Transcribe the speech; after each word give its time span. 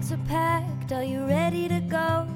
bags 0.00 0.12
are 0.12 0.28
packed, 0.28 0.92
are 0.92 1.04
you 1.04 1.26
ready 1.26 1.68
to 1.68 1.80
go? 1.80 2.26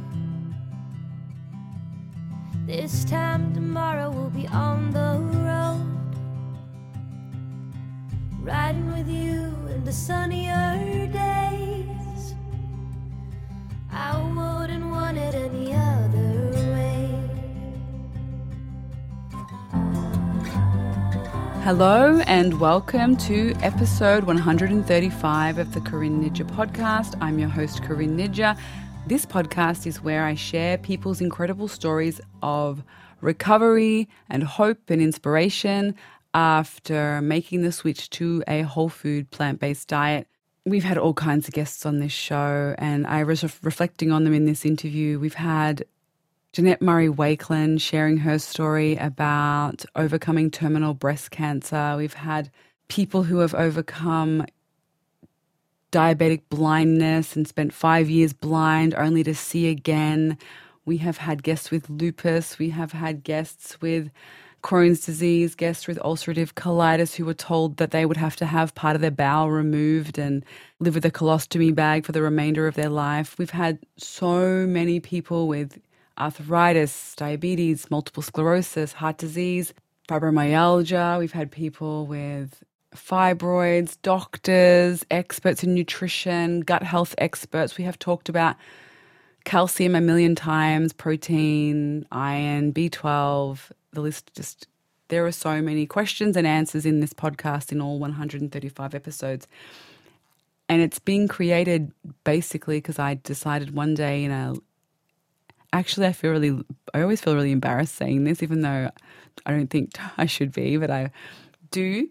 This 2.67 3.05
time 3.05 3.55
tomorrow 3.55 4.11
we'll 4.11 4.29
be 4.29 4.47
on 4.49 4.91
the 4.91 5.19
road. 5.49 6.17
Riding 8.43 8.93
with 8.93 9.09
you 9.09 9.55
in 9.73 9.83
the 9.83 9.93
sunnier 9.93 11.09
days. 11.11 12.35
I 13.91 14.19
wouldn't 14.19 14.91
want 14.91 15.17
it 15.17 15.35
any 15.35 15.75
other 15.75 16.04
Hello 21.65 22.21
and 22.27 22.61
welcome 22.61 23.17
to 23.17 23.55
episode 23.63 24.25
135 24.25 25.57
of 25.57 25.73
the 25.73 25.81
Corinne 25.81 26.23
Nidja 26.23 26.47
podcast. 26.47 27.17
I'm 27.23 27.39
your 27.39 27.49
host, 27.49 27.83
Corinne 27.83 28.19
Nidja. 28.19 28.59
This 29.07 29.25
podcast 29.25 29.87
is 29.87 30.03
where 30.03 30.27
I 30.27 30.35
share 30.35 30.77
people's 30.77 31.23
incredible 31.23 31.67
stories 31.69 32.21
of 32.43 32.83
recovery 33.23 34.11
and 34.29 34.43
hope 34.43 34.91
and 34.91 35.01
inspiration 35.01 35.95
after 36.35 37.23
making 37.23 37.63
the 37.63 37.73
switch 37.73 38.11
to 38.11 38.45
a 38.47 38.61
whole 38.61 38.91
food 38.91 39.31
plant 39.31 39.59
based 39.59 39.89
diet. 39.89 40.29
We've 40.67 40.85
had 40.85 40.99
all 40.99 41.15
kinds 41.15 41.49
of 41.49 41.55
guests 41.55 41.87
on 41.87 41.99
this 41.99 42.13
show, 42.13 42.75
and 42.77 43.07
I 43.07 43.25
was 43.25 43.43
reflecting 43.63 44.13
on 44.13 44.25
them 44.25 44.35
in 44.35 44.45
this 44.45 44.67
interview. 44.67 45.19
We've 45.19 45.33
had 45.33 45.87
Janette 46.55 46.81
Murray 46.81 47.09
Wakelin 47.09 47.81
sharing 47.81 48.19
her 48.19 48.39
story 48.39 48.95
about 48.95 49.85
overcoming 49.97 50.53
terminal 50.53 50.95
breast 50.95 51.33
cancer. 51.33 51.97
We've 51.97 52.15
had 52.15 52.49
people 52.87 53.25
who 53.25 53.39
have 53.39 53.57
overcome 53.57 54.47
diabetic 55.91 56.43
blindness 56.51 57.35
and 57.35 57.49
spent 57.49 57.73
five 57.73 58.09
years 58.09 58.33
blind 58.33 58.95
only 58.95 59.25
to 59.25 59.35
see 59.35 59.67
again. 59.67 60.39
We 60.85 60.99
have 60.99 61.17
had 61.17 61.43
guests 61.43 61.73
with 61.73 61.91
lupus. 61.91 62.57
We 62.57 62.71
have 62.71 62.93
had 62.93 63.25
guests 63.25 63.81
with 63.81 64.13
Crohn's 64.63 65.05
disease, 65.05 65.57
guests 65.57 65.89
with 65.89 65.99
ulcerative 65.99 66.55
colitis 66.55 67.17
who 67.17 67.25
were 67.25 67.35
told 67.35 67.79
that 67.79 67.91
they 67.91 68.07
would 68.07 68.17
have 68.17 68.37
to 68.37 68.47
have 68.47 68.77
part 68.77 68.95
of 68.95 69.03
their 69.03 69.11
bowel 69.11 69.51
removed 69.51 70.19
and 70.19 70.45
live 70.79 70.95
with 70.95 71.05
a 71.05 71.11
colostomy 71.11 71.75
bag 71.75 72.07
for 72.07 72.13
the 72.13 72.23
remainder 72.23 72.69
of 72.69 72.77
their 72.77 72.91
life. 72.91 73.35
We've 73.41 73.51
had 73.51 73.81
so 73.97 74.69
many 74.69 75.01
people 75.01 75.49
with 75.49 75.81
arthritis, 76.19 77.15
diabetes, 77.17 77.91
multiple 77.91 78.23
sclerosis, 78.23 78.93
heart 78.93 79.19
disease, 79.19 79.75
fibromyalgia. 80.09 81.19
We've 81.19 81.33
had 81.33 81.51
people 81.51 82.07
with 82.07 82.63
fibroids, 82.95 83.97
doctors, 84.03 85.05
experts 85.11 85.65
in 85.65 85.75
nutrition, 85.75 86.61
gut 86.61 86.83
health 86.83 87.15
experts. 87.19 87.77
We 87.77 87.85
have 87.85 87.99
talked 87.99 88.29
about 88.29 88.57
calcium 89.45 89.95
a 89.95 90.01
million 90.01 90.35
times, 90.35 90.93
protein, 90.93 92.07
iron, 92.13 92.73
B12. 92.73 93.71
The 93.93 94.01
list 94.01 94.33
just, 94.35 94.69
there 95.09 95.27
are 95.27 95.33
so 95.33 95.61
many 95.61 95.87
questions 95.87 96.37
and 96.37 96.47
answers 96.47 96.87
in 96.87 97.01
this 97.01 97.13
podcast 97.13 97.73
in 97.73 97.81
all 97.81 97.99
135 97.99 98.95
episodes. 98.95 99.49
And 100.69 100.81
it's 100.81 100.99
been 100.99 101.29
created 101.29 101.93
basically 102.25 102.79
because 102.79 102.99
I 102.99 103.21
decided 103.23 103.75
one 103.75 103.95
day 103.95 104.25
in 104.25 104.31
a 104.31 104.55
actually 105.75 106.07
I 106.07 106.13
feel 106.13 106.31
really 106.31 106.65
I 106.95 107.03
always 107.03 107.21
feel 107.21 107.35
really 107.35 107.53
embarrassed 107.53 107.97
saying 107.97 108.25
this 108.25 108.43
even 108.43 108.63
though 108.63 108.91
I 109.45 109.51
don't 109.51 109.69
think 109.69 109.93
I 110.17 110.27
should 110.27 110.53
be 110.53 110.77
but 110.77 110.91
I 110.91 111.11
do. 111.71 112.09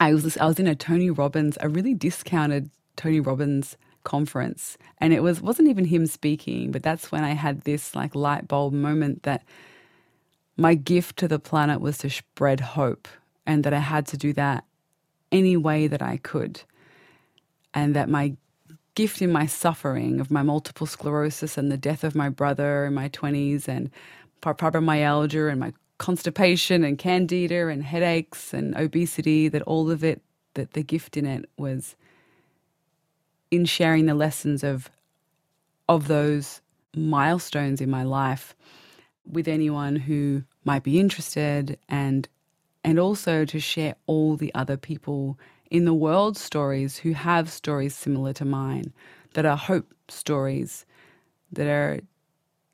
I 0.00 0.12
was 0.12 0.36
I 0.36 0.46
was 0.46 0.58
in 0.58 0.66
a 0.66 0.74
Tony 0.74 1.10
Robbins, 1.10 1.56
a 1.60 1.68
really 1.68 1.94
discounted 1.94 2.70
Tony 2.96 3.20
Robbins 3.20 3.76
conference, 4.04 4.78
and 4.98 5.12
it 5.12 5.22
was 5.22 5.40
wasn't 5.40 5.68
even 5.68 5.86
him 5.86 6.06
speaking, 6.06 6.70
but 6.70 6.82
that's 6.82 7.10
when 7.10 7.24
I 7.24 7.32
had 7.32 7.62
this 7.62 7.94
like 7.94 8.14
light 8.14 8.46
bulb 8.46 8.72
moment 8.72 9.22
that 9.24 9.44
my 10.56 10.74
gift 10.74 11.16
to 11.18 11.28
the 11.28 11.38
planet 11.38 11.80
was 11.80 11.98
to 11.98 12.10
spread 12.10 12.60
hope, 12.60 13.08
and 13.46 13.64
that 13.64 13.72
I 13.72 13.80
had 13.80 14.06
to 14.08 14.16
do 14.16 14.32
that 14.34 14.64
any 15.32 15.56
way 15.56 15.88
that 15.88 16.02
I 16.02 16.16
could, 16.16 16.62
and 17.74 17.94
that 17.96 18.08
my 18.08 18.36
gift 18.98 19.22
in 19.22 19.30
my 19.30 19.46
suffering 19.46 20.18
of 20.18 20.28
my 20.28 20.42
multiple 20.42 20.84
sclerosis 20.84 21.56
and 21.56 21.70
the 21.70 21.76
death 21.76 22.02
of 22.02 22.16
my 22.16 22.28
brother 22.28 22.84
in 22.84 22.92
my 22.94 23.08
20s 23.10 23.68
and 23.68 23.92
fibromyalgia 24.42 25.48
and 25.48 25.60
my 25.60 25.72
constipation 25.98 26.82
and 26.82 26.98
candida 26.98 27.68
and 27.68 27.84
headaches 27.84 28.52
and 28.52 28.76
obesity, 28.76 29.46
that 29.46 29.62
all 29.62 29.88
of 29.88 30.02
it, 30.02 30.20
that 30.54 30.72
the 30.72 30.82
gift 30.82 31.16
in 31.16 31.26
it 31.26 31.48
was 31.56 31.94
in 33.52 33.64
sharing 33.64 34.06
the 34.06 34.16
lessons 34.16 34.64
of 34.64 34.90
of 35.88 36.08
those 36.08 36.60
milestones 36.96 37.80
in 37.80 37.88
my 37.88 38.02
life 38.02 38.56
with 39.24 39.46
anyone 39.46 39.94
who 39.94 40.42
might 40.64 40.82
be 40.82 40.98
interested 40.98 41.78
and 41.88 42.28
and 42.82 42.98
also 42.98 43.44
to 43.44 43.60
share 43.60 43.94
all 44.06 44.34
the 44.34 44.52
other 44.56 44.76
people 44.76 45.38
in 45.70 45.84
the 45.84 45.94
world 45.94 46.36
stories 46.36 46.98
who 46.98 47.12
have 47.12 47.50
stories 47.50 47.94
similar 47.94 48.32
to 48.32 48.44
mine 48.44 48.92
that 49.34 49.44
are 49.44 49.56
hope 49.56 49.92
stories 50.08 50.86
that 51.52 51.66
are 51.66 52.00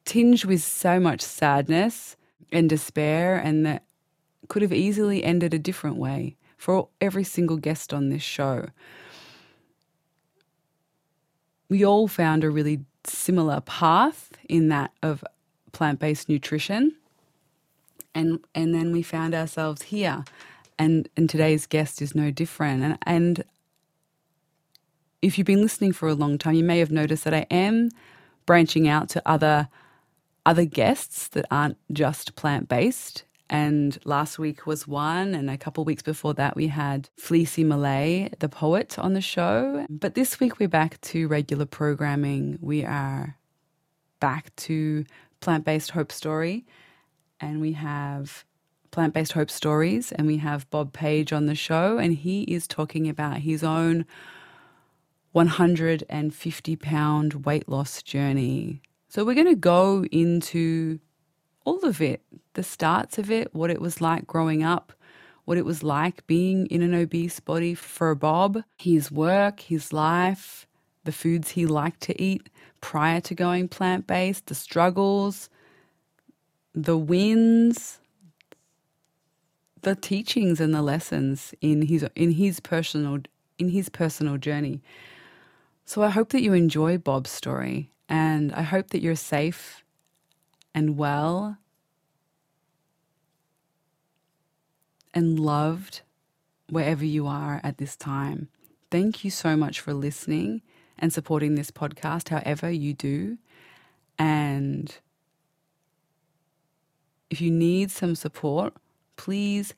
tinged 0.04 0.44
with 0.44 0.62
so 0.62 1.00
much 1.00 1.20
sadness 1.20 2.16
and 2.52 2.68
despair, 2.68 3.36
and 3.36 3.66
that 3.66 3.84
could 4.48 4.62
have 4.62 4.72
easily 4.72 5.24
ended 5.24 5.54
a 5.54 5.58
different 5.58 5.96
way 5.96 6.36
for 6.56 6.88
every 7.00 7.24
single 7.24 7.56
guest 7.56 7.92
on 7.92 8.10
this 8.10 8.22
show. 8.22 8.66
We 11.68 11.84
all 11.84 12.06
found 12.06 12.44
a 12.44 12.50
really 12.50 12.80
similar 13.04 13.60
path 13.60 14.32
in 14.48 14.68
that 14.68 14.92
of 15.02 15.24
plant 15.72 15.98
based 15.98 16.28
nutrition. 16.28 16.94
And, 18.14 18.38
and 18.54 18.72
then 18.72 18.92
we 18.92 19.02
found 19.02 19.34
ourselves 19.34 19.82
here. 19.82 20.24
And, 20.84 21.08
and 21.16 21.30
today's 21.30 21.66
guest 21.66 22.02
is 22.02 22.14
no 22.14 22.30
different. 22.30 22.82
And, 22.82 22.98
and 23.06 23.44
if 25.22 25.38
you've 25.38 25.46
been 25.46 25.62
listening 25.62 25.92
for 25.92 26.08
a 26.08 26.14
long 26.14 26.36
time, 26.36 26.54
you 26.54 26.62
may 26.62 26.78
have 26.78 26.90
noticed 26.90 27.24
that 27.24 27.32
I 27.32 27.46
am 27.50 27.88
branching 28.44 28.86
out 28.86 29.08
to 29.10 29.22
other 29.24 29.68
other 30.46 30.66
guests 30.66 31.28
that 31.28 31.46
aren't 31.50 31.78
just 31.90 32.36
plant 32.36 32.68
based. 32.68 33.24
And 33.48 33.98
last 34.04 34.38
week 34.38 34.66
was 34.66 34.86
one, 34.86 35.34
and 35.34 35.48
a 35.48 35.56
couple 35.56 35.84
weeks 35.86 36.02
before 36.02 36.34
that, 36.34 36.54
we 36.54 36.66
had 36.66 37.08
Fleecy 37.16 37.64
Malay, 37.64 38.28
the 38.40 38.48
poet, 38.50 38.98
on 38.98 39.14
the 39.14 39.22
show. 39.22 39.86
But 39.88 40.14
this 40.14 40.38
week, 40.38 40.58
we're 40.58 40.68
back 40.68 41.00
to 41.02 41.28
regular 41.28 41.64
programming. 41.64 42.58
We 42.60 42.84
are 42.84 43.38
back 44.20 44.54
to 44.56 45.06
Plant 45.40 45.64
Based 45.64 45.92
Hope 45.92 46.12
Story, 46.12 46.66
and 47.40 47.62
we 47.62 47.72
have 47.72 48.44
Plant 48.94 49.12
Based 49.12 49.32
Hope 49.32 49.50
Stories, 49.50 50.12
and 50.12 50.24
we 50.24 50.36
have 50.36 50.70
Bob 50.70 50.92
Page 50.92 51.32
on 51.32 51.46
the 51.46 51.56
show, 51.56 51.98
and 51.98 52.14
he 52.14 52.42
is 52.42 52.68
talking 52.68 53.08
about 53.08 53.38
his 53.38 53.64
own 53.64 54.06
150 55.32 56.76
pound 56.76 57.44
weight 57.44 57.68
loss 57.68 58.04
journey. 58.04 58.80
So 59.08 59.24
we're 59.24 59.34
going 59.34 59.48
to 59.48 59.56
go 59.56 60.04
into 60.12 61.00
all 61.64 61.84
of 61.84 62.00
it 62.00 62.22
the 62.52 62.62
starts 62.62 63.18
of 63.18 63.32
it, 63.32 63.52
what 63.52 63.68
it 63.68 63.80
was 63.80 64.00
like 64.00 64.28
growing 64.28 64.62
up, 64.62 64.92
what 65.44 65.58
it 65.58 65.64
was 65.64 65.82
like 65.82 66.24
being 66.28 66.66
in 66.66 66.80
an 66.80 66.94
obese 66.94 67.40
body 67.40 67.74
for 67.74 68.14
Bob, 68.14 68.62
his 68.78 69.10
work, 69.10 69.58
his 69.58 69.92
life, 69.92 70.68
the 71.02 71.10
foods 71.10 71.50
he 71.50 71.66
liked 71.66 72.00
to 72.02 72.22
eat 72.22 72.48
prior 72.80 73.20
to 73.22 73.34
going 73.34 73.66
plant 73.66 74.06
based, 74.06 74.46
the 74.46 74.54
struggles, 74.54 75.50
the 76.76 76.96
wins, 76.96 77.98
the 79.84 79.94
teachings 79.94 80.60
and 80.60 80.74
the 80.74 80.82
lessons 80.82 81.54
in 81.60 81.82
his 81.82 82.04
in 82.16 82.32
his 82.32 82.60
personal 82.60 83.18
in 83.58 83.68
his 83.68 83.88
personal 83.88 84.36
journey. 84.36 84.82
So 85.84 86.02
I 86.02 86.10
hope 86.10 86.30
that 86.30 86.42
you 86.42 86.52
enjoy 86.54 86.98
Bob's 86.98 87.30
story 87.30 87.90
and 88.08 88.52
I 88.52 88.62
hope 88.62 88.90
that 88.90 89.02
you're 89.02 89.16
safe 89.16 89.84
and 90.74 90.96
well 90.96 91.58
and 95.12 95.38
loved 95.38 96.00
wherever 96.68 97.04
you 97.04 97.26
are 97.26 97.60
at 97.62 97.78
this 97.78 97.96
time. 97.96 98.48
Thank 98.90 99.24
you 99.24 99.30
so 99.30 99.56
much 99.56 99.80
for 99.80 99.92
listening 99.92 100.62
and 100.98 101.12
supporting 101.12 101.54
this 101.54 101.70
podcast, 101.70 102.30
however 102.30 102.70
you 102.70 102.94
do. 102.94 103.38
And 104.18 104.96
if 107.30 107.40
you 107.40 107.50
need 107.50 107.90
some 107.90 108.14
support, 108.14 108.74
please 109.16 109.74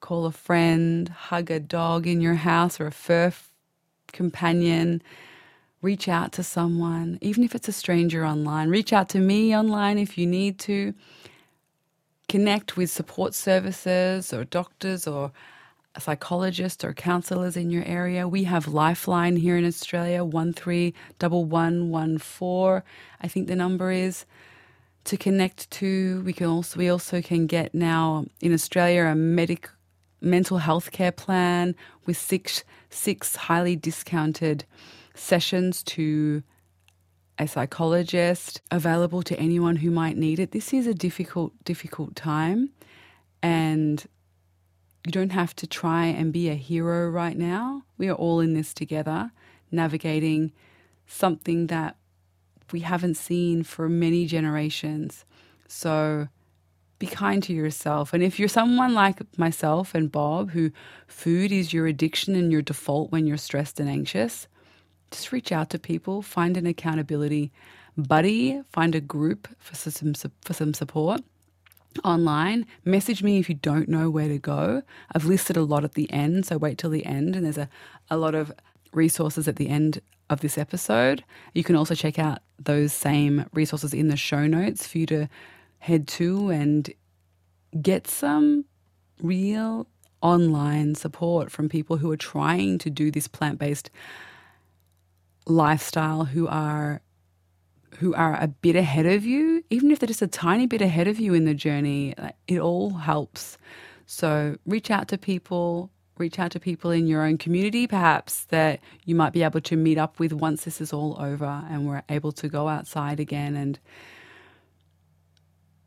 call 0.00 0.26
a 0.26 0.32
friend, 0.32 1.08
hug 1.08 1.50
a 1.50 1.60
dog 1.60 2.06
in 2.06 2.20
your 2.20 2.34
house 2.34 2.80
or 2.80 2.86
a 2.86 2.92
fur 2.92 3.32
companion 4.12 5.02
reach 5.84 6.08
out 6.08 6.32
to 6.32 6.42
someone, 6.42 7.18
even 7.20 7.44
if 7.44 7.54
it's 7.54 7.68
a 7.68 7.72
stranger 7.72 8.24
online. 8.24 8.70
Reach 8.70 8.92
out 8.92 9.08
to 9.10 9.18
me 9.18 9.54
online 9.54 9.98
if 9.98 10.16
you 10.16 10.26
need 10.26 10.58
to. 10.60 10.94
Connect 12.26 12.74
with 12.76 12.90
support 12.90 13.34
services 13.34 14.32
or 14.32 14.44
doctors 14.44 15.06
or 15.06 15.30
psychologists 15.98 16.82
or 16.82 16.94
counselors 16.94 17.56
in 17.56 17.70
your 17.70 17.84
area. 17.84 18.26
We 18.26 18.44
have 18.44 18.66
Lifeline 18.66 19.36
here 19.36 19.58
in 19.58 19.66
Australia, 19.66 20.24
131114, 20.24 22.82
I 23.20 23.28
think 23.28 23.46
the 23.46 23.54
number 23.54 23.90
is 23.90 24.24
to 25.04 25.16
connect 25.16 25.70
to. 25.70 26.22
We 26.22 26.32
can 26.32 26.46
also 26.46 26.78
we 26.78 26.88
also 26.88 27.20
can 27.20 27.46
get 27.46 27.74
now 27.74 28.26
in 28.40 28.52
Australia 28.52 29.04
a 29.04 29.14
medic 29.14 29.68
mental 30.20 30.58
health 30.58 30.90
care 30.90 31.12
plan 31.12 31.74
with 32.06 32.16
six 32.16 32.64
six 32.90 33.36
highly 33.36 33.76
discounted 33.76 34.64
sessions 35.14 35.82
to 35.82 36.42
a 37.38 37.46
psychologist 37.46 38.62
available 38.70 39.22
to 39.22 39.38
anyone 39.38 39.76
who 39.76 39.90
might 39.90 40.16
need 40.16 40.38
it. 40.38 40.52
This 40.52 40.72
is 40.72 40.86
a 40.86 40.94
difficult 40.94 41.52
difficult 41.64 42.16
time 42.16 42.70
and 43.42 44.06
you 45.04 45.12
don't 45.12 45.32
have 45.32 45.54
to 45.56 45.66
try 45.66 46.06
and 46.06 46.32
be 46.32 46.48
a 46.48 46.54
hero 46.54 47.10
right 47.10 47.36
now. 47.36 47.84
We 47.98 48.08
are 48.08 48.14
all 48.14 48.40
in 48.40 48.54
this 48.54 48.72
together, 48.72 49.32
navigating 49.70 50.52
something 51.06 51.66
that 51.66 51.96
we 52.72 52.80
haven't 52.80 53.16
seen 53.16 53.62
for 53.62 53.88
many 53.88 54.26
generations. 54.26 55.24
So 55.68 56.28
be 56.98 57.06
kind 57.06 57.42
to 57.42 57.52
yourself. 57.52 58.12
And 58.12 58.22
if 58.22 58.38
you're 58.38 58.48
someone 58.48 58.94
like 58.94 59.20
myself 59.38 59.94
and 59.94 60.10
Bob, 60.10 60.50
who 60.50 60.70
food 61.06 61.52
is 61.52 61.72
your 61.72 61.86
addiction 61.86 62.34
and 62.34 62.50
your 62.52 62.62
default 62.62 63.10
when 63.10 63.26
you're 63.26 63.36
stressed 63.36 63.80
and 63.80 63.88
anxious, 63.88 64.46
just 65.10 65.32
reach 65.32 65.52
out 65.52 65.70
to 65.70 65.78
people, 65.78 66.22
find 66.22 66.56
an 66.56 66.66
accountability 66.66 67.52
buddy, 67.96 68.60
find 68.72 68.94
a 68.94 69.00
group 69.00 69.48
for 69.58 69.74
some, 69.74 70.14
for 70.14 70.52
some 70.52 70.74
support 70.74 71.20
online. 72.02 72.66
Message 72.84 73.22
me 73.22 73.38
if 73.38 73.48
you 73.48 73.54
don't 73.54 73.88
know 73.88 74.10
where 74.10 74.28
to 74.28 74.38
go. 74.38 74.82
I've 75.14 75.24
listed 75.24 75.56
a 75.56 75.62
lot 75.62 75.84
at 75.84 75.94
the 75.94 76.10
end, 76.10 76.46
so 76.46 76.58
wait 76.58 76.78
till 76.78 76.90
the 76.90 77.06
end, 77.06 77.36
and 77.36 77.44
there's 77.44 77.58
a, 77.58 77.68
a 78.10 78.16
lot 78.16 78.34
of 78.34 78.52
resources 78.92 79.46
at 79.46 79.56
the 79.56 79.68
end 79.68 80.00
of 80.30 80.40
this 80.40 80.58
episode. 80.58 81.24
You 81.52 81.62
can 81.62 81.76
also 81.76 81.94
check 81.94 82.18
out 82.18 82.40
those 82.58 82.92
same 82.92 83.46
resources 83.52 83.92
in 83.92 84.08
the 84.08 84.16
show 84.16 84.46
notes 84.46 84.86
for 84.86 84.98
you 84.98 85.06
to 85.06 85.28
head 85.78 86.06
to 86.08 86.50
and 86.50 86.92
get 87.80 88.06
some 88.06 88.64
real 89.20 89.86
online 90.20 90.94
support 90.94 91.50
from 91.50 91.68
people 91.68 91.98
who 91.98 92.10
are 92.10 92.16
trying 92.16 92.78
to 92.78 92.88
do 92.88 93.10
this 93.10 93.28
plant 93.28 93.58
based 93.58 93.90
lifestyle 95.46 96.24
who 96.24 96.48
are 96.48 97.02
who 97.98 98.14
are 98.14 98.34
a 98.40 98.48
bit 98.48 98.74
ahead 98.74 99.06
of 99.06 99.24
you, 99.24 99.62
even 99.70 99.90
if 99.90 100.00
they're 100.00 100.08
just 100.08 100.22
a 100.22 100.26
tiny 100.26 100.66
bit 100.66 100.82
ahead 100.82 101.06
of 101.06 101.20
you 101.20 101.32
in 101.32 101.44
the 101.44 101.54
journey, 101.54 102.14
it 102.48 102.58
all 102.58 102.90
helps. 102.90 103.56
So 104.06 104.56
reach 104.66 104.90
out 104.90 105.08
to 105.08 105.18
people, 105.18 105.90
reach 106.18 106.38
out 106.38 106.52
to 106.52 106.60
people 106.60 106.90
in 106.90 107.06
your 107.06 107.22
own 107.22 107.38
community, 107.38 107.86
perhaps 107.86 108.44
that 108.46 108.80
you 109.04 109.14
might 109.14 109.32
be 109.32 109.42
able 109.42 109.60
to 109.60 109.76
meet 109.76 109.98
up 109.98 110.18
with 110.18 110.32
once 110.32 110.64
this 110.64 110.80
is 110.80 110.92
all 110.92 111.16
over 111.18 111.64
and 111.68 111.86
we're 111.86 112.02
able 112.08 112.32
to 112.32 112.48
go 112.48 112.68
outside 112.68 113.20
again 113.20 113.56
and 113.56 113.78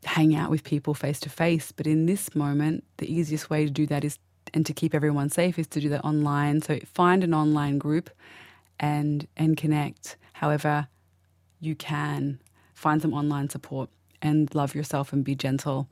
hang 0.04 0.34
out 0.34 0.50
with 0.50 0.64
people 0.64 0.94
face 0.94 1.20
to 1.20 1.30
face. 1.30 1.72
But 1.72 1.86
in 1.86 2.06
this 2.06 2.34
moment, 2.34 2.84
the 2.98 3.12
easiest 3.12 3.50
way 3.50 3.64
to 3.64 3.70
do 3.70 3.86
that 3.86 4.04
is 4.04 4.18
and 4.54 4.64
to 4.66 4.72
keep 4.72 4.94
everyone 4.94 5.28
safe 5.28 5.58
is 5.58 5.66
to 5.68 5.80
do 5.80 5.88
that 5.90 6.04
online. 6.04 6.62
So 6.62 6.78
find 6.92 7.22
an 7.24 7.34
online 7.34 7.78
group 7.78 8.10
and 8.80 9.26
and 9.36 9.56
connect. 9.56 10.16
However, 10.34 10.88
you 11.60 11.74
can 11.74 12.40
find 12.74 13.02
some 13.02 13.12
online 13.12 13.48
support 13.50 13.90
and 14.22 14.54
love 14.54 14.74
yourself 14.74 15.12
and 15.12 15.24
be 15.24 15.34
gentle 15.34 15.88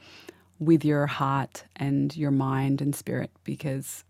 with 0.59 0.85
your 0.85 1.06
heart 1.06 1.65
and 1.77 2.17
your 2.17 2.31
mind 2.31 2.81
and 2.81 2.94
spirit 2.94 3.31
because 3.44 4.05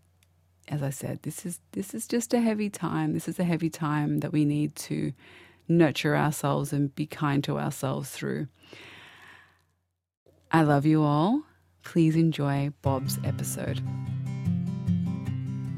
as 0.67 0.83
I 0.83 0.89
said 0.89 1.23
this 1.23 1.45
is 1.45 1.59
this 1.71 1.93
is 1.93 2.07
just 2.07 2.33
a 2.33 2.39
heavy 2.39 2.69
time 2.69 3.13
this 3.13 3.27
is 3.27 3.39
a 3.39 3.43
heavy 3.43 3.69
time 3.69 4.19
that 4.19 4.31
we 4.31 4.45
need 4.45 4.75
to 4.75 5.13
nurture 5.67 6.15
ourselves 6.15 6.73
and 6.73 6.93
be 6.93 7.05
kind 7.05 7.43
to 7.45 7.57
ourselves 7.57 8.09
through 8.09 8.47
I 10.51 10.63
love 10.63 10.85
you 10.85 11.03
all 11.03 11.43
please 11.83 12.15
enjoy 12.15 12.71
Bob's 12.81 13.17
episode 13.23 13.81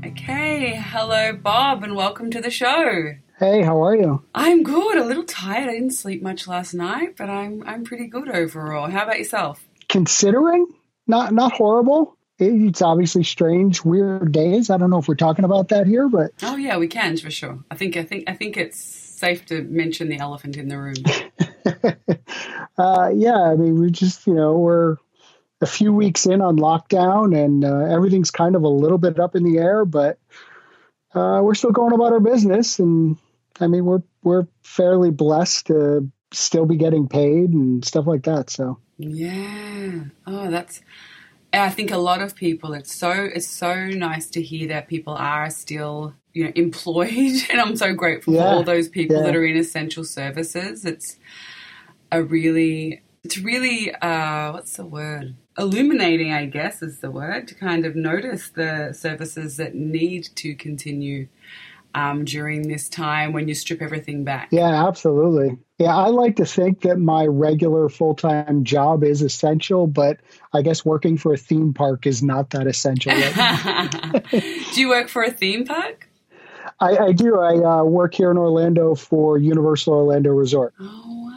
Okay 0.06 0.76
hello 0.76 1.34
Bob 1.34 1.84
and 1.84 1.96
welcome 1.96 2.32
to 2.32 2.42
the 2.42 2.52
show 2.52 3.14
Hey, 3.40 3.62
how 3.62 3.82
are 3.86 3.96
you? 3.96 4.22
I'm 4.36 4.64
good. 4.64 4.98
A 4.98 5.06
little 5.06 5.24
tired. 5.24 5.70
I 5.70 5.72
didn't 5.72 5.92
sleep 5.92 6.22
much 6.22 6.46
last 6.46 6.74
night, 6.74 7.16
but 7.16 7.30
I'm 7.30 7.64
I'm 7.66 7.86
pretty 7.86 8.08
good 8.08 8.28
overall. 8.28 8.90
How 8.90 9.04
about 9.04 9.18
yourself? 9.18 9.66
Considering, 9.88 10.68
not 11.08 11.34
not 11.34 11.54
horrible. 11.54 12.18
It's 12.40 12.82
obviously 12.82 13.24
strange, 13.24 13.84
weird 13.84 14.32
days. 14.32 14.70
I 14.70 14.78
don't 14.78 14.90
know 14.90 15.00
if 15.00 15.08
we're 15.08 15.16
talking 15.16 15.46
about 15.46 15.70
that 15.70 15.88
here, 15.88 16.08
but 16.08 16.32
oh 16.44 16.56
yeah, 16.56 16.78
we 16.78 16.88
can 16.88 17.18
for 17.18 17.32
sure. 17.32 17.60
I 17.70 17.76
think 17.76 17.98
I 17.98 18.04
think 18.04 18.30
I 18.30 18.34
think 18.34 18.58
it's 18.58 18.80
safe 18.80 19.46
to 19.48 19.64
mention 19.64 20.10
the 20.10 20.18
elephant 20.18 20.56
in 20.56 20.70
the 20.70 20.78
room. 20.78 20.96
uh, 22.78 23.12
yeah, 23.14 23.42
I 23.42 23.56
mean, 23.56 23.80
we 23.80 23.92
just 23.92 24.26
you 24.26 24.34
know 24.34 24.58
we're 24.58 24.98
a 25.62 25.68
few 25.68 25.94
weeks 25.94 26.26
in 26.26 26.42
on 26.42 26.58
lockdown, 26.58 27.38
and 27.38 27.66
uh, 27.66 27.94
everything's 27.94 28.32
kind 28.32 28.56
of 28.56 28.64
a 28.64 28.70
little 28.70 28.98
bit 28.98 29.20
up 29.20 29.36
in 29.36 29.44
the 29.44 29.58
air, 29.58 29.84
but 29.84 30.18
uh, 31.14 31.42
we're 31.44 31.56
still 31.56 31.72
going 31.72 31.94
about 31.94 32.14
our 32.14 32.20
business 32.20 32.80
and 32.80 33.18
I 33.60 33.68
mean, 33.68 33.86
we're 33.86 34.04
we're 34.24 34.48
fairly 34.64 35.12
blessed 35.12 35.68
to 35.68 36.10
still 36.32 36.66
be 36.66 36.78
getting 36.78 37.08
paid 37.08 37.52
and 37.52 37.84
stuff 37.84 38.08
like 38.08 38.24
that. 38.24 38.50
So 38.50 38.80
yeah, 38.98 40.04
oh, 40.26 40.50
that's. 40.50 40.82
I 41.52 41.70
think 41.70 41.92
a 41.92 41.98
lot 41.98 42.22
of 42.22 42.36
people. 42.36 42.74
It's 42.74 42.94
so 42.94 43.12
it's 43.12 43.48
so 43.48 43.88
nice 43.88 44.30
to 44.32 44.42
hear 44.42 44.68
that 44.68 44.88
people 44.88 45.14
are 45.14 45.50
still 45.50 46.14
you 46.34 46.46
know 46.46 46.52
employed, 46.56 47.42
and 47.52 47.60
I'm 47.60 47.76
so 47.76 47.94
grateful 47.94 48.34
yeah. 48.34 48.42
for 48.42 48.48
all 48.48 48.64
those 48.64 48.90
people 48.90 49.18
yeah. 49.18 49.24
that 49.24 49.36
are 49.36 49.46
in 49.46 49.58
essential 49.58 50.04
services. 50.04 50.86
It's 50.86 51.18
a 52.12 52.24
really 52.24 53.02
it's 53.24 53.38
really 53.38 53.94
uh, 53.96 54.54
what's 54.54 54.78
the 54.78 54.86
word 54.86 55.36
illuminating 55.58 56.32
i 56.32 56.46
guess 56.46 56.82
is 56.82 57.00
the 57.00 57.12
word 57.12 57.46
to 57.46 57.54
kind 57.54 57.86
of 57.86 57.94
notice 57.94 58.50
the 58.50 58.94
services 58.94 59.58
that 59.58 59.76
need 59.76 60.30
to 60.34 60.56
continue 60.56 61.28
um, 61.96 62.26
during 62.26 62.68
this 62.68 62.88
time 62.90 63.34
when 63.34 63.48
you 63.48 63.56
strip 63.56 63.82
everything 63.82 64.24
back. 64.24 64.50
Yeah, 64.52 64.88
absolutely. 64.88 65.58
Yeah, 65.78 65.96
I 65.96 66.08
like 66.08 66.36
to 66.36 66.46
think 66.46 66.82
that 66.82 66.98
my 67.00 67.26
regular 67.26 67.90
full 67.90 68.16
time 68.16 68.64
job 68.64 69.04
is 69.04 69.22
essential, 69.22 69.88
but 69.88 70.18
I 70.54 70.62
guess 70.62 70.84
working 70.84 71.18
for 71.18 71.34
a 71.34 71.38
theme 71.38 71.74
park 71.74 72.06
is 72.06 72.22
not 72.22 72.50
that 72.52 72.68
essential. 72.68 73.14
Right 73.14 74.26
do 74.74 74.82
you 74.82 74.90
work 74.90 75.10
for 75.10 75.24
a 75.24 75.32
theme 75.32 75.66
park? 75.66 76.10
I, 76.80 76.98
I 76.98 77.12
do. 77.12 77.40
I 77.40 77.80
uh, 77.80 77.84
work 77.84 78.14
here 78.14 78.32
in 78.32 78.38
Orlando 78.38 78.96
for 78.96 79.38
Universal 79.38 79.94
Orlando 79.94 80.32
Resort. 80.32 80.74
Oh, 80.80 81.32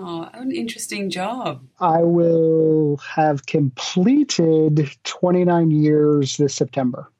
wow. 0.00 0.30
An 0.34 0.50
interesting 0.50 1.08
job. 1.10 1.62
I 1.80 2.02
will 2.02 2.96
have 2.98 3.46
completed 3.46 4.90
29 5.04 5.70
years 5.70 6.36
this 6.36 6.54
September. 6.54 7.10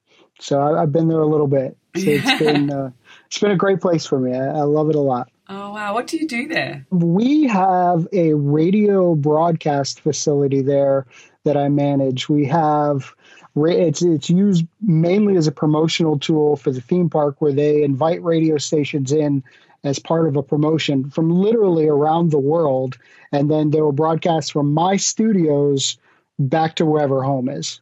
So 0.40 0.60
I, 0.60 0.80
have 0.80 0.92
been 0.92 1.08
there 1.08 1.20
a 1.20 1.26
little 1.26 1.46
bit. 1.46 1.76
So 1.96 2.04
it's 2.06 2.38
been 2.38 2.70
uh, 2.70 2.90
it's 3.26 3.38
been 3.38 3.50
a 3.50 3.56
great 3.56 3.80
place 3.80 4.06
for 4.06 4.18
me. 4.18 4.34
I, 4.34 4.46
I 4.46 4.62
love 4.62 4.88
it 4.88 4.96
a 4.96 5.00
lot. 5.00 5.30
Oh 5.48 5.72
wow! 5.72 5.94
What 5.94 6.06
do 6.06 6.16
you 6.16 6.26
do 6.26 6.48
there? 6.48 6.86
We 6.90 7.44
have 7.44 8.08
a 8.12 8.34
radio 8.34 9.14
broadcast 9.14 10.00
facility 10.00 10.62
there 10.62 11.06
that 11.44 11.56
I 11.56 11.68
manage. 11.68 12.28
We 12.28 12.46
have 12.46 13.12
it's 13.56 14.02
it's 14.02 14.30
used 14.30 14.66
mainly 14.80 15.36
as 15.36 15.46
a 15.46 15.52
promotional 15.52 16.18
tool 16.18 16.56
for 16.56 16.70
the 16.70 16.80
theme 16.80 17.10
park, 17.10 17.36
where 17.40 17.52
they 17.52 17.82
invite 17.82 18.22
radio 18.22 18.56
stations 18.56 19.12
in 19.12 19.44
as 19.84 19.98
part 19.98 20.28
of 20.28 20.36
a 20.36 20.42
promotion 20.42 21.10
from 21.10 21.28
literally 21.28 21.88
around 21.88 22.30
the 22.30 22.38
world, 22.38 22.96
and 23.32 23.50
then 23.50 23.70
they 23.70 23.80
will 23.80 23.92
broadcast 23.92 24.52
from 24.52 24.72
my 24.72 24.96
studios 24.96 25.98
back 26.38 26.76
to 26.76 26.86
wherever 26.86 27.22
home 27.22 27.48
is 27.48 27.80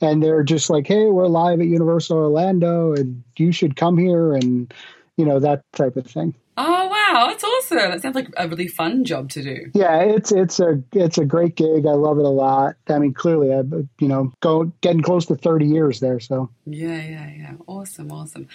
and 0.00 0.22
they're 0.22 0.42
just 0.42 0.70
like, 0.70 0.86
"Hey, 0.86 1.06
we're 1.06 1.26
live 1.26 1.60
at 1.60 1.66
Universal 1.66 2.16
Orlando, 2.16 2.92
and 2.92 3.22
you 3.36 3.52
should 3.52 3.76
come 3.76 3.98
here," 3.98 4.34
and 4.34 4.72
you 5.16 5.24
know 5.24 5.38
that 5.40 5.62
type 5.72 5.96
of 5.96 6.06
thing. 6.06 6.34
Oh 6.56 6.88
wow, 6.88 7.26
that's 7.28 7.44
awesome! 7.44 7.90
That 7.90 8.02
sounds 8.02 8.14
like 8.14 8.28
a 8.36 8.48
really 8.48 8.68
fun 8.68 9.04
job 9.04 9.30
to 9.30 9.42
do. 9.42 9.70
Yeah, 9.74 10.00
it's 10.00 10.32
it's 10.32 10.60
a 10.60 10.82
it's 10.92 11.18
a 11.18 11.24
great 11.24 11.56
gig. 11.56 11.86
I 11.86 11.92
love 11.92 12.18
it 12.18 12.24
a 12.24 12.28
lot. 12.28 12.76
I 12.88 12.98
mean, 12.98 13.14
clearly, 13.14 13.52
I 13.52 13.62
you 13.98 14.08
know 14.08 14.32
go 14.40 14.64
getting 14.80 15.02
close 15.02 15.26
to 15.26 15.36
thirty 15.36 15.66
years 15.66 16.00
there. 16.00 16.20
So 16.20 16.50
yeah, 16.66 17.02
yeah, 17.02 17.30
yeah, 17.30 17.52
awesome, 17.66 18.12
awesome. 18.12 18.48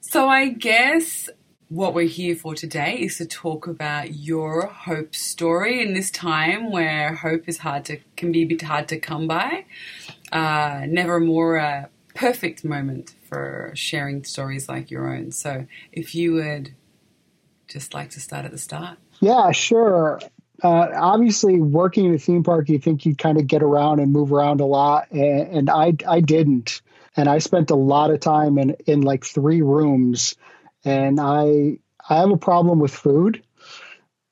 So 0.00 0.28
I 0.28 0.48
guess 0.48 1.28
what 1.70 1.94
we're 1.94 2.08
here 2.08 2.34
for 2.34 2.52
today 2.54 2.96
is 2.96 3.18
to 3.18 3.24
talk 3.24 3.68
about 3.68 4.12
your 4.12 4.66
hope 4.66 5.14
story 5.14 5.80
in 5.80 5.94
this 5.94 6.10
time 6.10 6.72
where 6.72 7.14
hope 7.14 7.48
is 7.48 7.58
hard 7.58 7.84
to 7.84 7.96
can 8.16 8.32
be 8.32 8.42
a 8.42 8.44
bit 8.44 8.62
hard 8.62 8.88
to 8.88 8.98
come 8.98 9.28
by 9.28 9.64
uh, 10.32 10.86
never 10.88 11.20
more 11.20 11.56
a 11.56 11.88
perfect 12.14 12.64
moment 12.64 13.14
for 13.28 13.72
sharing 13.74 14.24
stories 14.24 14.68
like 14.68 14.90
your 14.90 15.14
own. 15.14 15.30
So 15.32 15.66
if 15.92 16.14
you 16.14 16.34
would 16.34 16.74
just 17.68 17.94
like 17.94 18.10
to 18.10 18.20
start 18.20 18.44
at 18.44 18.50
the 18.50 18.58
start. 18.58 18.98
Yeah, 19.20 19.52
sure. 19.52 20.20
Uh, 20.62 20.88
obviously, 20.94 21.60
working 21.60 22.06
in 22.06 22.14
a 22.14 22.18
theme 22.18 22.42
park, 22.42 22.68
you 22.68 22.78
think 22.78 23.06
you 23.06 23.14
kind 23.14 23.38
of 23.38 23.46
get 23.46 23.62
around 23.62 24.00
and 24.00 24.12
move 24.12 24.32
around 24.32 24.60
a 24.60 24.66
lot, 24.66 25.10
and, 25.10 25.48
and 25.56 25.70
I 25.70 25.94
I 26.06 26.20
didn't. 26.20 26.82
and 27.16 27.28
I 27.28 27.38
spent 27.38 27.70
a 27.70 27.76
lot 27.76 28.10
of 28.10 28.20
time 28.20 28.58
in 28.58 28.76
in 28.86 29.02
like 29.02 29.24
three 29.24 29.62
rooms, 29.62 30.36
and 30.84 31.18
I 31.20 31.78
I 32.08 32.16
have 32.16 32.30
a 32.30 32.36
problem 32.36 32.78
with 32.80 32.92
food, 32.92 33.42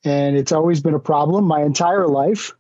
and 0.05 0.37
it's 0.37 0.53
always 0.53 0.81
been 0.81 0.95
a 0.95 1.01
problem 1.01 1.45
my 1.45 1.63
entire 1.63 2.07
life, 2.07 2.53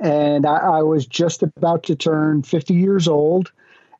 and 0.00 0.46
I, 0.46 0.56
I 0.56 0.82
was 0.82 1.06
just 1.06 1.42
about 1.42 1.84
to 1.84 1.96
turn 1.96 2.42
50 2.42 2.74
years 2.74 3.08
old, 3.08 3.50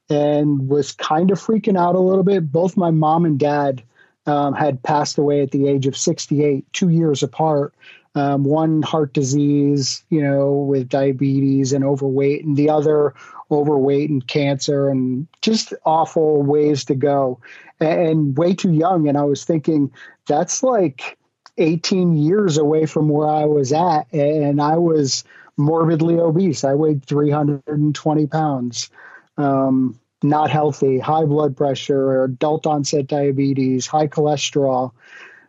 and 0.08 0.68
was 0.68 0.92
kind 0.92 1.30
of 1.30 1.40
freaking 1.40 1.78
out 1.78 1.96
a 1.96 2.00
little 2.00 2.22
bit. 2.22 2.52
Both 2.52 2.76
my 2.76 2.90
mom 2.90 3.24
and 3.24 3.38
dad 3.38 3.82
um, 4.26 4.54
had 4.54 4.82
passed 4.82 5.18
away 5.18 5.42
at 5.42 5.50
the 5.50 5.68
age 5.68 5.86
of 5.86 5.96
68, 5.96 6.72
two 6.72 6.88
years 6.88 7.22
apart. 7.22 7.74
Um, 8.14 8.44
one 8.44 8.80
heart 8.80 9.12
disease, 9.12 10.02
you 10.08 10.22
know, 10.22 10.52
with 10.52 10.88
diabetes 10.88 11.74
and 11.74 11.84
overweight, 11.84 12.44
and 12.44 12.56
the 12.56 12.70
other 12.70 13.14
overweight 13.50 14.08
and 14.08 14.26
cancer, 14.26 14.88
and 14.88 15.26
just 15.42 15.74
awful 15.84 16.42
ways 16.42 16.86
to 16.86 16.94
go, 16.94 17.40
and, 17.78 18.00
and 18.00 18.38
way 18.38 18.54
too 18.54 18.72
young. 18.72 19.06
And 19.06 19.18
I 19.18 19.24
was 19.24 19.44
thinking, 19.44 19.92
that's 20.26 20.62
like 20.62 21.18
18 21.58 22.16
years 22.16 22.58
away 22.58 22.86
from 22.86 23.08
where 23.08 23.28
I 23.28 23.44
was 23.44 23.72
at, 23.72 24.12
and 24.12 24.60
I 24.60 24.76
was 24.76 25.24
morbidly 25.56 26.18
obese. 26.18 26.64
I 26.64 26.74
weighed 26.74 27.04
320 27.04 28.26
pounds. 28.26 28.90
Um, 29.38 29.98
not 30.22 30.50
healthy, 30.50 30.98
high 30.98 31.24
blood 31.24 31.56
pressure, 31.56 32.24
adult 32.24 32.66
onset 32.66 33.06
diabetes, 33.06 33.86
high 33.86 34.08
cholesterol. 34.08 34.92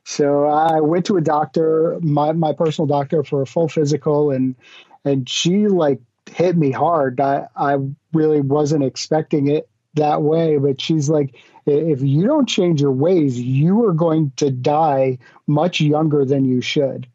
So 0.03 0.45
I 0.45 0.79
went 0.81 1.05
to 1.07 1.17
a 1.17 1.21
doctor, 1.21 1.99
my, 2.01 2.31
my 2.31 2.53
personal 2.53 2.87
doctor, 2.87 3.23
for 3.23 3.41
a 3.41 3.45
full 3.45 3.67
physical, 3.67 4.31
and 4.31 4.55
and 5.03 5.27
she 5.27 5.67
like 5.67 5.99
hit 6.29 6.55
me 6.55 6.71
hard. 6.71 7.19
I 7.19 7.47
I 7.55 7.77
really 8.13 8.41
wasn't 8.41 8.83
expecting 8.83 9.47
it 9.47 9.69
that 9.95 10.21
way, 10.21 10.57
but 10.57 10.79
she's 10.79 11.09
like, 11.09 11.35
if 11.67 12.01
you 12.01 12.25
don't 12.25 12.47
change 12.47 12.81
your 12.81 12.91
ways, 12.91 13.39
you 13.39 13.85
are 13.85 13.93
going 13.93 14.31
to 14.37 14.49
die 14.49 15.17
much 15.47 15.81
younger 15.81 16.25
than 16.25 16.45
you 16.45 16.61
should. 16.61 17.07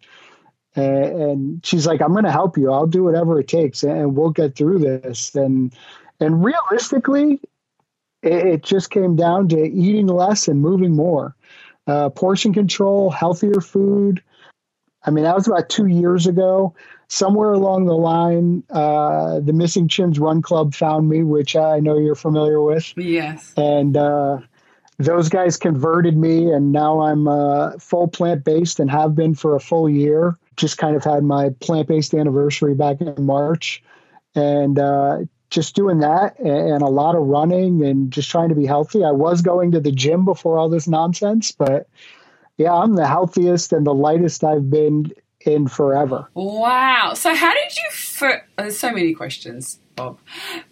And, 0.75 1.65
she's 1.65 1.87
like, 1.87 2.01
I'm 2.01 2.13
going 2.13 2.25
to 2.25 2.33
help 2.33 2.57
you. 2.57 2.73
I'll 2.73 2.87
do 2.87 3.05
whatever 3.05 3.39
it 3.41 3.49
takes, 3.49 3.83
and 3.83 4.17
we'll 4.17 4.31
get 4.31 4.57
through 4.57 4.79
this. 4.79 5.35
And 5.35 5.75
and 6.21 6.45
realistically, 6.45 7.41
it, 8.23 8.63
just 8.63 8.91
came 8.91 9.17
down 9.17 9.49
to 9.49 9.61
eating 9.61 10.07
less 10.07 10.49
and 10.49 10.61
moving 10.61 10.95
more. 10.95 11.35
Uh, 11.87 12.09
portion 12.11 12.55
control, 12.55 13.11
healthier 13.11 13.61
food. 13.61 14.23
I 15.05 15.11
mean, 15.11 15.25
that 15.25 15.35
was 15.35 15.49
about 15.49 15.69
two 15.69 15.87
years 15.87 16.29
ago. 16.29 16.75
Somewhere 17.13 17.53
along 17.53 17.85
the 17.85 17.93
line, 17.93 18.63
uh, 18.71 19.39
the 19.41 19.53
Missing 19.53 19.89
Chins 19.89 20.19
Run 20.19 20.41
Club 20.41 20.75
found 20.75 21.11
me, 21.11 21.23
which 21.23 21.55
I 21.55 21.79
know 21.79 21.99
you're 21.99 22.15
familiar 22.15 22.63
with. 22.63 22.91
Yes. 22.97 23.53
And 23.55 23.99
uh, 23.99 24.39
those 24.97 25.29
guys 25.29 25.59
converted 25.59 26.17
me, 26.17 26.51
and 26.51 26.73
now 26.73 27.01
I'm 27.01 27.29
uh, 27.29 27.73
full 27.73 28.09
plant 28.09 28.45
based 28.45 28.81
and 28.81 28.91
have 28.91 29.15
been 29.15 29.35
for 29.35 29.55
a 29.55 29.61
full 29.61 29.91
year. 29.91 30.39
Just 30.57 30.79
kind 30.79 30.97
of 30.97 31.05
had 31.05 31.23
my 31.23 31.51
plant 31.61 31.87
based 31.87 32.15
anniversary 32.15 32.75
back 32.75 33.03
in 33.03 33.27
March. 33.27 33.83
And 34.35 34.79
uh, 34.79 35.19
just 35.51 35.75
doing 35.77 35.99
that 35.99 36.41
and 36.41 36.81
a 36.81 36.89
lot 36.89 37.15
of 37.15 37.27
running 37.27 37.85
and 37.85 38.11
just 38.11 38.31
trying 38.31 38.49
to 38.49 38.55
be 38.55 38.65
healthy. 38.65 39.05
I 39.05 39.11
was 39.11 39.43
going 39.43 39.73
to 39.73 39.81
the 39.81 39.93
gym 39.93 40.25
before 40.25 40.57
all 40.57 40.71
this 40.71 40.89
nonsense, 40.89 41.53
but 41.53 41.91
yeah, 42.57 42.73
I'm 42.73 42.95
the 42.95 43.07
healthiest 43.07 43.75
and 43.75 43.87
the 43.87 43.93
lightest 43.93 44.45
I've 44.45 44.71
been 44.71 45.13
in 45.47 45.69
forever. 45.69 46.29
Wow. 46.35 47.13
So 47.15 47.35
how 47.35 47.53
did 47.53 47.77
you 47.77 47.91
for 47.93 48.47
there's 48.57 48.79
so 48.79 48.93
many 48.93 49.15
questions, 49.15 49.81
Bob. 49.97 50.19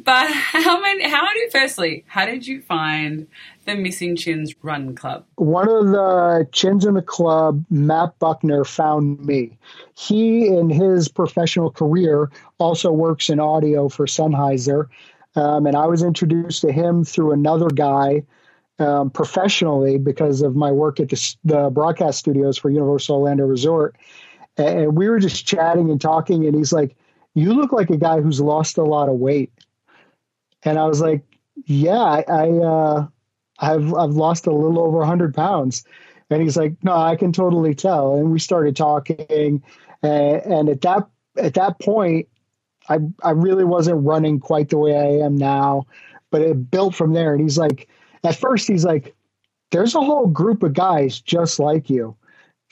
But 0.02 0.30
how 0.32 0.80
many 0.80 1.08
how 1.08 1.26
did 1.32 1.52
firstly, 1.52 2.04
how 2.06 2.26
did 2.26 2.46
you 2.46 2.62
find 2.62 3.26
the 3.64 3.74
Missing 3.74 4.16
Chins 4.16 4.54
Run 4.62 4.94
Club? 4.94 5.24
One 5.36 5.68
of 5.68 5.88
the 5.88 6.48
chins 6.52 6.84
in 6.84 6.94
the 6.94 7.02
club, 7.02 7.64
Matt 7.70 8.18
Buckner, 8.18 8.64
found 8.64 9.24
me. 9.24 9.58
He, 9.94 10.46
in 10.46 10.70
his 10.70 11.08
professional 11.08 11.70
career, 11.70 12.30
also 12.58 12.90
works 12.92 13.30
in 13.30 13.40
audio 13.40 13.88
for 13.88 14.06
Sennheiser. 14.06 14.88
Um, 15.36 15.66
and 15.66 15.76
I 15.76 15.86
was 15.86 16.02
introduced 16.02 16.62
to 16.62 16.72
him 16.72 17.04
through 17.04 17.32
another 17.32 17.68
guy 17.68 18.24
um, 18.80 19.10
professionally 19.10 19.98
because 19.98 20.42
of 20.42 20.56
my 20.56 20.72
work 20.72 20.98
at 20.98 21.10
the, 21.10 21.36
the 21.44 21.70
broadcast 21.70 22.18
studios 22.18 22.58
for 22.58 22.70
Universal 22.70 23.16
Orlando 23.16 23.44
Resort. 23.44 23.96
And 24.56 24.96
we 24.96 25.08
were 25.08 25.18
just 25.18 25.46
chatting 25.46 25.90
and 25.90 26.00
talking, 26.00 26.46
and 26.46 26.54
he's 26.54 26.72
like, 26.72 26.96
You 27.34 27.54
look 27.54 27.72
like 27.72 27.90
a 27.90 27.96
guy 27.96 28.20
who's 28.20 28.40
lost 28.40 28.78
a 28.78 28.84
lot 28.84 29.08
of 29.08 29.16
weight. 29.16 29.52
And 30.62 30.78
I 30.78 30.86
was 30.86 31.00
like, 31.00 31.22
Yeah, 31.64 32.00
I, 32.00 32.24
I 32.28 32.48
uh, 32.50 33.06
I've 33.58 33.94
I've 33.94 34.10
lost 34.10 34.46
a 34.46 34.52
little 34.52 34.80
over 34.80 35.04
hundred 35.04 35.34
pounds. 35.34 35.84
And 36.30 36.40
he's 36.40 36.56
like, 36.56 36.76
no, 36.84 36.96
I 36.96 37.16
can 37.16 37.32
totally 37.32 37.74
tell. 37.74 38.14
And 38.14 38.30
we 38.30 38.38
started 38.38 38.76
talking, 38.76 39.26
and, 39.28 40.42
and 40.46 40.68
at 40.68 40.80
that 40.82 41.08
at 41.36 41.54
that 41.54 41.80
point, 41.80 42.28
I 42.88 42.98
I 43.22 43.30
really 43.30 43.64
wasn't 43.64 44.04
running 44.04 44.40
quite 44.40 44.68
the 44.68 44.78
way 44.78 44.96
I 44.96 45.24
am 45.24 45.36
now, 45.36 45.86
but 46.30 46.42
it 46.42 46.70
built 46.70 46.94
from 46.94 47.12
there. 47.12 47.34
And 47.34 47.42
he's 47.42 47.58
like, 47.58 47.88
at 48.22 48.36
first, 48.36 48.68
he's 48.68 48.84
like, 48.84 49.14
there's 49.72 49.94
a 49.94 50.00
whole 50.00 50.26
group 50.26 50.62
of 50.62 50.72
guys 50.72 51.20
just 51.20 51.58
like 51.58 51.90
you 51.90 52.16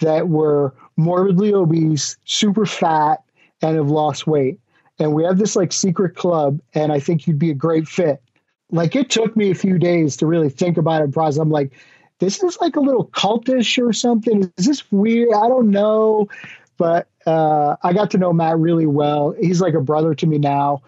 that 0.01 0.29
were 0.29 0.75
morbidly 0.97 1.55
obese, 1.55 2.17
super 2.25 2.67
fat, 2.67 3.23
and 3.63 3.77
have 3.77 3.91
lost 3.91 4.27
weight. 4.27 4.61
And 4.99 5.15
we 5.15 5.25
have 5.25 5.39
this 5.39 5.57
like 5.57 5.73
secret 5.73 6.17
club, 6.17 6.61
and 6.75 6.93
I 6.93 7.01
think 7.01 7.27
you'd 7.27 7.39
be 7.39 7.51
a 7.51 7.55
great 7.55 7.87
fit 7.87 8.23
like 8.71 8.97
it 8.97 9.11
took 9.11 9.37
me 9.37 9.51
a 9.51 9.55
few 9.55 9.79
days 9.79 10.17
to 10.19 10.27
really 10.27 10.51
think 10.51 10.77
about 10.77 11.03
it 11.03 11.13
process. 11.13 11.39
I'm 11.39 11.51
like, 11.51 11.73
this 12.19 12.43
is 12.43 12.59
like 12.61 12.77
a 12.77 12.81
little 12.81 13.07
cultish 13.07 13.83
or 13.83 13.93
something. 13.93 14.53
Is 14.57 14.67
this 14.67 14.91
weird? 14.91 15.33
I 15.35 15.49
don't 15.49 15.71
know. 15.71 16.29
But 16.77 17.09
uh, 17.27 17.77
I 17.83 17.93
got 17.93 18.13
to 18.13 18.19
know 18.19 18.33
Matt 18.33 18.59
really 18.59 18.87
well. 18.87 19.35
He's 19.39 19.61
like 19.61 19.75
a 19.75 19.81
brother 19.81 20.15
to 20.15 20.27
me 20.27 20.39
now. 20.39 20.83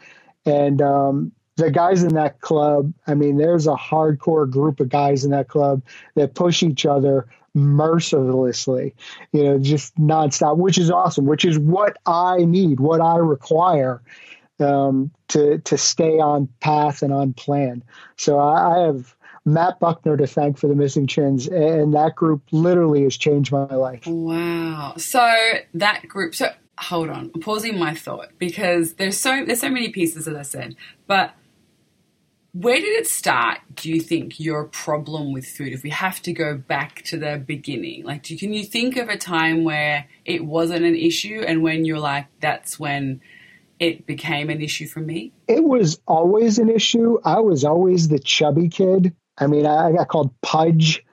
And 0.45 0.81
um, 0.81 1.33
the 1.57 1.71
guys 1.71 2.03
in 2.03 2.15
that 2.15 2.41
club, 2.41 2.93
I 3.07 3.15
mean, 3.15 3.37
there's 3.37 3.67
a 3.67 3.75
hardcore 3.75 4.49
group 4.49 4.81
of 4.81 4.89
guys 4.89 5.25
in 5.25 5.31
that 5.33 5.49
club 5.49 5.83
that 6.15 6.35
push 6.35 6.63
each 6.63 6.87
other 6.87 7.27
mercilessly, 7.55 8.95
you 9.33 9.45
know, 9.45 9.59
just 9.59 9.97
nonstop, 9.97 10.57
which 10.57 10.79
is 10.79 10.91
awesome, 10.91 11.27
which 11.27 11.45
is 11.45 11.59
what 11.59 11.97
I 12.07 12.39
need, 12.39 12.81
what 12.81 13.01
I 13.01 13.17
require 13.17 14.03
um, 14.61 15.11
to 15.29 15.59
to 15.59 15.79
stay 15.79 16.19
on 16.19 16.49
path 16.61 17.03
and 17.03 17.13
on 17.13 17.33
plan. 17.33 17.83
So 18.17 18.39
I, 18.39 18.77
I, 18.77 18.87
have 18.87 19.15
Matt 19.45 19.81
Buckner 19.81 20.17
to 20.17 20.27
thank 20.27 20.59
for 20.59 20.67
the 20.69 20.75
missing 20.75 21.07
chins, 21.07 21.49
and 21.49 21.95
that 21.95 22.15
group 22.15 22.43
literally 22.53 23.05
has 23.05 23.17
changed 23.17 23.53
my 23.53 23.65
life. 23.65 24.07
Wow! 24.07 24.95
So 24.97 25.35
that 25.75 26.07
group. 26.09 26.35
So 26.35 26.53
hold 26.79 27.11
on, 27.11 27.31
I'm 27.35 27.41
pausing 27.41 27.79
my 27.79 27.95
thought 27.95 28.31
because 28.39 28.95
there's 28.95 29.19
so 29.19 29.45
there's 29.45 29.61
so 29.61 29.71
many 29.71 29.91
pieces 29.91 30.29
as 30.29 30.35
I 30.35 30.43
said, 30.43 30.77
but. 31.07 31.35
Where 32.53 32.77
did 32.77 32.99
it 32.99 33.07
start, 33.07 33.59
do 33.77 33.91
you 33.91 34.01
think, 34.01 34.41
your 34.41 34.65
problem 34.65 35.33
with 35.33 35.47
food? 35.47 35.73
If 35.73 35.83
we 35.85 35.91
have 35.91 36.21
to 36.23 36.33
go 36.33 36.57
back 36.57 37.03
to 37.05 37.17
the 37.17 37.39
beginning, 37.45 38.05
like, 38.05 38.25
do, 38.25 38.37
can 38.37 38.53
you 38.53 38.65
think 38.65 38.97
of 38.97 39.09
a 39.09 39.17
time 39.17 39.63
where 39.63 40.07
it 40.25 40.45
wasn't 40.45 40.85
an 40.85 40.97
issue 40.97 41.45
and 41.47 41.63
when 41.63 41.85
you're 41.85 42.01
like, 42.01 42.27
that's 42.41 42.79
when 42.79 43.21
it 43.79 44.05
became 44.05 44.51
an 44.51 44.61
issue 44.61 44.89
for 44.89 45.01
me? 45.01 45.33
It 45.47 45.63
was 45.63 46.01
always 46.09 46.59
an 46.59 46.69
issue. 46.69 47.19
I 47.25 47.39
was 47.41 47.65
always 47.65 48.09
the 48.09 48.19
chubby 48.19 48.69
kid. 48.69 49.15
I 49.39 49.47
mean, 49.47 49.65
I 49.65 49.93
got 49.93 50.09
called 50.09 50.35
Pudge 50.43 51.05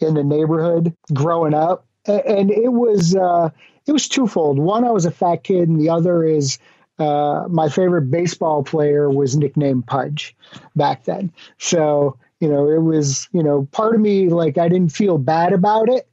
in 0.00 0.14
the 0.14 0.24
neighborhood 0.24 0.94
growing 1.12 1.54
up, 1.54 1.86
and 2.06 2.50
it 2.50 2.72
was 2.72 3.14
uh, 3.14 3.50
it 3.86 3.92
was 3.92 4.08
twofold. 4.08 4.58
One, 4.58 4.84
I 4.84 4.90
was 4.90 5.06
a 5.06 5.10
fat 5.10 5.44
kid, 5.44 5.68
and 5.68 5.80
the 5.80 5.90
other 5.90 6.24
is 6.24 6.58
uh, 7.00 7.46
my 7.48 7.68
favorite 7.68 8.10
baseball 8.10 8.62
player 8.62 9.10
was 9.10 9.36
nicknamed 9.36 9.86
Pudge 9.86 10.36
back 10.76 11.04
then. 11.04 11.32
So 11.58 12.18
you 12.40 12.48
know, 12.48 12.68
it 12.70 12.82
was 12.82 13.28
you 13.32 13.42
know 13.42 13.68
part 13.72 13.94
of 13.94 14.00
me 14.00 14.28
like 14.28 14.58
I 14.58 14.68
didn't 14.68 14.92
feel 14.92 15.18
bad 15.18 15.52
about 15.52 15.88
it. 15.88 16.06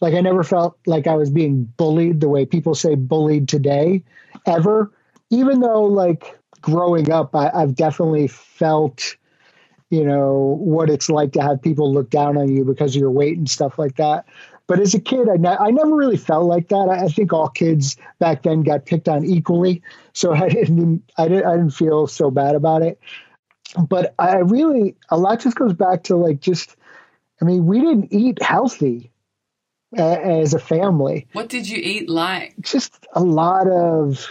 Like 0.00 0.14
I 0.14 0.20
never 0.20 0.42
felt 0.42 0.76
like 0.86 1.06
I 1.06 1.14
was 1.14 1.30
being 1.30 1.64
bullied 1.76 2.20
the 2.20 2.28
way 2.28 2.44
people 2.44 2.74
say 2.74 2.96
bullied 2.96 3.48
today, 3.48 4.02
ever 4.46 4.90
even 5.32 5.60
though 5.60 5.84
like 5.84 6.38
growing 6.60 7.10
up, 7.10 7.34
I, 7.34 7.50
I've 7.52 7.74
definitely 7.74 8.28
felt, 8.28 9.16
you 9.90 10.04
know, 10.04 10.56
what 10.60 10.90
it's 10.90 11.08
like 11.08 11.32
to 11.32 11.42
have 11.42 11.62
people 11.62 11.92
look 11.92 12.10
down 12.10 12.36
on 12.36 12.54
you 12.54 12.64
because 12.64 12.94
of 12.94 13.00
your 13.00 13.10
weight 13.10 13.38
and 13.38 13.50
stuff 13.50 13.78
like 13.78 13.96
that. 13.96 14.26
But 14.66 14.80
as 14.80 14.94
a 14.94 15.00
kid, 15.00 15.28
I, 15.28 15.36
ne- 15.36 15.48
I 15.48 15.70
never 15.70 15.94
really 15.94 16.16
felt 16.16 16.46
like 16.46 16.68
that. 16.68 16.88
I, 16.88 17.04
I, 17.04 17.08
think 17.08 17.32
all 17.32 17.48
kids 17.48 17.96
back 18.18 18.42
then 18.42 18.62
got 18.62 18.86
picked 18.86 19.08
on 19.08 19.24
equally, 19.24 19.82
so 20.12 20.32
I 20.34 20.48
didn't, 20.48 21.02
I 21.16 21.28
didn't, 21.28 21.46
I 21.46 21.56
didn't 21.56 21.70
feel 21.70 22.06
so 22.06 22.30
bad 22.30 22.54
about 22.54 22.82
it. 22.82 23.00
But 23.88 24.14
I 24.18 24.36
really, 24.36 24.96
a 25.08 25.16
lot 25.16 25.40
just 25.40 25.56
goes 25.56 25.72
back 25.72 26.04
to 26.04 26.16
like 26.16 26.40
just, 26.40 26.76
I 27.40 27.44
mean, 27.44 27.66
we 27.66 27.80
didn't 27.80 28.12
eat 28.12 28.42
healthy 28.42 29.10
as 29.96 30.54
a 30.54 30.58
family. 30.58 31.26
What 31.32 31.48
did 31.48 31.68
you 31.68 31.78
eat 31.78 32.08
like? 32.08 32.54
Just 32.60 33.06
a 33.12 33.22
lot 33.22 33.68
of 33.68 34.26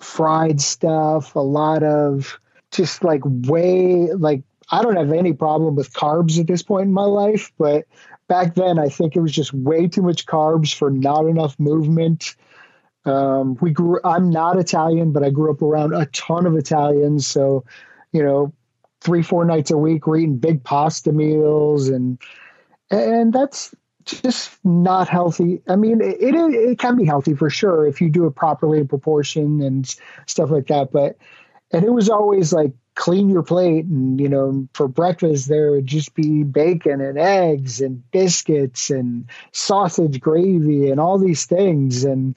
fried 0.00 0.60
stuff, 0.60 1.34
a 1.34 1.40
lot 1.40 1.82
of 1.82 2.38
just 2.70 3.04
like 3.04 3.22
way 3.24 4.12
like 4.12 4.42
I 4.70 4.82
don't 4.82 4.96
have 4.96 5.12
any 5.12 5.32
problem 5.32 5.76
with 5.76 5.92
carbs 5.92 6.38
at 6.40 6.46
this 6.46 6.62
point 6.62 6.86
in 6.86 6.92
my 6.92 7.04
life, 7.04 7.52
but 7.56 7.86
back 8.28 8.54
then 8.54 8.78
I 8.78 8.88
think 8.88 9.16
it 9.16 9.20
was 9.20 9.32
just 9.32 9.52
way 9.52 9.88
too 9.88 10.02
much 10.02 10.26
carbs 10.26 10.74
for 10.74 10.90
not 10.90 11.26
enough 11.26 11.58
movement. 11.58 12.36
Um, 13.04 13.56
we 13.60 13.70
grew. 13.70 14.00
I'm 14.04 14.30
not 14.30 14.58
Italian, 14.58 15.12
but 15.12 15.22
I 15.22 15.30
grew 15.30 15.52
up 15.52 15.62
around 15.62 15.94
a 15.94 16.06
ton 16.06 16.44
of 16.46 16.56
Italians, 16.56 17.26
so 17.26 17.64
you 18.12 18.22
know, 18.22 18.52
three 19.00 19.22
four 19.22 19.44
nights 19.44 19.70
a 19.70 19.76
week 19.76 20.06
we're 20.06 20.18
eating 20.18 20.38
big 20.38 20.64
pasta 20.64 21.12
meals, 21.12 21.88
and 21.88 22.18
and 22.90 23.32
that's 23.32 23.74
just 24.04 24.58
not 24.64 25.08
healthy. 25.08 25.60
I 25.68 25.76
mean, 25.76 26.00
it, 26.00 26.16
it, 26.20 26.34
it 26.34 26.78
can 26.78 26.96
be 26.96 27.04
healthy 27.04 27.34
for 27.34 27.50
sure 27.50 27.86
if 27.86 28.00
you 28.00 28.08
do 28.08 28.26
it 28.26 28.34
properly 28.34 28.78
in 28.78 28.88
proportion 28.88 29.60
and 29.60 29.94
stuff 30.26 30.50
like 30.50 30.66
that. 30.68 30.92
But 30.92 31.16
and 31.72 31.84
it 31.84 31.92
was 31.92 32.08
always 32.08 32.52
like 32.52 32.72
clean 32.96 33.28
your 33.28 33.42
plate 33.42 33.84
and 33.84 34.18
you 34.18 34.28
know 34.28 34.66
for 34.72 34.88
breakfast 34.88 35.48
there 35.48 35.70
would 35.70 35.86
just 35.86 36.14
be 36.14 36.42
bacon 36.42 37.00
and 37.00 37.18
eggs 37.18 37.80
and 37.80 38.10
biscuits 38.10 38.90
and 38.90 39.28
sausage 39.52 40.18
gravy 40.18 40.90
and 40.90 40.98
all 40.98 41.18
these 41.18 41.46
things. 41.46 42.04
And 42.04 42.34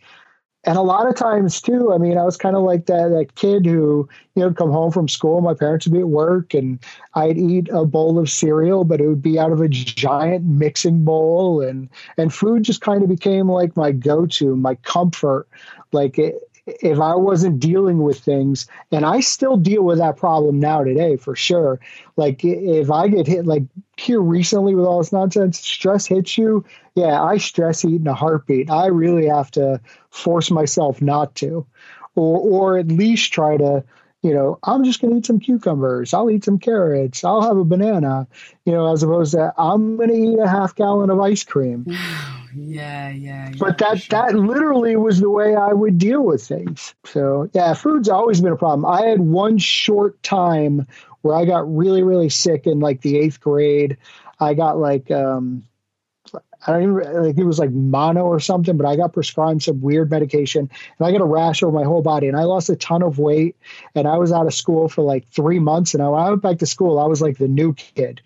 and 0.66 0.78
a 0.78 0.82
lot 0.82 1.08
of 1.08 1.16
times 1.16 1.62
too 1.62 1.94
i 1.94 1.98
mean 1.98 2.18
i 2.18 2.24
was 2.24 2.36
kind 2.36 2.58
of 2.58 2.64
like 2.64 2.86
that 2.88 3.08
that 3.10 3.36
kid 3.36 3.66
who 3.66 4.08
you 4.36 4.44
know 4.44 4.54
come 4.54 4.70
home 4.70 4.92
from 4.92 5.08
school 5.08 5.40
my 5.40 5.54
parents 5.54 5.88
would 5.88 5.94
be 5.94 6.02
at 6.02 6.10
work 6.10 6.54
and 6.54 6.84
i'd 7.14 7.38
eat 7.38 7.70
a 7.72 7.86
bowl 7.86 8.20
of 8.20 8.30
cereal 8.30 8.84
but 8.84 9.00
it 9.00 9.08
would 9.08 9.22
be 9.22 9.40
out 9.40 9.54
of 9.54 9.62
a 9.62 9.70
giant 9.70 10.44
mixing 10.44 11.06
bowl 11.06 11.62
and 11.62 11.88
and 12.18 12.34
food 12.34 12.64
just 12.64 12.82
kind 12.82 13.04
of 13.04 13.08
became 13.10 13.50
like 13.50 13.78
my 13.78 13.94
go-to 13.94 14.56
my 14.56 14.76
comfort. 14.76 15.48
Like 15.92 16.20
it, 16.20 16.36
if 16.82 17.00
I 17.00 17.16
wasn't 17.16 17.60
dealing 17.60 18.02
with 18.02 18.20
things, 18.20 18.68
and 18.92 19.06
I 19.06 19.20
still 19.20 19.58
deal 19.58 19.84
with 19.84 19.98
that 20.00 20.18
problem 20.18 20.60
now 20.60 20.84
today 20.84 21.18
for 21.18 21.36
sure. 21.36 21.80
Like 22.16 22.44
if 22.44 22.92
I 22.92 23.08
get 23.08 23.28
hit, 23.28 23.46
like 23.46 23.64
here 23.98 24.22
recently 24.22 24.76
with 24.76 24.86
all 24.86 25.00
this 25.00 25.12
nonsense, 25.12 25.60
stress 25.60 26.06
hits 26.06 26.38
you. 26.38 26.66
Yeah, 26.96 27.22
I 27.22 27.38
stress 27.38 27.86
eat 27.86 28.02
in 28.02 28.08
a 28.08 28.14
heartbeat. 28.14 28.70
I 28.70 28.88
really 28.88 29.28
have 29.28 29.52
to 29.52 29.82
force 30.10 30.52
myself 30.52 31.02
not 31.02 31.36
to, 31.36 31.66
or 32.16 32.40
or 32.40 32.78
at 32.78 32.88
least 32.88 33.34
try 33.34 33.58
to 33.58 33.84
you 34.22 34.34
know, 34.34 34.60
I'm 34.64 34.84
just 34.84 35.00
going 35.00 35.12
to 35.14 35.20
eat 35.20 35.26
some 35.26 35.40
cucumbers. 35.40 36.14
I'll 36.14 36.30
eat 36.30 36.44
some 36.44 36.60
carrots. 36.60 37.24
I'll 37.24 37.42
have 37.42 37.58
a 37.58 37.64
banana, 37.64 38.28
you 38.66 38.74
know, 38.74 38.92
as 38.92 39.02
opposed 39.02 39.32
to 39.34 39.54
I'm 39.58 39.96
going 39.96 40.10
to 40.10 40.16
eat 40.16 40.40
a 40.40 40.48
half 40.48 40.76
gallon 40.76 41.10
of 41.10 41.20
ice 41.20 41.44
cream. 41.44 41.86
yeah, 42.56 43.10
yeah, 43.10 43.10
yeah. 43.12 43.52
But 43.58 43.78
that 43.78 44.02
sure. 44.02 44.22
that 44.22 44.36
literally 44.36 44.98
was 44.98 45.20
the 45.20 45.30
way 45.30 45.56
I 45.56 45.72
would 45.72 45.98
deal 45.98 46.22
with 46.22 46.46
things. 46.46 46.94
So 47.06 47.50
yeah, 47.54 47.74
food's 47.74 48.10
always 48.10 48.42
been 48.42 48.52
a 48.52 48.58
problem. 48.58 48.86
I 48.86 49.04
had 49.04 49.22
one 49.22 49.58
short 49.58 50.22
time 50.22 50.86
where 51.22 51.36
I 51.36 51.46
got 51.46 51.74
really 51.74 52.04
really 52.04 52.30
sick 52.30 52.68
in 52.68 52.80
like 52.82 53.02
the 53.02 53.18
eighth 53.18 53.40
grade. 53.40 53.98
I 54.38 54.54
got 54.54 54.78
like 54.78 55.12
um, 55.12 55.64
I 56.66 56.74
don't 56.74 56.84
even 56.84 57.24
like 57.24 57.38
it 57.38 57.44
was 57.44 57.60
like 57.60 57.72
mono 57.72 58.24
or 58.24 58.40
something, 58.40 58.76
but 58.76 58.86
I 58.86 58.96
got 58.96 59.14
prescribed 59.14 59.64
some 59.64 59.82
weird 59.82 60.12
medication 60.12 60.70
and 61.00 61.08
I 61.08 61.12
got 61.12 61.22
a 61.22 61.26
rash 61.26 61.64
over 61.64 61.78
my 61.78 61.86
whole 61.86 62.02
body 62.02 62.28
and 62.28 62.36
I 62.36 62.44
lost 62.44 62.70
a 62.70 62.76
ton 62.76 63.02
of 63.02 63.18
weight 63.18 63.56
and 63.96 64.08
I 64.08 64.18
was 64.18 64.32
out 64.32 64.46
of 64.46 64.54
school 64.54 64.90
for 64.90 65.02
like 65.02 65.28
three 65.28 65.60
months 65.60 65.94
and 65.94 66.04
I, 66.04 66.08
I 66.08 66.30
went 66.30 66.42
back 66.42 66.60
to 66.60 66.66
school, 66.66 67.00
I 67.00 67.06
was 67.06 67.22
like 67.22 67.38
the 67.38 67.48
new 67.48 67.74
kid. 67.74 68.22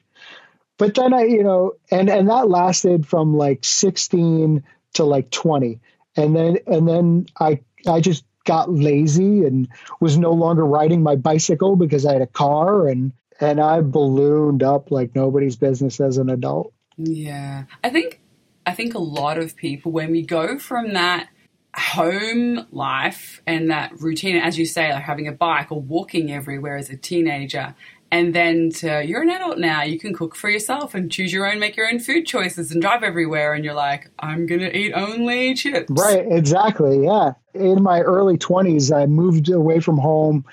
But 0.78 0.96
then 0.96 1.14
I, 1.14 1.26
you 1.26 1.44
know, 1.44 1.74
and 1.92 2.10
and 2.10 2.30
that 2.30 2.50
lasted 2.50 3.08
from 3.08 3.38
like 3.38 3.64
16 3.64 4.64
to 4.94 5.04
like 5.04 5.30
20. 5.30 5.80
And 6.16 6.36
then 6.36 6.58
and 6.66 6.88
then 6.88 7.28
I 7.40 7.62
I 7.88 8.02
just 8.02 8.26
got 8.46 8.72
lazy 8.72 9.46
and 9.46 9.70
was 10.00 10.18
no 10.18 10.32
longer 10.32 10.66
riding 10.66 11.04
my 11.04 11.16
bicycle 11.16 11.76
because 11.76 12.06
I 12.06 12.14
had 12.14 12.22
a 12.22 12.28
car 12.28 12.88
and 12.88 13.14
and 13.40 13.60
I 13.60 13.82
ballooned 13.82 14.64
up 14.64 14.90
like 14.92 15.16
nobody's 15.16 15.56
business 15.56 16.00
as 16.00 16.18
an 16.18 16.30
adult. 16.30 16.74
Yeah. 16.98 17.66
I 17.84 17.90
think 17.90 18.20
I 18.66 18.74
think 18.74 18.94
a 18.94 19.00
lot 19.00 19.38
of 19.38 19.56
people, 19.56 19.92
when 19.92 20.12
we 20.12 20.22
go 20.22 20.58
from 20.58 20.94
that 20.94 21.30
home 21.76 22.68
life 22.72 23.42
and 23.48 23.70
that 23.72 24.00
routine, 24.00 24.38
as 24.38 24.58
you 24.58 24.66
say, 24.66 24.94
like 24.94 25.04
having 25.04 25.28
a 25.28 25.32
bike 25.32 25.72
or 25.72 25.82
walking 25.82 26.32
everywhere 26.32 26.78
as 26.78 26.90
a 26.90 26.98
teenager, 26.98 27.76
and 28.14 28.36
then 28.36 28.70
to, 28.70 29.04
you're 29.04 29.24
an 29.24 29.32
adult 29.32 29.58
now, 29.58 29.82
you 29.82 29.98
can 29.98 30.14
cook 30.14 30.36
for 30.36 30.48
yourself 30.48 30.94
and 30.94 31.12
choose 31.12 31.34
your 31.34 31.52
own, 31.52 31.60
make 31.60 31.76
your 31.76 31.90
own 31.90 31.98
food 31.98 32.28
choices 32.28 32.72
and 32.72 32.80
drive 32.80 33.02
everywhere. 33.02 33.54
And 33.54 33.66
you're 33.66 33.74
like, 33.74 34.12
I'm 34.20 34.46
going 34.46 34.62
to 34.62 34.78
eat 34.78 34.94
only 34.94 35.56
chips. 35.56 35.90
Right, 35.90 36.24
exactly. 36.30 37.06
Yeah. 37.06 37.32
In 37.56 37.82
my 37.82 38.02
early 38.02 38.38
20s, 38.38 38.96
I 38.96 39.08
moved 39.08 39.50
away 39.50 39.80
from 39.80 39.98
home. 39.98 40.46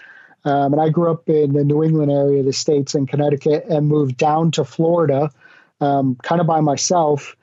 Um, 0.47 0.73
and 0.73 0.81
I 0.81 0.89
grew 0.89 1.11
up 1.11 1.29
in 1.29 1.53
the 1.53 1.63
New 1.63 1.85
England 1.85 2.11
area 2.11 2.43
the 2.43 2.55
States 2.55 2.95
in 2.95 3.07
Connecticut 3.07 3.67
and 3.69 3.87
moved 3.87 4.17
down 4.17 4.53
to 4.53 4.65
Florida 4.65 5.31
um, 5.83 6.17
kind 6.23 6.41
of 6.41 6.47
by 6.47 6.63
myself. 6.63 7.37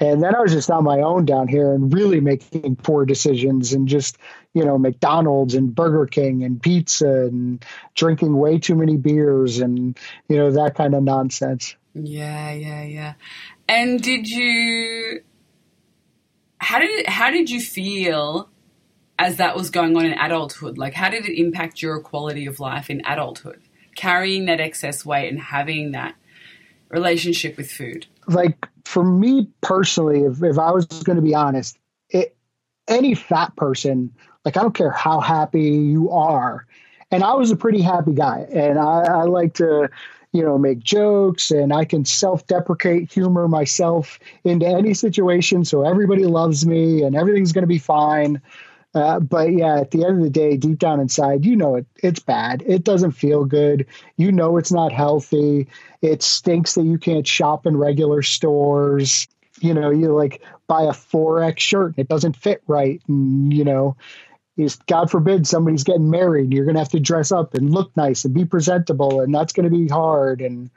And 0.00 0.22
then 0.22 0.34
I 0.34 0.40
was 0.40 0.52
just 0.52 0.70
on 0.70 0.84
my 0.84 1.00
own 1.00 1.24
down 1.24 1.48
here 1.48 1.72
and 1.72 1.92
really 1.92 2.20
making 2.20 2.76
poor 2.76 3.04
decisions 3.04 3.72
and 3.72 3.88
just, 3.88 4.16
you 4.54 4.64
know, 4.64 4.78
McDonald's 4.78 5.54
and 5.54 5.74
Burger 5.74 6.06
King 6.06 6.44
and 6.44 6.62
pizza 6.62 7.26
and 7.26 7.64
drinking 7.94 8.36
way 8.36 8.58
too 8.58 8.76
many 8.76 8.96
beers 8.96 9.58
and, 9.58 9.98
you 10.28 10.36
know, 10.36 10.52
that 10.52 10.76
kind 10.76 10.94
of 10.94 11.02
nonsense. 11.02 11.74
Yeah, 11.94 12.52
yeah, 12.52 12.84
yeah. 12.84 13.14
And 13.68 14.00
did 14.00 14.28
you 14.28 15.22
how 16.58 16.78
did 16.78 17.06
how 17.06 17.30
did 17.30 17.50
you 17.50 17.60
feel 17.60 18.50
as 19.18 19.36
that 19.36 19.56
was 19.56 19.70
going 19.70 19.96
on 19.96 20.06
in 20.06 20.12
adulthood? 20.12 20.78
Like 20.78 20.94
how 20.94 21.10
did 21.10 21.26
it 21.26 21.40
impact 21.40 21.82
your 21.82 22.00
quality 22.00 22.46
of 22.46 22.60
life 22.60 22.88
in 22.88 23.02
adulthood? 23.04 23.62
Carrying 23.96 24.44
that 24.44 24.60
excess 24.60 25.04
weight 25.04 25.28
and 25.28 25.40
having 25.40 25.90
that 25.90 26.14
relationship 26.88 27.56
with 27.56 27.70
food? 27.70 28.06
Like 28.28 28.68
for 28.88 29.04
me 29.04 29.46
personally, 29.60 30.22
if, 30.22 30.42
if 30.42 30.58
I 30.58 30.70
was 30.70 30.86
going 30.86 31.16
to 31.16 31.22
be 31.22 31.34
honest, 31.34 31.78
it, 32.08 32.34
any 32.88 33.14
fat 33.14 33.54
person, 33.54 34.10
like 34.46 34.56
I 34.56 34.62
don't 34.62 34.74
care 34.74 34.90
how 34.90 35.20
happy 35.20 35.60
you 35.60 36.10
are, 36.10 36.66
and 37.10 37.22
I 37.22 37.34
was 37.34 37.50
a 37.50 37.56
pretty 37.56 37.82
happy 37.82 38.14
guy, 38.14 38.46
and 38.50 38.78
I, 38.78 39.02
I 39.02 39.22
like 39.24 39.52
to, 39.54 39.90
you 40.32 40.42
know, 40.42 40.56
make 40.56 40.78
jokes, 40.78 41.50
and 41.50 41.70
I 41.70 41.84
can 41.84 42.06
self-deprecate, 42.06 43.12
humor 43.12 43.46
myself 43.46 44.18
into 44.42 44.66
any 44.66 44.94
situation, 44.94 45.66
so 45.66 45.82
everybody 45.82 46.24
loves 46.24 46.64
me, 46.64 47.02
and 47.02 47.14
everything's 47.14 47.52
going 47.52 47.64
to 47.64 47.66
be 47.68 47.78
fine. 47.78 48.40
Uh, 48.94 49.20
but 49.20 49.52
yeah, 49.52 49.78
at 49.80 49.90
the 49.90 50.02
end 50.02 50.16
of 50.16 50.22
the 50.22 50.30
day, 50.30 50.56
deep 50.56 50.78
down 50.78 50.98
inside, 50.98 51.44
you 51.44 51.54
know 51.54 51.76
it 51.76 51.86
it's 52.02 52.20
bad. 52.20 52.64
It 52.66 52.84
doesn't 52.84 53.10
feel 53.12 53.44
good. 53.44 53.84
You 54.16 54.32
know 54.32 54.56
it's 54.56 54.72
not 54.72 54.92
healthy. 54.92 55.68
It 56.00 56.22
stinks 56.22 56.74
that 56.74 56.84
you 56.84 56.98
can't 56.98 57.26
shop 57.26 57.66
in 57.66 57.76
regular 57.76 58.22
stores. 58.22 59.26
You 59.60 59.74
know, 59.74 59.90
you 59.90 60.14
like 60.14 60.42
buy 60.66 60.82
a 60.82 60.92
4X 60.92 61.58
shirt, 61.58 61.86
and 61.96 61.98
it 61.98 62.08
doesn't 62.08 62.36
fit 62.36 62.62
right. 62.66 63.02
And, 63.08 63.52
you 63.52 63.64
know, 63.64 63.96
is 64.56 64.76
God 64.86 65.10
forbid 65.10 65.46
somebody's 65.46 65.84
getting 65.84 66.10
married, 66.10 66.52
you're 66.52 66.64
going 66.64 66.74
to 66.74 66.80
have 66.80 66.90
to 66.90 67.00
dress 67.00 67.32
up 67.32 67.54
and 67.54 67.70
look 67.70 67.96
nice 67.96 68.24
and 68.24 68.34
be 68.34 68.44
presentable, 68.44 69.20
and 69.20 69.34
that's 69.34 69.52
going 69.52 69.70
to 69.70 69.76
be 69.76 69.88
hard. 69.88 70.40
And 70.40 70.70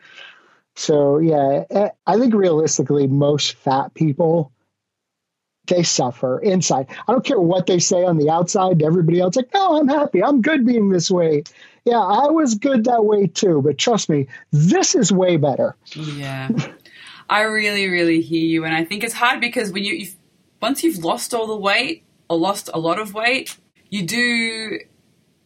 so, 0.76 1.18
yeah, 1.18 1.64
eh, 1.70 1.90
I 2.06 2.18
think 2.20 2.34
realistically, 2.34 3.08
most 3.08 3.54
fat 3.54 3.94
people 3.94 4.52
they 5.68 5.84
suffer 5.84 6.40
inside. 6.40 6.88
I 7.08 7.12
don't 7.12 7.26
care 7.26 7.40
what 7.40 7.68
they 7.68 7.80
say 7.80 8.04
on 8.04 8.18
the 8.18 8.30
outside 8.30 8.80
to 8.80 8.86
everybody 8.86 9.20
else. 9.20 9.36
Like, 9.36 9.54
no, 9.54 9.80
I'm 9.80 9.88
happy. 9.88 10.24
I'm 10.24 10.42
good 10.42 10.66
being 10.66 10.90
this 10.90 11.10
way. 11.10 11.44
Yeah, 11.86 12.00
I 12.00 12.28
was 12.28 12.56
good 12.56 12.84
that 12.86 13.06
way 13.06 13.28
too. 13.28 13.62
But 13.62 13.78
trust 13.78 14.10
me, 14.10 14.28
this 14.52 14.96
is 14.96 15.12
way 15.12 15.38
better. 15.38 15.76
Yeah. 15.96 16.50
I 17.30 17.42
really, 17.42 17.88
really 17.88 18.22
hear 18.22 18.46
you. 18.46 18.66
And 18.66 18.76
I 18.76 18.84
think 18.84 19.04
it's 19.04 19.14
hard 19.14 19.40
because 19.42 19.72
when 19.72 19.84
you, 19.84 19.94
you've, 19.94 20.16
once 20.62 20.84
you've 20.84 21.04
lost 21.04 21.34
all 21.34 21.48
the 21.48 21.58
weight 21.58 22.04
or 22.30 22.38
lost 22.38 22.70
a 22.74 22.80
lot 22.80 23.00
of 23.00 23.14
weight, 23.14 23.58
you 23.90 24.06
do, 24.06 24.80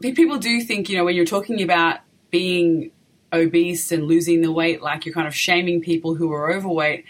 people 0.02 0.38
do 0.38 0.62
think, 0.62 0.90
you 0.90 0.98
know, 0.98 1.06
when 1.06 1.16
you're 1.16 1.26
talking 1.26 1.62
about 1.62 2.00
being 2.32 2.92
obese 3.32 3.92
and 3.92 4.04
losing 4.04 4.42
the 4.42 4.52
weight, 4.52 4.82
like 4.82 5.06
you're 5.06 5.14
kind 5.14 5.28
of 5.28 5.36
shaming 5.36 5.82
people 5.82 6.16
who 6.16 6.32
are 6.34 6.52
overweight. 6.52 7.06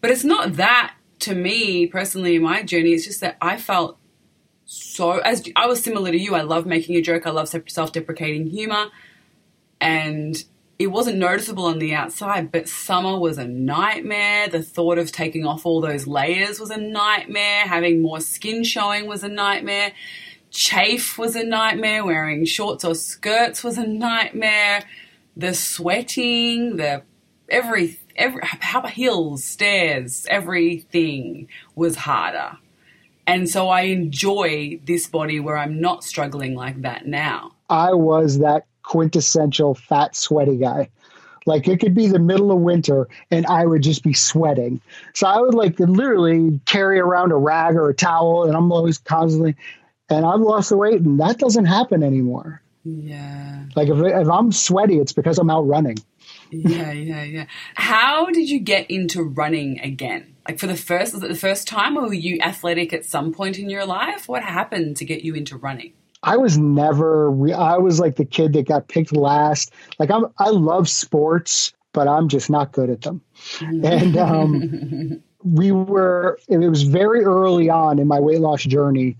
But 0.00 0.10
it's 0.10 0.24
not 0.24 0.54
that 0.54 0.94
to 1.20 1.34
me 1.34 1.86
personally 1.86 2.36
in 2.36 2.42
my 2.42 2.62
journey, 2.62 2.92
it's 2.92 3.04
just 3.04 3.20
that 3.20 3.36
I 3.40 3.56
felt 3.56 3.98
so 4.96 5.18
as 5.18 5.46
I 5.54 5.66
was 5.66 5.82
similar 5.82 6.10
to 6.10 6.18
you. 6.18 6.34
I 6.34 6.40
love 6.40 6.64
making 6.64 6.96
a 6.96 7.02
joke. 7.02 7.26
I 7.26 7.30
love 7.30 7.48
self-deprecating 7.48 8.46
humor, 8.46 8.86
and 9.80 10.42
it 10.78 10.86
wasn't 10.88 11.18
noticeable 11.18 11.66
on 11.66 11.78
the 11.78 11.94
outside. 11.94 12.50
But 12.50 12.68
summer 12.68 13.18
was 13.18 13.36
a 13.36 13.46
nightmare. 13.46 14.48
The 14.48 14.62
thought 14.62 14.98
of 14.98 15.12
taking 15.12 15.46
off 15.46 15.66
all 15.66 15.80
those 15.80 16.06
layers 16.06 16.58
was 16.58 16.70
a 16.70 16.78
nightmare. 16.78 17.66
Having 17.66 18.00
more 18.00 18.20
skin 18.20 18.64
showing 18.64 19.06
was 19.06 19.22
a 19.22 19.28
nightmare. 19.28 19.92
Chafe 20.50 21.18
was 21.18 21.36
a 21.36 21.44
nightmare. 21.44 22.04
Wearing 22.04 22.46
shorts 22.46 22.84
or 22.84 22.94
skirts 22.94 23.62
was 23.62 23.76
a 23.76 23.86
nightmare. 23.86 24.82
The 25.36 25.52
sweating, 25.52 26.76
the 26.76 27.02
every 27.50 28.00
every 28.16 28.42
hills, 28.88 29.44
stairs, 29.44 30.26
everything 30.30 31.48
was 31.74 31.96
harder. 31.96 32.58
And 33.26 33.48
so 33.48 33.68
I 33.68 33.82
enjoy 33.82 34.80
this 34.84 35.06
body 35.06 35.40
where 35.40 35.56
I'm 35.56 35.80
not 35.80 36.04
struggling 36.04 36.54
like 36.54 36.82
that 36.82 37.06
now. 37.06 37.52
I 37.68 37.92
was 37.94 38.38
that 38.38 38.66
quintessential 38.82 39.74
fat, 39.74 40.14
sweaty 40.14 40.56
guy. 40.56 40.90
Like 41.44 41.68
it 41.68 41.80
could 41.80 41.94
be 41.94 42.08
the 42.08 42.18
middle 42.18 42.50
of 42.52 42.58
winter 42.58 43.08
and 43.30 43.46
I 43.46 43.66
would 43.66 43.82
just 43.82 44.02
be 44.02 44.12
sweating. 44.12 44.80
So 45.14 45.26
I 45.26 45.40
would 45.40 45.54
like 45.54 45.78
literally 45.78 46.60
carry 46.66 46.98
around 46.98 47.32
a 47.32 47.36
rag 47.36 47.76
or 47.76 47.88
a 47.88 47.94
towel 47.94 48.44
and 48.44 48.56
I'm 48.56 48.70
always 48.72 48.98
constantly, 48.98 49.56
and 50.08 50.24
I've 50.24 50.40
lost 50.40 50.70
the 50.70 50.76
weight 50.76 51.00
and 51.00 51.20
that 51.20 51.38
doesn't 51.38 51.66
happen 51.66 52.02
anymore. 52.02 52.62
Yeah. 52.84 53.64
Like 53.74 53.88
if, 53.88 53.96
if 53.96 54.28
I'm 54.28 54.52
sweaty, 54.52 54.98
it's 54.98 55.12
because 55.12 55.38
I'm 55.38 55.50
out 55.50 55.66
running. 55.66 55.98
yeah, 56.50 56.92
yeah, 56.92 57.24
yeah. 57.24 57.46
How 57.74 58.26
did 58.26 58.48
you 58.48 58.60
get 58.60 58.90
into 58.90 59.22
running 59.22 59.80
again? 59.80 60.35
Like 60.48 60.58
for 60.58 60.66
the 60.66 60.76
first, 60.76 61.14
was 61.14 61.22
it 61.22 61.28
the 61.28 61.34
first 61.34 61.66
time, 61.66 61.96
or 61.96 62.02
were 62.02 62.14
you 62.14 62.38
athletic 62.40 62.92
at 62.92 63.04
some 63.04 63.32
point 63.32 63.58
in 63.58 63.68
your 63.68 63.84
life? 63.84 64.28
What 64.28 64.42
happened 64.42 64.96
to 64.98 65.04
get 65.04 65.22
you 65.22 65.34
into 65.34 65.56
running? 65.56 65.92
I 66.22 66.36
was 66.36 66.56
never. 66.56 67.30
I 67.54 67.78
was 67.78 68.00
like 68.00 68.16
the 68.16 68.24
kid 68.24 68.52
that 68.54 68.66
got 68.66 68.88
picked 68.88 69.14
last. 69.14 69.72
Like 69.98 70.10
I'm. 70.10 70.26
I 70.38 70.50
love 70.50 70.88
sports, 70.88 71.72
but 71.92 72.08
I'm 72.08 72.28
just 72.28 72.50
not 72.50 72.72
good 72.72 72.90
at 72.90 73.02
them. 73.02 73.22
And 73.60 74.16
um, 74.16 75.22
we 75.44 75.72
were. 75.72 76.38
It 76.48 76.58
was 76.58 76.82
very 76.82 77.24
early 77.24 77.70
on 77.70 77.98
in 77.98 78.06
my 78.06 78.20
weight 78.20 78.40
loss 78.40 78.62
journey, 78.62 79.16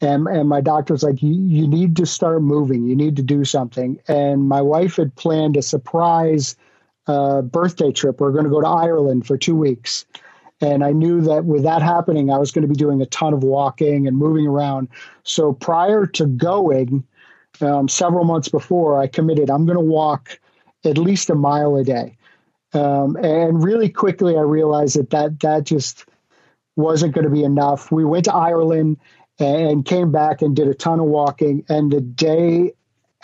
and 0.00 0.26
and 0.26 0.48
my 0.48 0.60
doctor 0.60 0.94
was 0.94 1.02
like, 1.02 1.22
you, 1.22 1.32
you 1.32 1.68
need 1.68 1.96
to 1.96 2.06
start 2.06 2.42
moving. 2.42 2.86
You 2.86 2.96
need 2.96 3.16
to 3.16 3.22
do 3.22 3.44
something. 3.44 4.00
And 4.08 4.48
my 4.48 4.62
wife 4.62 4.96
had 4.96 5.14
planned 5.14 5.56
a 5.56 5.62
surprise 5.62 6.56
uh, 7.06 7.42
birthday 7.42 7.92
trip. 7.92 8.20
We 8.20 8.26
are 8.26 8.32
going 8.32 8.44
to 8.44 8.50
go 8.50 8.60
to 8.60 8.68
Ireland 8.68 9.26
for 9.26 9.36
two 9.36 9.56
weeks. 9.56 10.06
And 10.60 10.84
I 10.84 10.92
knew 10.92 11.20
that 11.22 11.46
with 11.46 11.62
that 11.62 11.82
happening, 11.82 12.30
I 12.30 12.38
was 12.38 12.50
going 12.50 12.62
to 12.62 12.68
be 12.68 12.74
doing 12.74 13.00
a 13.00 13.06
ton 13.06 13.32
of 13.32 13.42
walking 13.42 14.06
and 14.06 14.16
moving 14.16 14.46
around. 14.46 14.88
So 15.22 15.54
prior 15.54 16.06
to 16.06 16.26
going, 16.26 17.04
um, 17.60 17.88
several 17.88 18.24
months 18.24 18.48
before, 18.48 19.00
I 19.00 19.06
committed 19.06 19.50
I'm 19.50 19.64
going 19.64 19.78
to 19.78 19.84
walk 19.84 20.38
at 20.84 20.98
least 20.98 21.30
a 21.30 21.34
mile 21.34 21.76
a 21.76 21.84
day. 21.84 22.16
Um, 22.72 23.16
and 23.16 23.62
really 23.62 23.88
quickly, 23.88 24.36
I 24.36 24.42
realized 24.42 24.96
that 24.96 25.10
that, 25.10 25.40
that 25.40 25.64
just 25.64 26.04
wasn't 26.76 27.14
going 27.14 27.24
to 27.24 27.30
be 27.30 27.42
enough. 27.42 27.90
We 27.90 28.04
went 28.04 28.26
to 28.26 28.34
Ireland 28.34 28.98
and 29.38 29.84
came 29.84 30.12
back 30.12 30.42
and 30.42 30.54
did 30.54 30.68
a 30.68 30.74
ton 30.74 31.00
of 31.00 31.06
walking. 31.06 31.64
And 31.68 31.90
the 31.90 32.00
day 32.00 32.72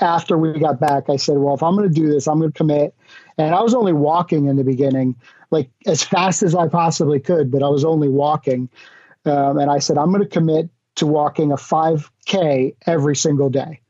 after 0.01 0.37
we 0.37 0.59
got 0.59 0.81
back, 0.81 1.09
I 1.09 1.17
said, 1.17 1.39
Well, 1.39 1.55
if 1.55 1.63
I'm 1.63 1.77
going 1.77 1.89
to 1.89 1.95
do 1.95 2.09
this, 2.09 2.27
I'm 2.27 2.39
going 2.39 2.53
to 2.53 2.57
commit. 2.57 2.95
And 3.39 3.55
I 3.55 3.63
was 3.63 3.75
only 3.75 3.93
walking 3.93 4.47
in 4.47 4.57
the 4.57 4.65
beginning 4.65 5.15
like 5.51 5.71
as 5.87 6.03
fast 6.03 6.43
as 6.43 6.55
I 6.55 6.69
possibly 6.69 7.21
could, 7.21 7.51
but 7.51 7.63
I 7.63 7.69
was 7.69 7.85
only 7.85 8.09
walking. 8.09 8.69
Um, 9.25 9.59
and 9.59 9.71
I 9.71 9.79
said, 9.79 9.99
I'm 9.99 10.11
going 10.11 10.23
to 10.23 10.29
commit 10.29 10.69
to 10.97 11.07
walking 11.07 11.53
a 11.53 11.57
5K 11.57 12.77
every 12.87 13.17
single 13.17 13.51
day. 13.51 13.81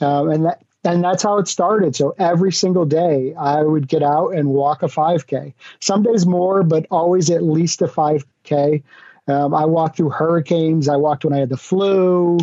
Um, 0.00 0.30
and 0.30 0.44
that, 0.46 0.62
and 0.84 1.04
that's 1.04 1.22
how 1.22 1.38
it 1.38 1.46
started. 1.46 1.94
So 1.94 2.14
every 2.18 2.52
single 2.52 2.84
day 2.84 3.34
I 3.38 3.62
would 3.62 3.86
get 3.86 4.02
out 4.02 4.30
and 4.30 4.48
walk 4.48 4.82
a 4.82 4.86
5K. 4.86 5.54
Some 5.80 6.02
days 6.02 6.26
more, 6.26 6.62
but 6.62 6.86
always 6.90 7.30
at 7.30 7.42
least 7.42 7.82
a 7.82 7.86
5K. 7.86 8.82
Um, 9.28 9.54
I 9.54 9.64
walked 9.66 9.96
through 9.96 10.10
hurricanes. 10.10 10.88
I 10.88 10.96
walked 10.96 11.24
when 11.24 11.34
I 11.34 11.38
had 11.38 11.50
the 11.50 11.56
flu, 11.56 12.38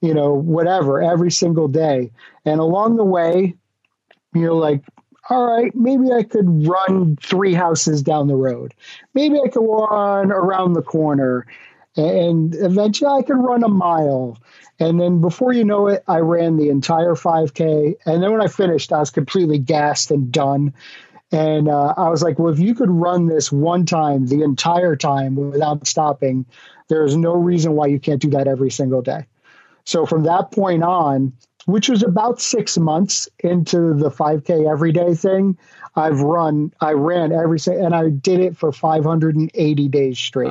you 0.00 0.14
know, 0.14 0.34
whatever, 0.34 1.02
every 1.02 1.32
single 1.32 1.66
day. 1.66 2.12
And 2.44 2.60
along 2.60 2.96
the 2.96 3.04
way, 3.04 3.56
you 4.34 4.46
know, 4.46 4.56
like 4.56 4.84
all 5.30 5.46
right, 5.46 5.72
maybe 5.76 6.10
I 6.12 6.24
could 6.24 6.66
run 6.66 7.16
three 7.16 7.54
houses 7.54 8.02
down 8.02 8.26
the 8.26 8.34
road. 8.34 8.74
Maybe 9.14 9.38
I 9.38 9.48
could 9.48 9.64
run 9.64 10.32
around 10.32 10.72
the 10.72 10.82
corner. 10.82 11.46
And 11.96 12.54
eventually 12.54 13.10
I 13.10 13.22
could 13.22 13.36
run 13.36 13.62
a 13.62 13.68
mile. 13.68 14.38
And 14.80 15.00
then 15.00 15.20
before 15.20 15.52
you 15.52 15.64
know 15.64 15.86
it, 15.86 16.02
I 16.08 16.18
ran 16.18 16.56
the 16.56 16.68
entire 16.68 17.14
5K. 17.14 17.94
And 18.06 18.22
then 18.22 18.32
when 18.32 18.42
I 18.42 18.48
finished, 18.48 18.92
I 18.92 18.98
was 18.98 19.10
completely 19.10 19.58
gassed 19.58 20.10
and 20.10 20.32
done. 20.32 20.74
And 21.30 21.68
uh, 21.68 21.94
I 21.96 22.08
was 22.08 22.24
like, 22.24 22.40
well, 22.40 22.52
if 22.52 22.58
you 22.58 22.74
could 22.74 22.90
run 22.90 23.26
this 23.26 23.52
one 23.52 23.86
time, 23.86 24.26
the 24.26 24.42
entire 24.42 24.96
time 24.96 25.36
without 25.36 25.86
stopping, 25.86 26.44
there's 26.88 27.16
no 27.16 27.34
reason 27.34 27.74
why 27.74 27.86
you 27.86 28.00
can't 28.00 28.20
do 28.20 28.30
that 28.30 28.48
every 28.48 28.70
single 28.70 29.00
day. 29.00 29.26
So 29.84 30.06
from 30.06 30.24
that 30.24 30.50
point 30.50 30.82
on, 30.82 31.34
which 31.66 31.88
was 31.88 32.02
about 32.02 32.40
six 32.40 32.78
months 32.78 33.28
into 33.40 33.94
the 33.94 34.10
5K 34.10 34.70
everyday 34.70 35.14
thing. 35.14 35.58
I've 35.96 36.20
run, 36.20 36.72
I 36.80 36.92
ran 36.92 37.32
every, 37.32 37.58
and 37.66 37.94
I 37.94 38.10
did 38.10 38.40
it 38.40 38.56
for 38.56 38.72
580 38.72 39.88
days 39.88 40.18
straight. 40.18 40.50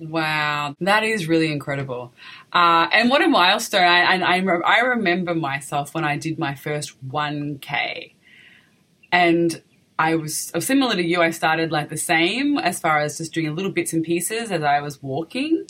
Wow, 0.00 0.76
that 0.80 1.02
is 1.02 1.26
really 1.26 1.50
incredible. 1.50 2.12
Uh, 2.52 2.86
and 2.92 3.10
what 3.10 3.22
a 3.22 3.28
milestone. 3.28 3.82
I, 3.82 4.16
I, 4.16 4.44
I 4.64 4.80
remember 4.80 5.34
myself 5.34 5.94
when 5.94 6.04
I 6.04 6.16
did 6.16 6.38
my 6.38 6.54
first 6.54 6.94
1K. 7.08 8.12
And 9.10 9.62
I 9.98 10.14
was 10.14 10.52
similar 10.60 10.94
to 10.94 11.04
you. 11.04 11.20
I 11.20 11.30
started 11.30 11.72
like 11.72 11.88
the 11.88 11.96
same 11.96 12.58
as 12.58 12.78
far 12.78 13.00
as 13.00 13.18
just 13.18 13.32
doing 13.32 13.54
little 13.56 13.72
bits 13.72 13.92
and 13.92 14.04
pieces 14.04 14.52
as 14.52 14.62
I 14.62 14.80
was 14.80 15.02
walking. 15.02 15.64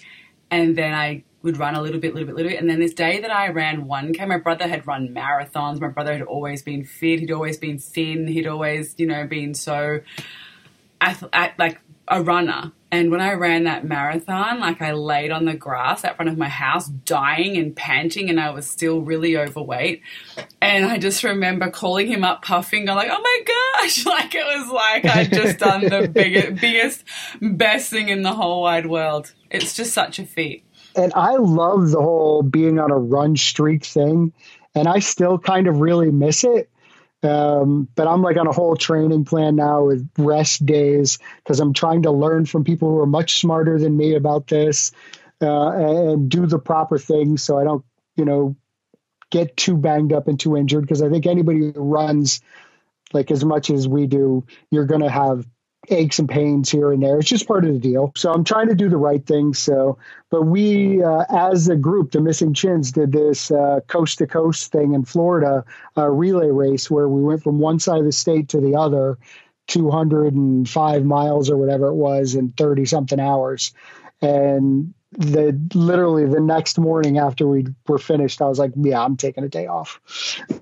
And 0.50 0.76
then 0.76 0.92
I 0.92 1.24
would 1.42 1.56
run 1.56 1.74
a 1.74 1.82
little 1.82 2.00
bit, 2.00 2.14
little 2.14 2.26
bit, 2.26 2.36
little 2.36 2.50
bit. 2.50 2.60
And 2.60 2.68
then 2.68 2.80
this 2.80 2.94
day 2.94 3.20
that 3.20 3.30
I 3.30 3.48
ran 3.48 3.84
1K, 3.84 4.26
my 4.26 4.38
brother 4.38 4.66
had 4.66 4.86
run 4.86 5.08
marathons. 5.08 5.80
My 5.80 5.88
brother 5.88 6.12
had 6.12 6.22
always 6.22 6.62
been 6.62 6.84
fit. 6.84 7.20
He'd 7.20 7.30
always 7.30 7.56
been 7.56 7.78
thin. 7.78 8.26
He'd 8.26 8.46
always, 8.46 8.94
you 8.98 9.06
know, 9.06 9.26
been 9.26 9.54
so 9.54 10.00
like 11.00 11.80
a 12.08 12.22
runner. 12.22 12.72
And 12.90 13.10
when 13.10 13.20
I 13.20 13.34
ran 13.34 13.64
that 13.64 13.84
marathon, 13.84 14.60
like 14.60 14.80
I 14.80 14.92
laid 14.92 15.30
on 15.30 15.44
the 15.44 15.52
grass 15.52 16.04
out 16.04 16.16
front 16.16 16.30
of 16.30 16.38
my 16.38 16.48
house, 16.48 16.88
dying 16.88 17.58
and 17.58 17.76
panting, 17.76 18.30
and 18.30 18.40
I 18.40 18.48
was 18.48 18.66
still 18.66 19.02
really 19.02 19.36
overweight. 19.36 20.00
And 20.62 20.86
I 20.86 20.96
just 20.96 21.22
remember 21.22 21.70
calling 21.70 22.06
him 22.06 22.24
up, 22.24 22.42
puffing, 22.42 22.86
going 22.86 22.96
like, 22.96 23.10
"Oh 23.12 23.20
my 23.20 23.40
gosh!" 23.82 24.06
Like 24.06 24.34
it 24.34 24.44
was 24.44 24.70
like 24.70 25.04
I'd 25.04 25.30
just 25.30 25.58
done 25.58 25.82
the 25.82 26.08
biggest, 26.12 26.60
biggest, 26.62 27.04
best 27.42 27.90
thing 27.90 28.08
in 28.08 28.22
the 28.22 28.32
whole 28.32 28.62
wide 28.62 28.86
world. 28.86 29.34
It's 29.50 29.74
just 29.74 29.92
such 29.92 30.18
a 30.18 30.24
feat 30.24 30.64
and 30.98 31.12
I 31.14 31.36
love 31.36 31.90
the 31.90 32.02
whole 32.02 32.42
being 32.42 32.78
on 32.78 32.90
a 32.90 32.98
run 32.98 33.36
streak 33.36 33.84
thing, 33.84 34.32
and 34.74 34.88
I 34.88 34.98
still 34.98 35.38
kind 35.38 35.68
of 35.68 35.80
really 35.80 36.10
miss 36.10 36.44
it. 36.44 36.70
Um, 37.22 37.88
but 37.94 38.06
I'm 38.06 38.22
like 38.22 38.36
on 38.36 38.46
a 38.46 38.52
whole 38.52 38.76
training 38.76 39.24
plan 39.24 39.56
now 39.56 39.84
with 39.84 40.08
rest 40.18 40.64
days 40.64 41.18
because 41.38 41.58
I'm 41.58 41.72
trying 41.72 42.02
to 42.02 42.12
learn 42.12 42.46
from 42.46 42.62
people 42.62 42.90
who 42.90 42.98
are 43.00 43.06
much 43.06 43.40
smarter 43.40 43.78
than 43.78 43.96
me 43.96 44.14
about 44.14 44.46
this 44.46 44.92
uh, 45.42 45.70
and 45.70 46.28
do 46.28 46.46
the 46.46 46.60
proper 46.60 46.96
things 46.96 47.42
so 47.42 47.58
I 47.58 47.64
don't, 47.64 47.84
you 48.16 48.24
know, 48.24 48.54
get 49.30 49.56
too 49.56 49.76
banged 49.76 50.12
up 50.12 50.28
and 50.28 50.38
too 50.38 50.56
injured. 50.56 50.82
Because 50.82 51.02
I 51.02 51.08
think 51.08 51.26
anybody 51.26 51.72
who 51.72 51.82
runs 51.82 52.40
like 53.12 53.30
as 53.32 53.44
much 53.44 53.70
as 53.70 53.88
we 53.88 54.06
do, 54.06 54.44
you're 54.70 54.86
going 54.86 55.02
to 55.02 55.10
have 55.10 55.44
aches 55.90 56.18
and 56.18 56.28
pains 56.28 56.70
here 56.70 56.92
and 56.92 57.02
there. 57.02 57.18
It's 57.18 57.28
just 57.28 57.48
part 57.48 57.64
of 57.64 57.72
the 57.72 57.78
deal. 57.78 58.12
So 58.16 58.32
I'm 58.32 58.44
trying 58.44 58.68
to 58.68 58.74
do 58.74 58.88
the 58.88 58.96
right 58.96 59.24
thing. 59.24 59.54
So, 59.54 59.98
but 60.30 60.42
we, 60.42 61.02
uh, 61.02 61.24
as 61.30 61.68
a 61.68 61.76
group, 61.76 62.12
the 62.12 62.20
Missing 62.20 62.54
Chins, 62.54 62.92
did 62.92 63.12
this 63.12 63.50
uh, 63.50 63.80
coast 63.86 64.18
to 64.18 64.26
coast 64.26 64.72
thing 64.72 64.94
in 64.94 65.04
Florida, 65.04 65.64
a 65.96 66.10
relay 66.10 66.50
race 66.50 66.90
where 66.90 67.08
we 67.08 67.22
went 67.22 67.42
from 67.42 67.58
one 67.58 67.78
side 67.78 67.98
of 67.98 68.04
the 68.04 68.12
state 68.12 68.48
to 68.50 68.60
the 68.60 68.76
other, 68.76 69.18
205 69.68 71.04
miles 71.04 71.50
or 71.50 71.56
whatever 71.56 71.86
it 71.88 71.94
was 71.94 72.34
in 72.34 72.50
30 72.50 72.84
something 72.86 73.20
hours. 73.20 73.72
And 74.20 74.94
the 75.12 75.58
literally 75.74 76.26
the 76.26 76.40
next 76.40 76.78
morning 76.78 77.18
after 77.18 77.46
we 77.46 77.66
were 77.86 77.98
finished, 77.98 78.42
I 78.42 78.48
was 78.48 78.58
like, 78.58 78.72
yeah, 78.76 79.02
I'm 79.02 79.16
taking 79.16 79.44
a 79.44 79.48
day 79.48 79.66
off. 79.66 80.00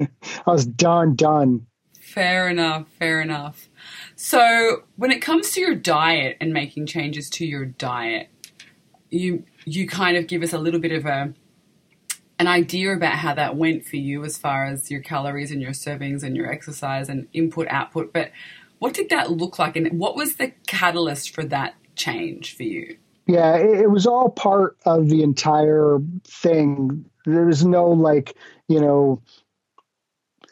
I 0.00 0.06
was 0.46 0.66
done, 0.66 1.14
done. 1.14 1.66
Fair 2.12 2.48
enough, 2.48 2.88
fair 2.98 3.20
enough. 3.20 3.68
So, 4.16 4.82
when 4.96 5.12
it 5.12 5.22
comes 5.22 5.52
to 5.52 5.60
your 5.60 5.76
diet 5.76 6.36
and 6.40 6.52
making 6.52 6.86
changes 6.86 7.30
to 7.30 7.46
your 7.46 7.64
diet, 7.64 8.28
you 9.10 9.44
you 9.64 9.86
kind 9.86 10.16
of 10.16 10.26
give 10.26 10.42
us 10.42 10.52
a 10.52 10.58
little 10.58 10.80
bit 10.80 10.90
of 10.90 11.06
a 11.06 11.32
an 12.40 12.46
idea 12.48 12.92
about 12.94 13.14
how 13.14 13.34
that 13.34 13.54
went 13.54 13.86
for 13.86 13.96
you 13.96 14.24
as 14.24 14.36
far 14.36 14.64
as 14.64 14.90
your 14.90 15.00
calories 15.00 15.52
and 15.52 15.62
your 15.62 15.70
servings 15.70 16.24
and 16.24 16.36
your 16.36 16.50
exercise 16.50 17.08
and 17.08 17.28
input 17.32 17.68
output, 17.68 18.12
but 18.12 18.32
what 18.80 18.94
did 18.94 19.10
that 19.10 19.30
look 19.30 19.58
like 19.58 19.76
and 19.76 19.98
what 19.98 20.16
was 20.16 20.36
the 20.36 20.52
catalyst 20.66 21.34
for 21.34 21.44
that 21.44 21.74
change 21.96 22.56
for 22.56 22.62
you? 22.62 22.96
Yeah, 23.26 23.56
it, 23.56 23.90
was 23.90 24.06
all 24.06 24.30
part 24.30 24.78
of 24.86 25.10
the 25.10 25.22
entire 25.22 25.98
thing. 26.24 27.04
There 27.26 27.44
was 27.44 27.64
no 27.64 27.90
like, 27.90 28.34
you 28.68 28.80
know, 28.80 29.22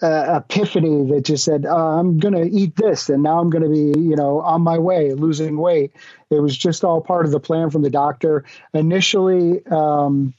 uh, 0.03 0.41
epiphany 0.41 1.11
that 1.11 1.25
just 1.25 1.45
said, 1.45 1.67
uh, 1.67 1.99
I'm 1.99 2.19
going 2.19 2.35
to 2.35 2.45
eat 2.45 2.77
this 2.77 3.09
and 3.09 3.23
now 3.23 3.41
I'm 3.41 3.51
going 3.51 3.65
to 3.65 3.69
be, 3.69 4.01
you 4.01 4.17
know, 4.17 4.41
on 4.41 4.63
my 4.63 4.79
way, 4.79 5.13
losing 5.13 5.59
weight. 5.59 5.93
It 6.31 6.41
was 6.41 6.57
just 6.57 6.85
all 6.85 7.01
part 7.01 7.27
of 7.27 7.33
the 7.33 7.41
plan 7.41 7.71
from 7.71 7.83
the 7.83 7.91
doctor. 7.91 8.45
Initially, 8.73 9.65
um, 9.67 10.35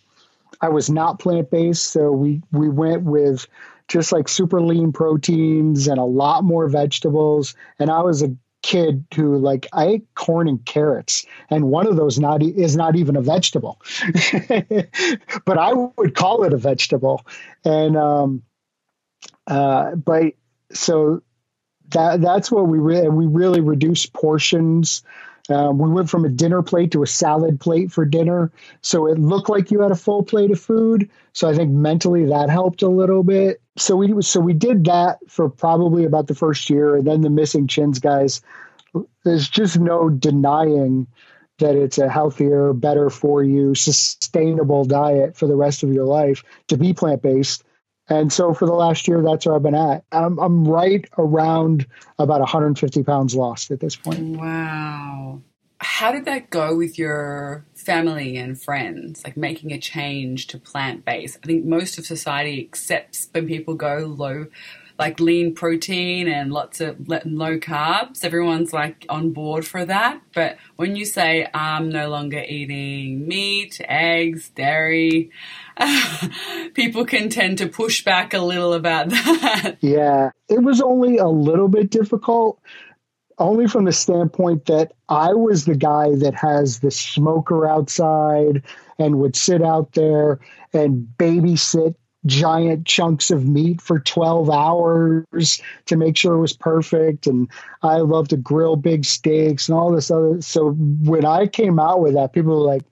I 0.61 0.69
was 0.69 0.89
not 0.89 1.19
plant 1.19 1.49
based, 1.49 1.85
so 1.85 2.11
we, 2.11 2.41
we 2.51 2.69
went 2.69 3.03
with 3.03 3.47
just 3.87 4.11
like 4.11 4.27
super 4.27 4.61
lean 4.61 4.91
proteins 4.91 5.87
and 5.87 5.99
a 5.99 6.05
lot 6.05 6.43
more 6.43 6.67
vegetables. 6.69 7.55
And 7.79 7.89
I 7.89 8.01
was 8.01 8.21
a 8.21 8.35
kid 8.61 9.05
who 9.15 9.37
like 9.37 9.67
I 9.73 9.85
ate 9.87 10.15
corn 10.15 10.47
and 10.47 10.63
carrots, 10.65 11.25
and 11.49 11.65
one 11.65 11.87
of 11.87 11.95
those 11.95 12.19
not 12.19 12.43
is 12.43 12.75
not 12.75 12.95
even 12.95 13.15
a 13.15 13.21
vegetable, 13.21 13.81
but 15.45 15.57
I 15.57 15.73
would 15.73 16.13
call 16.13 16.43
it 16.43 16.53
a 16.53 16.57
vegetable. 16.57 17.25
And 17.63 17.95
um, 17.95 18.43
uh, 19.47 19.95
but 19.95 20.33
so 20.71 21.21
that 21.89 22.21
that's 22.21 22.51
what 22.51 22.67
we 22.67 22.77
really 22.77 23.09
we 23.09 23.25
really 23.25 23.61
reduced 23.61 24.13
portions. 24.13 25.03
Um, 25.49 25.79
we 25.79 25.89
went 25.89 26.11
from 26.11 26.25
a 26.25 26.29
dinner 26.29 26.61
plate 26.61 26.91
to 26.91 27.01
a 27.01 27.07
salad 27.07 27.59
plate 27.59 27.91
for 27.91 28.05
dinner, 28.05 28.51
so 28.81 29.07
it 29.07 29.17
looked 29.17 29.49
like 29.49 29.71
you 29.71 29.81
had 29.81 29.91
a 29.91 29.95
full 29.95 30.21
plate 30.21 30.51
of 30.51 30.59
food. 30.59 31.09
So 31.33 31.49
I 31.49 31.55
think 31.55 31.71
mentally 31.71 32.25
that 32.25 32.49
helped 32.51 32.83
a 32.83 32.87
little 32.87 33.23
bit. 33.23 33.59
So 33.75 33.95
we 33.95 34.21
so 34.21 34.39
we 34.39 34.53
did 34.53 34.85
that 34.85 35.17
for 35.27 35.49
probably 35.49 36.05
about 36.05 36.27
the 36.27 36.35
first 36.35 36.69
year, 36.69 36.95
and 36.95 37.07
then 37.07 37.21
the 37.21 37.29
missing 37.29 37.67
chins 37.67 37.99
guys. 37.99 38.41
There's 39.23 39.49
just 39.49 39.79
no 39.79 40.09
denying 40.09 41.07
that 41.59 41.75
it's 41.75 41.97
a 41.97 42.09
healthier, 42.09 42.73
better 42.73 43.09
for 43.09 43.43
you, 43.43 43.75
sustainable 43.75 44.85
diet 44.85 45.35
for 45.35 45.47
the 45.47 45.55
rest 45.55 45.83
of 45.83 45.93
your 45.93 46.05
life 46.05 46.43
to 46.67 46.77
be 46.77 46.93
plant 46.93 47.21
based. 47.21 47.63
And 48.09 48.33
so 48.33 48.53
for 48.53 48.65
the 48.65 48.73
last 48.73 49.07
year, 49.07 49.21
that's 49.21 49.45
where 49.45 49.55
I've 49.55 49.63
been 49.63 49.75
at. 49.75 50.03
I'm, 50.11 50.39
I'm 50.39 50.67
right 50.67 51.07
around 51.17 51.85
about 52.17 52.39
150 52.39 53.03
pounds 53.03 53.35
lost 53.35 53.69
at 53.71 53.79
this 53.79 53.95
point. 53.95 54.37
Wow. 54.37 55.41
How 55.79 56.11
did 56.11 56.25
that 56.25 56.49
go 56.49 56.75
with 56.75 56.97
your 56.97 57.65
family 57.75 58.35
and 58.35 58.59
friends, 58.61 59.23
like 59.23 59.37
making 59.37 59.71
a 59.71 59.79
change 59.79 60.47
to 60.47 60.57
plant 60.57 61.05
based? 61.05 61.37
I 61.43 61.47
think 61.47 61.65
most 61.65 61.97
of 61.97 62.05
society 62.05 62.59
accepts 62.59 63.29
when 63.31 63.47
people 63.47 63.75
go 63.75 64.13
low 64.17 64.47
like 64.99 65.19
lean 65.21 65.55
protein 65.55 66.27
and 66.27 66.51
lots 66.51 66.81
of 66.81 67.07
low 67.07 67.57
carbs. 67.57 68.25
Everyone's 68.25 68.73
like 68.73 69.05
on 69.07 69.31
board 69.31 69.65
for 69.65 69.85
that. 69.85 70.21
But 70.35 70.57
when 70.75 70.97
you 70.97 71.05
say 71.05 71.47
I'm 71.53 71.87
no 71.89 72.09
longer 72.09 72.43
eating 72.45 73.25
meat, 73.25 73.79
eggs, 73.87 74.49
dairy, 74.49 75.31
people 76.73 77.05
can 77.05 77.29
tend 77.29 77.59
to 77.59 77.67
push 77.67 78.03
back 78.03 78.33
a 78.33 78.39
little 78.39 78.73
about 78.73 79.09
that. 79.09 79.77
Yeah, 79.79 80.31
it 80.49 80.61
was 80.61 80.81
only 80.81 81.17
a 81.17 81.27
little 81.27 81.69
bit 81.69 81.89
difficult. 81.89 82.59
Only 83.37 83.69
from 83.69 83.85
the 83.85 83.93
standpoint 83.93 84.65
that 84.65 84.91
I 85.07 85.33
was 85.33 85.63
the 85.63 85.77
guy 85.77 86.13
that 86.15 86.33
has 86.35 86.79
the 86.79 86.91
smoker 86.91 87.65
outside 87.65 88.63
and 88.99 89.17
would 89.19 89.37
sit 89.37 89.63
out 89.63 89.93
there 89.93 90.41
and 90.73 91.07
babysit 91.17 91.95
giant 92.25 92.85
chunks 92.85 93.31
of 93.31 93.47
meat 93.47 93.81
for 93.81 93.99
12 93.99 94.49
hours 94.49 95.61
to 95.85 95.95
make 95.95 96.17
sure 96.17 96.35
it 96.35 96.41
was 96.41 96.53
perfect. 96.53 97.27
And 97.27 97.49
i 97.81 97.97
love 97.97 98.27
to 98.29 98.37
grill 98.37 98.75
big 98.75 99.05
steaks 99.05 99.69
and 99.69 99.77
all 99.77 99.91
this 99.91 100.11
other 100.11 100.41
so 100.41 100.71
when 100.71 101.23
i 101.23 101.47
came 101.47 101.79
out 101.79 102.01
with 102.01 102.15
that 102.15 102.33
people 102.33 102.59
were 102.59 102.67
like 102.67 102.83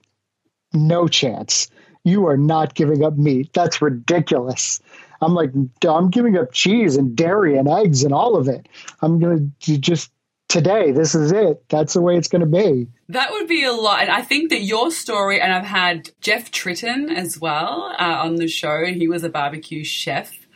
no 0.72 1.08
chance. 1.08 1.68
You 2.04 2.26
are 2.26 2.36
not 2.36 2.74
giving 2.74 3.04
up 3.04 3.16
meat. 3.16 3.52
That's 3.52 3.82
ridiculous. 3.82 4.80
I'm 5.20 5.34
like 5.34 5.50
i'm 5.86 6.10
giving 6.10 6.36
up 6.36 6.52
cheese 6.52 6.96
and 6.96 7.16
dairy 7.16 7.58
and 7.58 7.68
eggs 7.68 8.04
and 8.04 8.14
all 8.14 8.36
of 8.36 8.48
it. 8.48 8.68
I'm 9.02 9.18
going 9.18 9.52
to 9.60 9.78
just 9.78 10.12
today 10.48 10.92
this 10.92 11.14
is 11.14 11.32
it. 11.32 11.68
That's 11.68 11.94
the 11.94 12.00
way 12.00 12.16
it's 12.16 12.28
going 12.28 12.40
to 12.40 12.46
be 12.46 12.86
that 13.08 13.30
would 13.32 13.48
be 13.48 13.64
a 13.64 13.72
lot. 13.72 14.02
And 14.02 14.10
I 14.10 14.22
think 14.22 14.50
that 14.50 14.62
your 14.62 14.90
story, 14.90 15.40
and 15.40 15.52
I've 15.52 15.64
had 15.64 16.10
Jeff 16.20 16.50
Tritton 16.50 17.14
as 17.14 17.38
well 17.40 17.94
uh, 17.98 18.18
on 18.22 18.36
the 18.36 18.48
show. 18.48 18.84
He 18.84 19.08
was 19.08 19.24
a 19.24 19.30
barbecue 19.30 19.84
chef. 19.84 20.46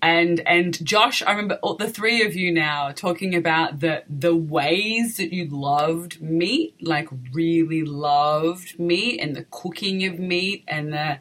And 0.00 0.40
and 0.48 0.84
Josh, 0.84 1.22
I 1.22 1.30
remember 1.30 1.60
all, 1.62 1.76
the 1.76 1.88
three 1.88 2.26
of 2.26 2.34
you 2.34 2.52
now 2.52 2.90
talking 2.90 3.36
about 3.36 3.78
the 3.78 4.02
the 4.08 4.34
ways 4.34 5.16
that 5.18 5.32
you 5.32 5.46
loved 5.48 6.20
meat, 6.20 6.74
like 6.80 7.08
really 7.32 7.84
loved 7.84 8.80
meat, 8.80 9.20
and 9.20 9.36
the 9.36 9.44
cooking 9.44 10.04
of 10.04 10.18
meat, 10.18 10.64
and 10.66 10.92
the 10.92 11.18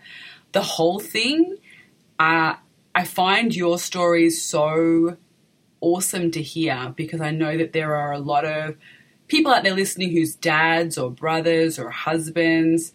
the 0.53 0.63
whole 0.63 0.99
thing. 0.99 1.57
Uh, 2.17 2.55
I 2.95 3.03
find 3.05 3.55
your 3.55 3.77
stories 3.77 4.43
so 4.43 5.17
awesome 5.79 6.31
to 6.31 6.41
hear 6.41 6.93
because 6.95 7.21
I 7.21 7.31
know 7.31 7.57
that 7.57 7.73
there 7.73 7.95
are 7.95 8.13
a 8.13 8.19
lot 8.19 8.45
of 8.45 8.77
people 9.31 9.53
out 9.53 9.63
there 9.63 9.73
listening 9.73 10.11
whose 10.11 10.35
dads 10.35 10.97
or 10.97 11.09
brothers 11.09 11.79
or 11.79 11.89
husbands 11.89 12.91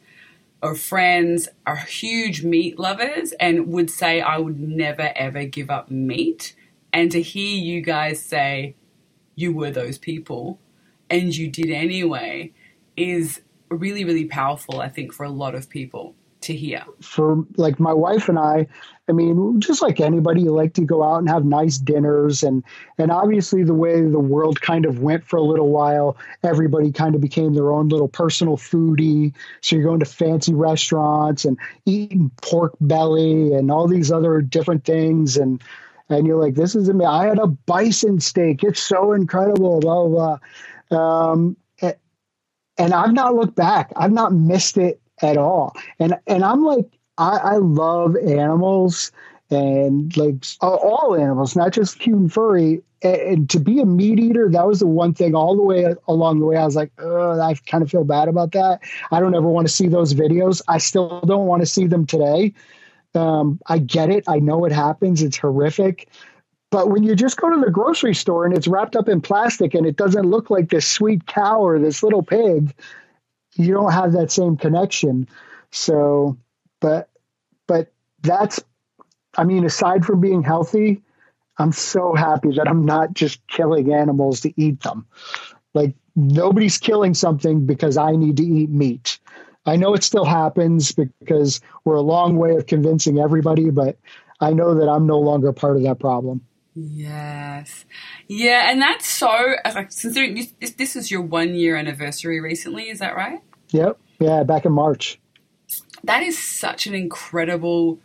or 0.61 0.75
friends 0.75 1.49
are 1.66 1.77
huge 1.77 2.44
meat 2.44 2.79
lovers 2.79 3.33
and 3.40 3.68
would 3.68 3.88
say, 3.88 4.20
I 4.20 4.37
would 4.37 4.61
never 4.61 5.14
ever 5.16 5.46
give 5.46 5.70
up 5.70 5.90
meat. 5.90 6.55
And 6.92 7.11
to 7.12 7.22
hear 7.22 7.59
you 7.59 7.81
guys 7.81 8.20
say 8.20 8.75
you 9.35 9.55
were 9.55 9.70
those 9.70 9.96
people 9.96 10.59
and 11.09 11.35
you 11.35 11.49
did 11.49 11.70
anyway 11.70 12.53
is 12.99 13.40
really, 13.70 14.05
really 14.05 14.27
powerful, 14.27 14.83
I 14.83 14.90
think, 14.90 15.14
for 15.14 15.25
a 15.25 15.31
lot 15.31 15.55
of 15.55 15.70
people 15.70 16.14
to 16.42 16.55
hear. 16.55 16.85
For 17.01 17.44
like 17.57 17.81
my 17.81 17.92
wife 17.92 18.29
and 18.29 18.38
I, 18.38 18.66
I 19.09 19.12
mean, 19.12 19.61
just 19.61 19.83
like 19.83 20.01
anybody, 20.01 20.42
you 20.42 20.51
like 20.51 20.75
to 20.75 20.83
go 20.83 21.03
out 21.03 21.18
and 21.18 21.29
have 21.29 21.44
nice 21.44 21.79
dinners, 21.79 22.42
and 22.42 22.64
and 22.99 23.11
obviously 23.11 23.62
the 23.62 23.75
way 23.75 24.01
the 24.03 24.18
world 24.18 24.61
kind 24.61 24.85
of 24.85 25.01
went 25.01 25.25
for 25.25 25.37
a 25.37 25.42
little 25.42 25.68
while, 25.68 26.16
everybody 26.42 26.90
kind 26.90 27.14
of 27.14 27.20
became 27.20 27.55
their 27.55 27.72
own 27.72 27.88
little 27.88 28.09
personal 28.09 28.57
foodie. 28.57 29.33
So 29.61 29.77
you're 29.77 29.85
going 29.85 30.01
to 30.01 30.07
fancy 30.07 30.55
restaurants 30.55 31.44
and 31.44 31.59
eating 31.85 32.31
pork 32.42 32.75
belly 32.81 33.53
and 33.53 33.70
all 33.70 33.87
these 33.87 34.11
other 34.11 34.40
different 34.40 34.85
things, 34.85 35.37
and 35.37 35.62
and 36.09 36.27
you're 36.27 36.40
like, 36.40 36.55
this 36.55 36.75
is 36.75 36.88
me. 36.88 37.05
I 37.05 37.27
had 37.27 37.38
a 37.38 37.46
bison 37.46 38.20
steak. 38.20 38.64
It's 38.64 38.81
so 38.81 39.12
incredible. 39.12 39.81
Blah 39.81 40.09
blah. 40.09 40.38
blah. 40.88 41.31
Um, 41.31 41.57
and 42.79 42.92
I've 42.92 43.12
not 43.12 43.35
looked 43.35 43.57
back. 43.57 43.92
I've 43.96 44.12
not 44.12 44.33
missed 44.33 44.77
it 44.77 45.01
at 45.22 45.37
all. 45.37 45.76
And 45.98 46.18
and 46.26 46.44
I'm 46.44 46.64
like, 46.64 46.87
I, 47.18 47.37
I 47.37 47.57
love 47.57 48.16
animals 48.16 49.12
and 49.50 50.16
like 50.16 50.44
all 50.61 51.14
animals, 51.14 51.55
not 51.57 51.72
just 51.72 51.98
cute 51.98 52.16
and 52.16 52.33
furry. 52.33 52.83
And, 53.02 53.16
and, 53.16 53.50
to 53.50 53.61
be 53.61 53.81
a 53.81 53.87
meat 53.87 54.18
eater, 54.18 54.48
that 54.50 54.66
was 54.66 54.81
the 54.81 54.87
one 54.87 55.14
thing 55.14 55.35
all 55.35 55.55
the 55.55 55.62
way 55.62 55.94
along 56.09 56.40
the 56.40 56.46
way. 56.46 56.57
I 56.57 56.64
was 56.64 56.74
like, 56.74 56.90
oh, 56.98 57.40
I 57.40 57.55
kind 57.66 57.83
of 57.83 57.90
feel 57.90 58.05
bad 58.05 58.29
about 58.29 58.52
that. 58.52 58.81
I 59.11 59.20
don't 59.20 59.35
ever 59.35 59.48
want 59.48 59.66
to 59.66 59.72
see 59.72 59.87
those 59.87 60.14
videos. 60.14 60.62
I 60.66 60.79
still 60.79 61.20
don't 61.20 61.46
want 61.46 61.62
to 61.62 61.66
see 61.66 61.87
them 61.87 62.07
today. 62.07 62.55
Um, 63.14 63.61
I 63.66 63.79
get 63.79 64.11
it. 64.11 64.24
I 64.26 64.38
know 64.38 64.64
it 64.64 64.72
happens. 64.72 65.22
It's 65.22 65.38
horrific. 65.38 66.09
But 66.70 66.90
when 66.90 67.05
you 67.05 67.14
just 67.14 67.37
go 67.37 67.48
to 67.48 67.61
the 67.61 67.70
grocery 67.70 68.14
store 68.14 68.44
and 68.44 68.57
it's 68.57 68.66
wrapped 68.66 68.96
up 68.96 69.09
in 69.09 69.20
plastic 69.20 69.74
and 69.74 69.87
it 69.87 69.96
doesn't 69.96 70.26
look 70.26 70.50
like 70.50 70.70
this 70.70 70.87
sweet 70.87 71.26
cow 71.26 71.61
or 71.61 71.79
this 71.79 72.02
little 72.02 72.22
pig, 72.22 72.74
you 73.59 73.73
don't 73.73 73.92
have 73.92 74.12
that 74.12 74.31
same 74.31 74.57
connection. 74.57 75.29
So, 75.71 76.37
but, 76.81 77.09
but 77.66 77.92
that's, 78.23 78.62
I 79.37 79.45
mean, 79.45 79.64
aside 79.64 80.05
from 80.05 80.21
being 80.21 80.42
healthy, 80.42 81.03
I'm 81.59 81.73
so 81.73 82.14
happy 82.14 82.53
that 82.57 82.69
I'm 82.69 82.85
not 82.85 83.14
just 83.14 83.47
killing 83.47 83.92
animals 83.92 84.42
to 84.42 84.53
eat 84.61 84.83
them. 84.83 85.07
Like 85.75 85.95
nobody's 86.14 86.79
killing 86.79 87.14
something 87.14 87.66
because 87.66 87.97
I 87.97 88.12
need 88.12 88.38
to 88.38 88.45
eat 88.45 88.71
meat. 88.71 89.19
I 89.64 89.77
know 89.77 89.95
it 89.95 90.05
still 90.05 90.25
happens 90.25 90.92
because 90.92 91.61
we're 91.85 91.97
a 91.97 92.01
long 92.01 92.37
way 92.37 92.57
of 92.57 92.66
convincing 92.66 93.19
everybody, 93.19 93.71
but 93.71 93.99
I 94.40 94.53
know 94.53 94.75
that 94.77 94.88
I'm 94.88 95.07
no 95.07 95.19
longer 95.19 95.53
part 95.53 95.77
of 95.77 95.83
that 95.83 95.99
problem. 95.99 96.42
Yes. 96.75 97.87
Yeah, 98.29 98.71
and 98.71 98.81
that's 98.81 99.09
so 99.09 99.27
like 99.64 99.88
considering 99.88 100.35
this, 100.35 100.73
this 100.73 100.95
is 100.95 101.11
your 101.11 101.23
one 101.23 101.55
year 101.55 101.75
anniversary 101.75 102.38
recently, 102.38 102.90
is 102.90 102.99
that 102.99 103.16
right? 103.16 103.40
Yep. 103.70 103.98
Yeah, 104.20 104.42
back 104.44 104.64
in 104.64 104.72
March. 104.72 105.18
That 106.05 106.22
is 106.22 106.38
such 106.38 106.87
an 106.87 106.94
incredible 106.94 107.98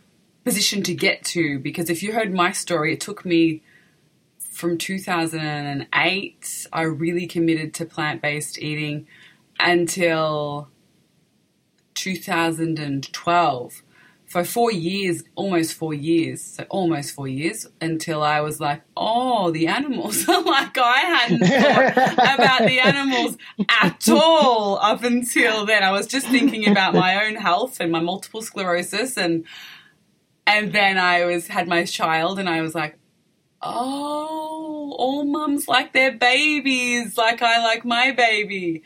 position 0.44 0.82
to 0.82 0.94
get 0.94 1.24
to 1.24 1.58
because 1.58 1.88
if 1.88 2.02
you 2.02 2.12
heard 2.12 2.34
my 2.34 2.52
story, 2.52 2.92
it 2.94 3.00
took 3.00 3.24
me 3.24 3.62
from 4.38 4.76
2008. 4.76 6.66
I 6.72 6.82
really 6.82 7.26
committed 7.26 7.74
to 7.74 7.84
plant 7.84 8.20
based 8.22 8.58
eating 8.58 9.06
until 9.58 10.68
2012 11.94 13.82
for 14.32 14.44
four 14.44 14.72
years, 14.72 15.22
almost 15.34 15.74
four 15.74 15.92
years, 15.92 16.42
so 16.42 16.64
almost 16.70 17.14
four 17.14 17.28
years, 17.28 17.66
until 17.82 18.22
I 18.22 18.40
was 18.40 18.60
like, 18.60 18.80
oh, 18.96 19.50
the 19.50 19.66
animals. 19.66 20.26
like 20.28 20.78
I 20.78 21.00
hadn't 21.00 21.40
thought 21.40 22.38
about 22.38 22.60
the 22.60 22.80
animals 22.80 23.36
at 23.68 24.08
all 24.08 24.78
up 24.78 25.04
until 25.04 25.66
then. 25.66 25.82
I 25.82 25.92
was 25.92 26.06
just 26.06 26.28
thinking 26.28 26.66
about 26.66 26.94
my 26.94 27.26
own 27.26 27.34
health 27.34 27.78
and 27.78 27.92
my 27.92 28.00
multiple 28.00 28.40
sclerosis 28.40 29.18
and 29.18 29.44
and 30.46 30.72
then 30.72 30.96
I 30.96 31.26
was 31.26 31.48
had 31.48 31.68
my 31.68 31.84
child 31.84 32.38
and 32.38 32.48
I 32.48 32.62
was 32.62 32.74
like, 32.74 32.98
oh, 33.60 34.94
all 34.98 35.24
mums 35.26 35.68
like 35.68 35.92
their 35.92 36.12
babies, 36.12 37.18
like 37.18 37.42
I 37.42 37.62
like 37.62 37.84
my 37.84 38.12
baby. 38.12 38.82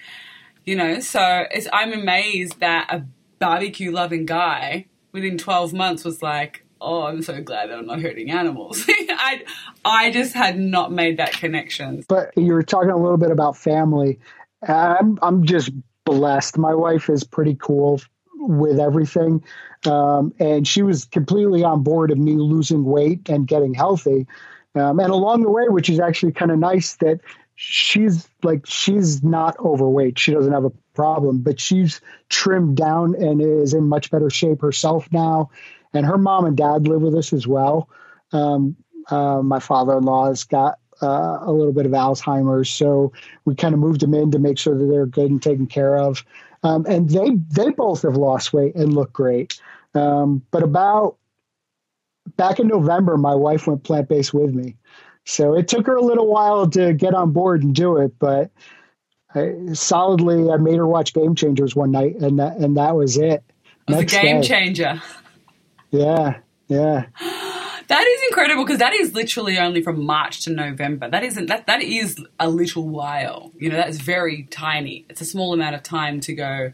You 0.65 0.75
know, 0.75 0.99
so 0.99 1.47
I'm 1.73 1.93
amazed 1.93 2.59
that 2.59 2.89
a 2.93 3.07
barbecue 3.39 3.93
loving 3.93 4.27
guy 4.27 4.87
within 5.17 5.39
12 5.39 5.73
months 5.73 6.05
was 6.05 6.23
like, 6.23 6.63
oh, 6.79 7.03
I'm 7.07 7.23
so 7.23 7.41
glad 7.41 7.71
that 7.71 7.79
I'm 7.79 7.87
not 7.87 8.01
hurting 8.01 8.31
animals. 8.31 8.85
I, 8.89 9.45
I 9.83 10.11
just 10.11 10.35
had 10.35 10.59
not 10.59 10.93
made 10.93 11.17
that 11.17 11.33
connection. 11.33 12.05
But 12.07 12.37
you 12.37 12.53
were 12.53 12.63
talking 12.63 12.91
a 12.91 12.99
little 12.99 13.17
bit 13.17 13.31
about 13.31 13.57
family. 13.57 14.21
I'm, 14.69 15.19
I'm 15.23 15.45
just 15.45 15.71
blessed. 16.05 16.59
My 16.59 16.75
wife 16.75 17.09
is 17.09 17.25
pretty 17.25 17.57
cool 17.59 18.01
with 18.35 18.79
everything. 18.79 19.43
Um, 19.87 20.35
and 20.39 20.69
she 20.69 20.83
was 20.83 21.07
completely 21.07 21.65
on 21.65 21.83
board 21.83 22.11
of 22.11 22.19
me 22.19 22.35
losing 22.35 22.85
weight 22.85 23.31
and 23.31 23.49
getting 23.49 23.73
healthy. 23.73 24.27
Um, 24.75 25.01
and 25.01 25.11
along 25.11 25.45
the 25.45 25.51
way, 25.51 25.65
which 25.69 25.89
is 25.89 25.99
actually 25.99 26.33
kind 26.33 26.51
of 26.51 26.59
nice 26.59 26.97
that 26.97 27.21
she's 27.55 28.29
like 28.43 28.67
she's 28.67 29.23
not 29.23 29.59
overweight. 29.59 30.19
She 30.19 30.33
doesn't 30.33 30.53
have 30.53 30.67
a 30.67 30.73
problem, 30.97 31.39
but 31.39 31.61
she's 31.61 32.01
trimmed 32.29 32.77
down 32.77 33.15
and 33.15 33.41
is 33.41 33.75
in 33.75 33.85
much 33.85 34.11
better 34.11 34.31
shape 34.31 34.61
herself 34.61 35.07
now. 35.13 35.51
And 35.93 36.05
her 36.05 36.19
mom 36.19 36.47
and 36.47 36.57
dad 36.57 36.89
live 36.89 37.03
with 37.03 37.15
us 37.15 37.33
as 37.33 37.47
well. 37.47 37.89
Um, 38.33 38.77
uh, 39.09 39.43
my 39.43 39.61
father-in-law 39.61 40.27
has 40.27 40.43
got 40.45 40.79
uh, 41.01 41.39
a 41.43 41.53
little 41.53 41.73
bit 41.73 41.87
of 41.87 41.93
Alzheimer's, 41.93 42.69
so 42.69 43.13
we 43.45 43.55
kind 43.55 43.75
of 43.75 43.81
moved 43.81 44.01
them 44.01 44.15
in 44.15 44.31
to 44.33 44.39
make 44.39 44.59
sure 44.59 44.77
that 44.77 44.87
they're 44.87 45.07
good 45.07 45.31
and 45.31 45.43
taken 45.43 45.67
care 45.67 45.97
of. 45.97 46.25
Um, 46.63 46.87
and 46.89 47.09
they 47.09 47.37
they 47.51 47.71
both 47.71 48.03
have 48.03 48.17
lost 48.17 48.53
weight 48.53 48.75
and 48.75 48.95
look 48.95 49.13
great. 49.13 49.61
Um, 49.95 50.43
but 50.51 50.63
about 50.63 51.17
back 52.37 52.59
in 52.59 52.67
November, 52.67 53.17
my 53.17 53.35
wife 53.35 53.67
went 53.67 53.85
plant 53.85 54.09
based 54.09 54.35
with 54.35 54.53
me. 54.53 54.77
So 55.25 55.55
it 55.55 55.69
took 55.69 55.87
her 55.87 55.97
a 55.97 56.03
little 56.03 56.27
while 56.27 56.69
to 56.71 56.93
get 56.93 57.15
on 57.15 57.33
board 57.33 57.63
and 57.63 57.75
do 57.75 57.99
it, 57.99 58.19
but 58.19 58.51
I, 59.37 59.73
solidly, 59.75 60.51
I 60.51 60.57
made 60.57 60.77
her 60.77 60.87
watch 60.87 61.13
Game 61.13 61.35
Changers 61.35 61.77
one 61.77 61.91
night, 61.91 62.17
and 62.17 62.39
that 62.39 62.57
and 62.57 62.77
that 62.77 62.97
was 62.97 63.17
it. 63.17 63.45
It 63.89 63.95
a 63.95 64.05
game 64.05 64.41
day. 64.41 64.49
changer. 64.49 65.03
Yeah, 65.91 66.39
yeah. 66.69 67.07
That 67.89 68.05
is 68.05 68.21
incredible 68.29 68.65
because 68.65 68.81
that 68.81 68.95
is 68.95 69.15
literally 69.15 69.59
only 69.59 69.81
from 69.81 70.05
March 70.05 70.41
to 70.41 70.51
November. 70.51 71.09
That 71.09 71.23
isn't 71.23 71.47
that 71.47 71.69
that 71.69 71.85
is 71.85 72.19
a 72.41 72.51
little 72.51 72.89
while. 72.89 73.53
You 73.57 73.71
know, 73.71 73.77
that's 73.77 73.99
very 73.99 74.43
tiny. 74.51 75.07
It's 75.09 75.21
a 75.21 75.25
small 75.25 75.53
amount 75.53 75.77
of 75.77 75.85
time 75.85 76.19
to 76.23 76.35
go. 76.35 76.73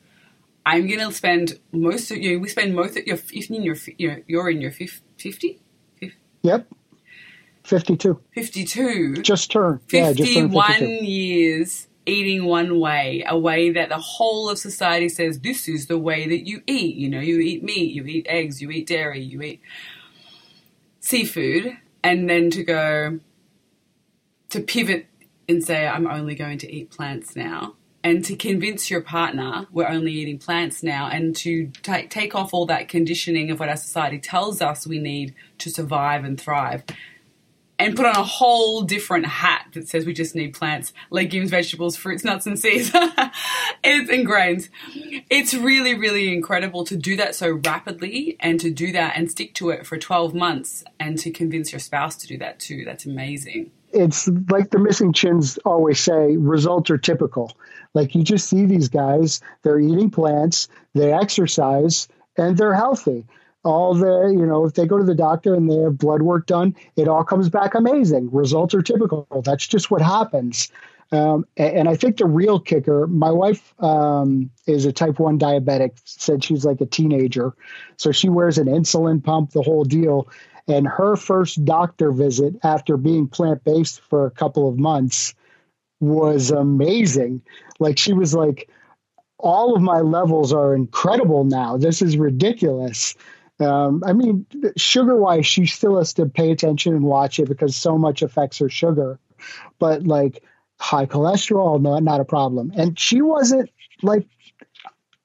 I'm 0.64 0.86
going 0.86 1.00
to 1.00 1.12
spend 1.12 1.58
most 1.70 2.10
of 2.10 2.16
you. 2.16 2.36
Know, 2.36 2.38
we 2.38 2.48
spend 2.48 2.74
most 2.74 2.96
of 2.96 3.06
your 3.06 3.18
in 3.50 3.62
your 3.62 3.76
you 3.98 4.08
know 4.08 4.22
you're 4.26 4.48
in 4.48 4.62
your 4.62 4.70
fifty. 4.70 5.60
Yep. 6.42 6.66
52. 7.64 8.18
52. 8.34 9.16
Just 9.22 9.50
turned. 9.52 9.80
51 9.88 10.06
yeah, 10.06 10.12
just 10.14 10.34
turned 10.34 10.52
52. 10.52 11.04
years 11.04 11.88
eating 12.06 12.44
one 12.44 12.80
way, 12.80 13.24
a 13.26 13.38
way 13.38 13.70
that 13.70 13.88
the 13.88 13.98
whole 13.98 14.48
of 14.48 14.58
society 14.58 15.08
says 15.08 15.40
this 15.40 15.68
is 15.68 15.86
the 15.86 15.98
way 15.98 16.28
that 16.28 16.46
you 16.46 16.62
eat. 16.66 16.96
You 16.96 17.08
know, 17.08 17.20
you 17.20 17.38
eat 17.38 17.62
meat, 17.62 17.94
you 17.94 18.04
eat 18.04 18.26
eggs, 18.28 18.60
you 18.60 18.70
eat 18.70 18.86
dairy, 18.86 19.20
you 19.20 19.42
eat 19.42 19.60
seafood, 21.00 21.76
and 22.02 22.28
then 22.28 22.50
to 22.50 22.64
go 22.64 23.20
to 24.50 24.60
pivot 24.60 25.06
and 25.48 25.62
say, 25.62 25.86
I'm 25.86 26.06
only 26.06 26.34
going 26.34 26.58
to 26.58 26.72
eat 26.72 26.90
plants 26.90 27.36
now 27.36 27.74
and 28.04 28.24
to 28.24 28.36
convince 28.36 28.90
your 28.90 29.00
partner 29.00 29.66
we're 29.70 29.88
only 29.88 30.12
eating 30.12 30.38
plants 30.38 30.82
now 30.82 31.08
and 31.08 31.36
to 31.36 31.68
t- 31.82 32.06
take 32.08 32.34
off 32.34 32.52
all 32.52 32.66
that 32.66 32.88
conditioning 32.88 33.50
of 33.50 33.60
what 33.60 33.68
our 33.68 33.76
society 33.76 34.18
tells 34.18 34.60
us 34.60 34.86
we 34.86 34.98
need 34.98 35.34
to 35.58 35.70
survive 35.70 36.24
and 36.24 36.40
thrive 36.40 36.82
and 37.82 37.96
put 37.96 38.06
on 38.06 38.16
a 38.16 38.22
whole 38.22 38.82
different 38.82 39.26
hat 39.26 39.66
that 39.74 39.88
says 39.88 40.06
we 40.06 40.12
just 40.12 40.34
need 40.34 40.54
plants, 40.54 40.92
legumes, 41.10 41.50
vegetables, 41.50 41.96
fruits, 41.96 42.24
nuts, 42.24 42.46
and 42.46 42.58
seeds. 42.58 42.90
it's 43.84 44.26
grains. 44.26 44.68
It's 45.30 45.54
really, 45.54 45.94
really 45.94 46.32
incredible 46.32 46.84
to 46.84 46.96
do 46.96 47.16
that 47.16 47.34
so 47.34 47.60
rapidly 47.64 48.36
and 48.40 48.60
to 48.60 48.70
do 48.70 48.92
that 48.92 49.16
and 49.16 49.30
stick 49.30 49.54
to 49.54 49.70
it 49.70 49.86
for 49.86 49.98
12 49.98 50.34
months 50.34 50.84
and 51.00 51.18
to 51.18 51.30
convince 51.30 51.72
your 51.72 51.80
spouse 51.80 52.16
to 52.16 52.26
do 52.26 52.38
that 52.38 52.60
too. 52.60 52.84
That's 52.84 53.06
amazing. 53.06 53.70
It's 53.92 54.28
like 54.48 54.70
the 54.70 54.78
missing 54.78 55.12
chins 55.12 55.58
always 55.64 56.00
say 56.00 56.36
results 56.36 56.90
are 56.90 56.98
typical. 56.98 57.52
Like 57.94 58.14
you 58.14 58.22
just 58.22 58.48
see 58.48 58.64
these 58.64 58.88
guys, 58.88 59.40
they're 59.62 59.78
eating 59.78 60.10
plants, 60.10 60.68
they 60.94 61.12
exercise, 61.12 62.08
and 62.36 62.56
they're 62.56 62.74
healthy. 62.74 63.26
All 63.64 63.94
the, 63.94 64.34
you 64.36 64.44
know, 64.44 64.64
if 64.64 64.74
they 64.74 64.86
go 64.86 64.98
to 64.98 65.04
the 65.04 65.14
doctor 65.14 65.54
and 65.54 65.70
they 65.70 65.76
have 65.76 65.98
blood 65.98 66.22
work 66.22 66.46
done, 66.46 66.74
it 66.96 67.06
all 67.06 67.22
comes 67.22 67.48
back 67.48 67.74
amazing. 67.74 68.30
Results 68.32 68.74
are 68.74 68.82
typical. 68.82 69.26
That's 69.44 69.66
just 69.66 69.90
what 69.90 70.02
happens. 70.02 70.70
Um, 71.12 71.46
and, 71.58 71.76
and, 71.76 71.88
I 71.90 71.94
think 71.94 72.16
the 72.16 72.26
real 72.26 72.58
kicker, 72.58 73.06
my 73.06 73.30
wife 73.30 73.74
um, 73.80 74.50
is 74.66 74.86
a 74.86 74.92
type 74.92 75.18
1 75.18 75.38
diabetic, 75.38 75.98
said 76.04 76.42
she's 76.42 76.64
like 76.64 76.80
a 76.80 76.86
teenager. 76.86 77.52
So 77.98 78.12
she 78.12 78.30
wears 78.30 78.56
an 78.56 78.66
insulin 78.66 79.22
pump, 79.22 79.50
the 79.50 79.60
whole 79.60 79.84
deal. 79.84 80.30
And 80.66 80.88
her 80.88 81.16
first 81.16 81.62
doctor 81.66 82.12
visit 82.12 82.54
after 82.64 82.96
being 82.96 83.28
plant 83.28 83.62
based 83.62 84.00
for 84.00 84.24
a 84.24 84.30
couple 84.30 84.68
of 84.68 84.78
months 84.78 85.34
was 86.00 86.50
amazing. 86.50 87.42
Like 87.78 87.98
she 87.98 88.14
was 88.14 88.34
like, 88.34 88.70
all 89.38 89.74
of 89.74 89.82
my 89.82 90.00
levels 90.00 90.52
are 90.52 90.74
incredible 90.74 91.44
now. 91.44 91.76
This 91.76 92.00
is 92.00 92.16
ridiculous. 92.16 93.16
Um, 93.60 94.02
I 94.04 94.12
mean, 94.12 94.46
sugar 94.76 95.16
wise, 95.16 95.46
she 95.46 95.66
still 95.66 95.98
has 95.98 96.14
to 96.14 96.26
pay 96.26 96.50
attention 96.50 96.94
and 96.94 97.04
watch 97.04 97.38
it 97.38 97.48
because 97.48 97.76
so 97.76 97.96
much 97.96 98.22
affects 98.22 98.58
her 98.58 98.68
sugar. 98.68 99.18
But 99.78 100.04
like 100.04 100.42
high 100.78 101.06
cholesterol, 101.06 101.80
not 101.80 102.02
not 102.02 102.20
a 102.20 102.24
problem. 102.24 102.72
And 102.76 102.98
she 102.98 103.22
wasn't 103.22 103.70
like 104.02 104.26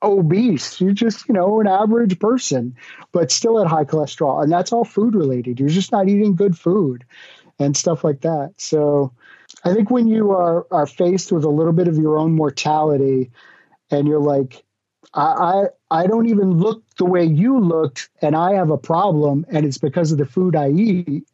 obese. 0.03 0.75
She's 0.75 0.93
just, 0.93 1.27
you 1.27 1.33
know, 1.33 1.59
an 1.59 1.67
average 1.67 2.19
person, 2.19 2.75
but 3.11 3.31
still 3.31 3.59
at 3.59 3.67
high 3.67 3.85
cholesterol. 3.85 4.43
And 4.43 4.51
that's 4.51 4.71
all 4.71 4.85
food 4.85 5.15
related. 5.15 5.59
You're 5.59 5.69
just 5.69 5.91
not 5.91 6.07
eating 6.07 6.35
good 6.35 6.57
food 6.57 7.05
and 7.59 7.75
stuff 7.75 8.03
like 8.03 8.21
that. 8.21 8.53
So 8.57 9.13
I 9.63 9.73
think 9.73 9.89
when 9.89 10.07
you 10.07 10.31
are 10.31 10.67
are 10.71 10.85
faced 10.85 11.31
with 11.31 11.43
a 11.43 11.49
little 11.49 11.73
bit 11.73 11.87
of 11.87 11.97
your 11.97 12.17
own 12.17 12.33
mortality, 12.33 13.31
and 13.89 14.07
you're 14.07 14.19
like, 14.19 14.63
I, 15.13 15.65
I 15.89 16.07
don't 16.07 16.27
even 16.27 16.57
look 16.57 16.83
the 16.97 17.05
way 17.05 17.25
you 17.25 17.59
looked, 17.59 18.09
and 18.21 18.35
I 18.35 18.55
have 18.55 18.69
a 18.69 18.77
problem, 18.77 19.45
and 19.49 19.65
it's 19.65 19.77
because 19.77 20.11
of 20.11 20.17
the 20.17 20.25
food 20.25 20.55
I 20.55 20.69
eat. 20.69 21.27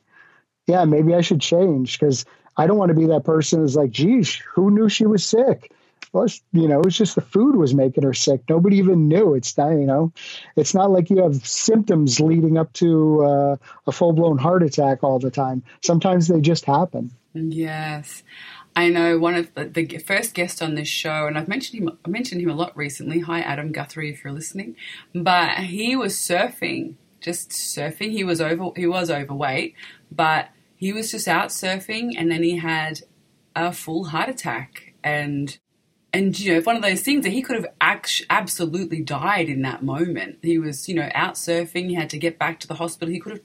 Yeah, 0.68 0.86
maybe 0.86 1.13
I 1.13 1.22
should 1.22 1.42
change 1.42 2.00
because 2.00 2.26
I 2.56 2.68
don't 2.68 2.78
want 2.78 2.89
to 2.89 2.96
be 2.96 3.08
that 3.08 3.26
person 3.26 3.60
who's 3.60 3.76
like, 3.76 3.92
geez, 3.92 4.36
who 4.54 4.72
knew 4.72 4.89
she 4.89 5.06
was 5.06 5.26
sick? 5.26 5.72
Well, 6.12 6.28
you 6.52 6.68
know, 6.68 6.82
it's 6.82 6.96
just 6.96 7.16
the 7.16 7.22
food 7.22 7.56
was 7.56 7.74
making 7.74 8.04
her 8.04 8.13
sick. 8.13 8.44
Nobody 8.48 8.78
even 8.78 9.08
knew. 9.08 9.34
It's 9.34 9.58
not, 9.58 9.72
you 9.72 9.88
know, 9.88 10.13
it's 10.56 10.76
not 10.76 10.92
like 10.92 11.10
you 11.10 11.24
have 11.24 11.46
symptoms 11.46 12.20
leading 12.20 12.58
up 12.58 12.72
to 12.74 13.24
uh, 13.24 13.56
a 13.88 13.92
full 13.92 14.13
blown 14.13 14.38
heart 14.38 14.62
attack 14.62 15.04
all 15.04 15.18
the 15.18 15.32
time. 15.32 15.63
Sometimes 15.82 16.28
they 16.28 16.39
just 16.39 16.66
happen. 16.66 17.12
Yes. 17.34 18.22
I 18.75 18.89
know 18.89 19.19
one 19.19 19.36
of 19.36 19.53
the, 19.53 19.65
the, 19.65 19.97
first 19.99 20.33
guests 20.33 20.62
on 20.62 20.75
this 20.75 20.88
show, 20.88 21.27
and 21.27 21.38
I've 21.38 21.47
mentioned 21.47 21.81
him. 21.81 21.97
I 22.03 22.09
mentioned 22.09 22.41
him 22.41 22.49
a 22.49 22.55
lot 22.55 22.75
recently. 22.75 23.19
Hi, 23.19 23.41
Adam 23.41 23.71
Guthrie, 23.71 24.09
if 24.09 24.23
you're 24.23 24.33
listening. 24.33 24.75
But 25.13 25.57
he 25.59 25.95
was 25.95 26.15
surfing, 26.15 26.95
just 27.21 27.51
surfing. 27.51 28.12
He 28.12 28.23
was 28.23 28.41
over. 28.41 28.71
He 28.75 28.88
was 28.88 29.12
overweight, 29.12 29.75
but 30.12 30.49
he 30.75 30.91
was 30.91 31.12
just 31.12 31.27
out 31.27 31.49
surfing, 31.49 32.13
and 32.17 32.31
then 32.31 32.41
he 32.41 32.57
had 32.57 33.01
a 33.55 33.71
full 33.71 34.05
heart 34.05 34.29
attack. 34.29 34.93
And 35.03 35.57
and 36.12 36.39
you 36.39 36.53
know, 36.53 36.62
one 36.62 36.75
of 36.75 36.81
those 36.81 37.01
things 37.01 37.23
that 37.23 37.31
he 37.31 37.41
could 37.41 37.55
have 37.55 37.67
act- 37.79 38.23
absolutely 38.29 39.01
died 39.01 39.49
in 39.49 39.62
that 39.63 39.83
moment. 39.83 40.39
He 40.41 40.57
was, 40.57 40.88
you 40.89 40.95
know, 40.95 41.09
out 41.13 41.36
surfing. 41.36 41.89
He 41.89 41.95
had 41.95 42.09
to 42.12 42.17
get 42.17 42.39
back 42.39 42.59
to 42.62 42.67
the 42.67 42.75
hospital. 42.75 43.13
He 43.13 43.19
could 43.19 43.33
have 43.33 43.41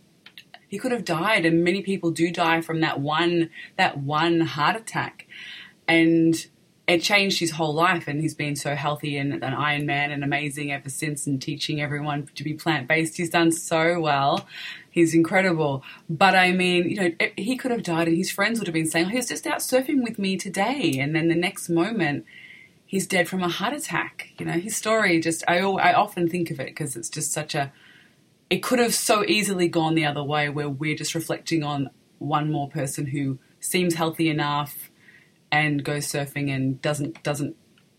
he 0.68 0.78
could 0.78 0.92
have 0.92 1.04
died 1.04 1.46
and 1.46 1.64
many 1.64 1.83
people 1.83 2.11
do 2.11 2.31
die 2.31 2.61
from 2.61 2.81
that 2.81 3.00
one 3.00 3.50
that 3.76 3.98
one 3.98 4.40
heart 4.40 4.76
attack. 4.76 5.26
And 5.88 6.46
it 6.87 7.02
changed 7.02 7.40
his 7.40 7.52
whole 7.52 7.74
life 7.74 8.07
and 8.07 8.20
he's 8.20 8.35
been 8.35 8.54
so 8.54 8.74
healthy 8.74 9.16
and 9.16 9.33
an 9.33 9.54
Iron 9.54 9.87
Man 9.87 10.11
and 10.11 10.22
amazing 10.22 10.70
ever 10.70 10.88
since 10.88 11.26
and 11.26 11.40
teaching 11.40 11.81
everyone 11.81 12.28
to 12.35 12.44
be 12.44 12.54
plant-based. 12.54 13.16
He's 13.16 13.31
done 13.31 13.50
so 13.50 13.98
well. 13.98 14.46
He's 14.90 15.14
incredible. 15.14 15.83
But 16.09 16.35
I 16.35 16.52
mean 16.52 16.90
you 16.90 16.96
know 16.96 17.11
he 17.37 17.57
could 17.57 17.70
have 17.70 17.83
died 17.83 18.09
and 18.09 18.16
his 18.16 18.31
friends 18.31 18.59
would 18.59 18.68
have 18.68 18.74
been 18.74 18.87
saying 18.87 19.07
oh, 19.07 19.09
he 19.09 19.16
was 19.16 19.28
just 19.28 19.46
out 19.46 19.59
surfing 19.59 20.02
with 20.02 20.18
me 20.18 20.37
today. 20.37 20.98
And 20.98 21.14
then 21.14 21.28
the 21.28 21.35
next 21.35 21.70
moment 21.70 22.26
he's 22.85 23.07
dead 23.07 23.26
from 23.26 23.42
a 23.42 23.48
heart 23.48 23.72
attack. 23.72 24.33
You 24.38 24.44
know 24.44 24.52
his 24.52 24.76
story 24.76 25.18
just 25.18 25.42
I, 25.48 25.59
I 25.61 25.94
often 25.94 26.28
think 26.28 26.50
of 26.50 26.61
it 26.61 26.66
because 26.66 26.94
it's 26.94 27.09
just 27.09 27.33
such 27.33 27.54
a 27.54 27.72
it 28.50 28.62
could 28.62 28.78
have 28.78 28.94
so 28.94 29.24
easily 29.26 29.68
gone 29.68 29.94
the 29.94 30.06
other 30.06 30.23
way 30.23 30.48
where 30.48 30.68
we're 30.68 30.96
just 30.96 31.14
reflecting 31.14 31.62
on 31.62 31.90
one 32.18 32.50
more 32.50 32.68
person 32.68 33.06
who 33.06 33.38
seems 33.60 33.94
healthy 33.94 34.29
enough 34.29 34.90
and 35.50 35.85
goes 35.85 36.06
surfing 36.06 36.54
and 36.54 36.81
doesn't 36.83 37.23
doesn't 37.23 37.56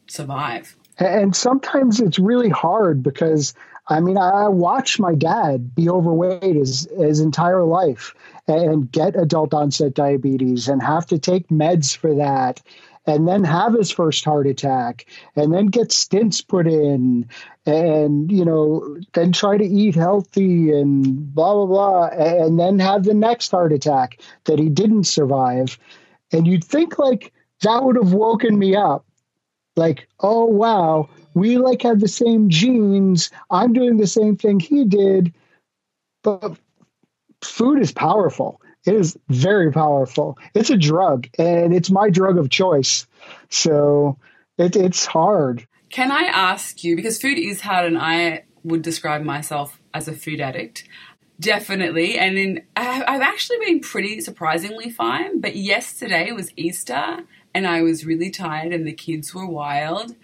survive. 0.07 0.76
And 0.97 1.36
sometimes 1.36 1.99
it's 1.99 2.19
really 2.19 2.49
hard 2.49 3.03
because 3.03 3.53
I 3.88 3.99
mean 3.99 4.17
I 4.17 4.47
watch 4.49 4.99
my 4.99 5.15
dad 5.15 5.76
be 5.76 5.89
overweight 5.89 6.55
his 6.55 6.88
his 6.97 7.19
entire 7.19 7.63
life 7.63 8.13
and 8.47 8.91
get 8.91 9.15
adult 9.15 9.53
onset 9.53 9.93
diabetes 9.93 10.67
and 10.67 10.82
have 10.82 11.05
to 11.07 11.19
take 11.19 11.47
meds 11.49 11.95
for 11.95 12.15
that 12.15 12.61
and 13.10 13.28
then 13.28 13.43
have 13.43 13.74
his 13.74 13.89
first 13.89 14.24
heart 14.24 14.45
attack 14.45 15.07
and 15.36 15.51
then 15.51 15.66
get 15.66 15.91
stints 15.91 16.41
put 16.41 16.68
in 16.68 17.28
and 17.66 18.32
you 18.32 18.45
know 18.45 18.97
then 19.14 19.32
try 19.32 19.57
to 19.57 19.66
eat 19.66 19.95
healthy 19.95 20.72
and 20.72 21.34
blah 21.34 21.53
blah 21.53 21.66
blah 21.66 22.05
and 22.10 22.60
then 22.60 22.78
have 22.78 23.03
the 23.03 23.14
next 23.16 23.49
heart 23.49 23.74
attack 23.74 24.22
that 24.45 24.60
he 24.60 24.70
didn't 24.70 25.05
survive. 25.05 25.80
And 26.32 26.45
you'd 26.45 26.64
think 26.64 26.99
like 26.99 27.34
that 27.64 27.84
would 27.84 27.95
have 27.95 28.14
woken 28.14 28.57
me 28.60 28.76
up. 28.76 29.05
Like 29.76 30.07
oh 30.20 30.45
wow 30.45 31.10
we 31.34 31.57
like 31.57 31.82
have 31.82 31.99
the 31.99 32.07
same 32.07 32.49
genes. 32.49 33.32
I'm 33.49 33.74
doing 33.74 33.97
the 33.97 34.07
same 34.07 34.36
thing 34.36 34.60
he 34.60 34.86
did 34.86 35.34
but 36.22 36.57
food 37.41 37.80
is 37.80 37.91
powerful 37.91 38.62
It 38.89 38.95
is 38.95 39.15
very 39.29 39.71
powerful. 39.71 40.39
It's 40.55 40.71
a 40.71 40.77
drug, 40.77 41.27
and 41.37 41.75
it's 41.75 41.91
my 41.91 42.09
drug 42.09 42.39
of 42.39 42.49
choice. 42.49 43.05
So 43.49 44.17
it, 44.57 44.75
it's 44.75 45.05
hard. 45.05 45.67
Can 45.91 46.11
I 46.11 46.23
ask 46.23 46.83
you, 46.83 46.95
because 46.95 47.21
food 47.21 47.37
is 47.37 47.61
hard, 47.61 47.85
and 47.85 47.99
I 47.99 48.45
would 48.63 48.81
describe 48.81 49.21
myself 49.21 49.79
as 49.93 50.07
a 50.07 50.13
food 50.13 50.41
addict. 50.41 50.87
Definitely. 51.39 52.17
And 52.17 52.37
in, 52.37 52.63
I've 52.75 53.21
actually 53.21 53.59
been 53.59 53.79
pretty 53.79 54.21
surprisingly 54.21 54.89
fine. 54.89 55.39
But 55.39 55.55
yesterday 55.55 56.31
was 56.31 56.51
Easter 56.57 57.19
and 57.53 57.65
I 57.65 57.81
was 57.81 58.05
really 58.05 58.29
tired 58.29 58.73
and 58.73 58.85
the 58.85 58.91
kids 58.91 59.33
were 59.33 59.45
wild. 59.45 60.15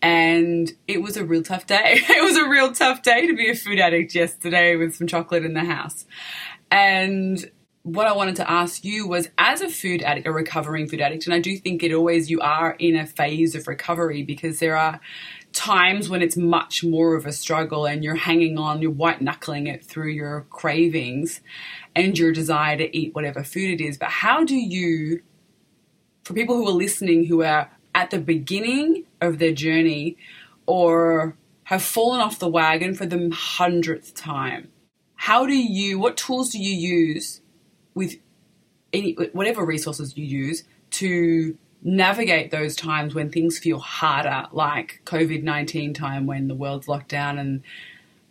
And 0.00 0.72
it 0.88 1.02
was 1.02 1.16
a 1.16 1.24
real 1.24 1.42
tough 1.42 1.66
day. 1.66 2.00
It 2.08 2.22
was 2.22 2.36
a 2.36 2.48
real 2.48 2.72
tough 2.72 3.02
day 3.02 3.26
to 3.26 3.34
be 3.34 3.50
a 3.50 3.54
food 3.54 3.78
addict 3.78 4.14
yesterday 4.14 4.76
with 4.76 4.94
some 4.94 5.06
chocolate 5.06 5.44
in 5.44 5.52
the 5.52 5.64
house. 5.64 6.06
And 6.70 7.50
what 7.84 8.06
I 8.06 8.12
wanted 8.12 8.36
to 8.36 8.50
ask 8.50 8.82
you 8.82 9.06
was 9.06 9.28
as 9.36 9.60
a 9.60 9.68
food 9.68 10.02
addict, 10.02 10.26
a 10.26 10.32
recovering 10.32 10.88
food 10.88 11.02
addict, 11.02 11.26
and 11.26 11.34
I 11.34 11.38
do 11.38 11.54
think 11.58 11.82
it 11.82 11.92
always 11.92 12.30
you 12.30 12.40
are 12.40 12.72
in 12.78 12.96
a 12.96 13.06
phase 13.06 13.54
of 13.54 13.68
recovery 13.68 14.22
because 14.22 14.58
there 14.58 14.74
are 14.74 15.00
times 15.52 16.08
when 16.08 16.22
it's 16.22 16.36
much 16.36 16.82
more 16.82 17.14
of 17.14 17.26
a 17.26 17.32
struggle 17.32 17.84
and 17.84 18.02
you're 18.02 18.14
hanging 18.14 18.56
on, 18.56 18.80
you're 18.80 18.90
white 18.90 19.20
knuckling 19.20 19.66
it 19.66 19.84
through 19.84 20.08
your 20.08 20.46
cravings 20.48 21.42
and 21.94 22.18
your 22.18 22.32
desire 22.32 22.78
to 22.78 22.96
eat 22.96 23.14
whatever 23.14 23.44
food 23.44 23.78
it 23.78 23.84
is. 23.84 23.98
But 23.98 24.08
how 24.08 24.44
do 24.44 24.56
you, 24.56 25.20
for 26.24 26.32
people 26.32 26.56
who 26.56 26.66
are 26.66 26.72
listening 26.72 27.26
who 27.26 27.42
are 27.42 27.70
at 27.94 28.10
the 28.10 28.18
beginning 28.18 29.04
of 29.20 29.38
their 29.38 29.52
journey 29.52 30.16
or 30.64 31.36
have 31.64 31.82
fallen 31.82 32.22
off 32.22 32.38
the 32.38 32.48
wagon 32.48 32.94
for 32.94 33.04
the 33.04 33.30
hundredth 33.30 34.14
time, 34.14 34.70
how 35.16 35.44
do 35.44 35.54
you, 35.54 35.98
what 35.98 36.16
tools 36.16 36.48
do 36.48 36.58
you 36.58 36.74
use 36.74 37.42
with 37.94 38.16
any 38.92 39.12
whatever 39.32 39.64
resources 39.64 40.16
you 40.16 40.24
use 40.24 40.64
to 40.90 41.56
navigate 41.82 42.50
those 42.50 42.74
times 42.74 43.14
when 43.14 43.30
things 43.30 43.58
feel 43.58 43.78
harder, 43.78 44.46
like 44.52 45.02
COVID 45.04 45.42
19 45.42 45.94
time 45.94 46.26
when 46.26 46.48
the 46.48 46.54
world's 46.54 46.88
locked 46.88 47.08
down 47.08 47.38
and 47.38 47.62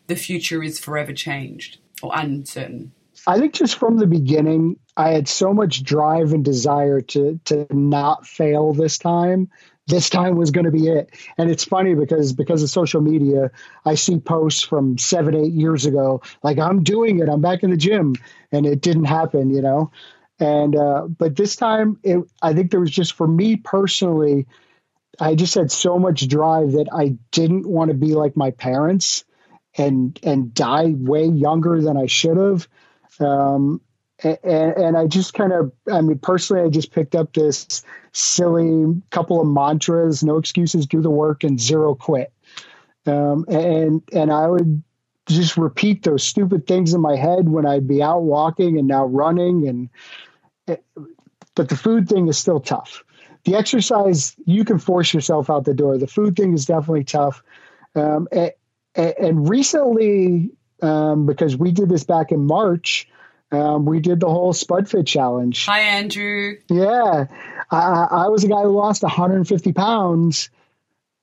the 0.07 0.15
future 0.15 0.63
is 0.63 0.79
forever 0.79 1.13
changed 1.13 1.77
or 2.01 2.11
uncertain? 2.13 2.91
I 3.27 3.39
think 3.39 3.53
just 3.53 3.77
from 3.77 3.97
the 3.97 4.07
beginning, 4.07 4.77
I 4.97 5.11
had 5.11 5.27
so 5.27 5.53
much 5.53 5.83
drive 5.83 6.33
and 6.33 6.43
desire 6.43 7.01
to 7.01 7.39
to 7.45 7.67
not 7.71 8.25
fail 8.27 8.73
this 8.73 8.97
time. 8.97 9.49
This 9.87 10.09
time 10.09 10.37
was 10.37 10.51
going 10.51 10.65
to 10.65 10.71
be 10.71 10.87
it, 10.87 11.09
and 11.37 11.51
it's 11.51 11.65
funny 11.65 11.93
because 11.93 12.31
because 12.31 12.63
of 12.63 12.69
social 12.69 13.01
media, 13.01 13.51
I 13.85 13.95
see 13.95 14.17
posts 14.17 14.63
from 14.63 14.97
seven, 14.97 15.35
eight 15.35 15.51
years 15.51 15.85
ago, 15.85 16.21
like 16.41 16.57
I'm 16.57 16.83
doing 16.83 17.19
it, 17.19 17.27
I'm 17.27 17.41
back 17.41 17.63
in 17.63 17.69
the 17.69 17.77
gym, 17.77 18.15
and 18.51 18.65
it 18.65 18.81
didn't 18.81 19.05
happen, 19.05 19.49
you 19.49 19.61
know. 19.61 19.91
And 20.39 20.75
uh, 20.75 21.07
but 21.07 21.35
this 21.35 21.57
time, 21.57 21.99
it, 22.01 22.19
I 22.41 22.53
think 22.53 22.71
there 22.71 22.79
was 22.79 22.91
just 22.91 23.13
for 23.13 23.27
me 23.27 23.57
personally, 23.57 24.47
I 25.19 25.35
just 25.35 25.55
had 25.55 25.71
so 25.71 25.99
much 25.99 26.27
drive 26.27 26.73
that 26.73 26.87
I 26.93 27.17
didn't 27.31 27.67
want 27.67 27.89
to 27.89 27.93
be 27.95 28.15
like 28.15 28.35
my 28.37 28.51
parents 28.51 29.25
and 29.77 30.19
and 30.23 30.53
die 30.53 30.93
way 30.95 31.25
younger 31.25 31.81
than 31.81 31.97
I 31.97 32.07
should 32.07 32.37
have. 32.37 32.67
Um, 33.19 33.81
and, 34.23 34.37
and, 34.43 34.97
I 34.97 35.07
just 35.07 35.33
kind 35.33 35.51
of, 35.51 35.71
I 35.91 36.01
mean, 36.01 36.17
personally, 36.17 36.63
I 36.63 36.69
just 36.69 36.91
picked 36.91 37.13
up 37.13 37.33
this 37.33 37.83
silly 38.13 39.01
couple 39.09 39.41
of 39.41 39.47
mantras: 39.47 40.23
no 40.23 40.37
excuses, 40.37 40.87
do 40.87 41.01
the 41.01 41.09
work, 41.09 41.43
and 41.43 41.59
zero 41.59 41.95
quit. 41.95 42.31
Um, 43.05 43.45
and 43.49 44.01
and 44.13 44.31
I 44.31 44.47
would 44.47 44.83
just 45.27 45.57
repeat 45.57 46.03
those 46.03 46.23
stupid 46.23 46.67
things 46.67 46.93
in 46.93 47.01
my 47.01 47.15
head 47.15 47.49
when 47.49 47.65
I'd 47.65 47.87
be 47.87 48.01
out 48.01 48.23
walking 48.23 48.77
and 48.77 48.87
now 48.87 49.05
running 49.05 49.67
and 49.67 49.89
eh, 50.67 50.75
but 51.55 51.69
the 51.69 51.77
food 51.77 52.09
thing 52.09 52.27
is 52.27 52.37
still 52.37 52.59
tough. 52.59 53.03
The 53.45 53.55
exercise 53.55 54.35
you 54.45 54.65
can 54.65 54.79
force 54.79 55.13
yourself 55.13 55.49
out 55.49 55.65
the 55.65 55.73
door. 55.73 55.97
The 55.97 56.07
food 56.07 56.35
thing 56.35 56.53
is 56.53 56.65
definitely 56.65 57.03
tough. 57.03 57.43
Um, 57.95 58.27
and, 58.31 58.51
and, 58.95 59.49
recently, 59.49 60.49
um, 60.81 61.25
because 61.25 61.55
we 61.55 61.71
did 61.71 61.89
this 61.89 62.03
back 62.03 62.31
in 62.31 62.45
March, 62.45 63.07
um, 63.53 63.85
we 63.85 63.99
did 63.99 64.19
the 64.19 64.29
whole 64.29 64.53
Spud 64.53 64.89
Fit 64.89 65.05
challenge. 65.05 65.65
Hi, 65.65 65.79
Andrew. 65.79 66.57
Yeah, 66.69 67.25
I, 67.69 68.07
I 68.09 68.27
was 68.27 68.43
a 68.43 68.47
guy 68.47 68.61
who 68.61 68.69
lost 68.69 69.03
150 69.03 69.73
pounds, 69.73 70.49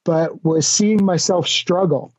but 0.05 0.45
was 0.45 0.67
seeing 0.67 1.05
myself 1.05 1.49
struggle 1.49 2.13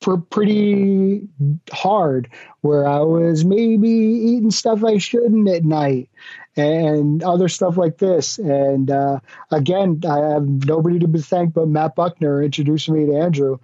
for 0.00 0.16
pretty 0.16 1.28
hard 1.70 2.30
where 2.62 2.86
I 2.86 3.00
was 3.00 3.44
maybe 3.44 3.90
eating 3.90 4.50
stuff 4.50 4.82
I 4.82 4.96
shouldn't 4.96 5.48
at 5.48 5.64
night 5.64 6.08
and 6.56 7.22
other 7.22 7.48
stuff 7.48 7.76
like 7.76 7.98
this. 7.98 8.38
And 8.38 8.90
uh, 8.90 9.20
again, 9.50 10.00
I 10.08 10.32
have 10.32 10.48
nobody 10.66 10.98
to 11.00 11.18
thank 11.18 11.54
but 11.54 11.68
Matt 11.68 11.94
Buckner 11.94 12.42
introducing 12.42 12.94
me 12.94 13.06
to 13.06 13.18
Andrew. 13.18 13.58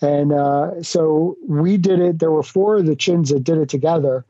And 0.00 0.32
uh, 0.32 0.82
so 0.82 1.36
we 1.46 1.76
did 1.76 2.00
it. 2.00 2.18
There 2.18 2.30
were 2.30 2.42
four 2.42 2.78
of 2.78 2.86
the 2.86 2.96
chins 2.96 3.30
that 3.30 3.44
did 3.44 3.58
it 3.58 3.68
together. 3.68 4.24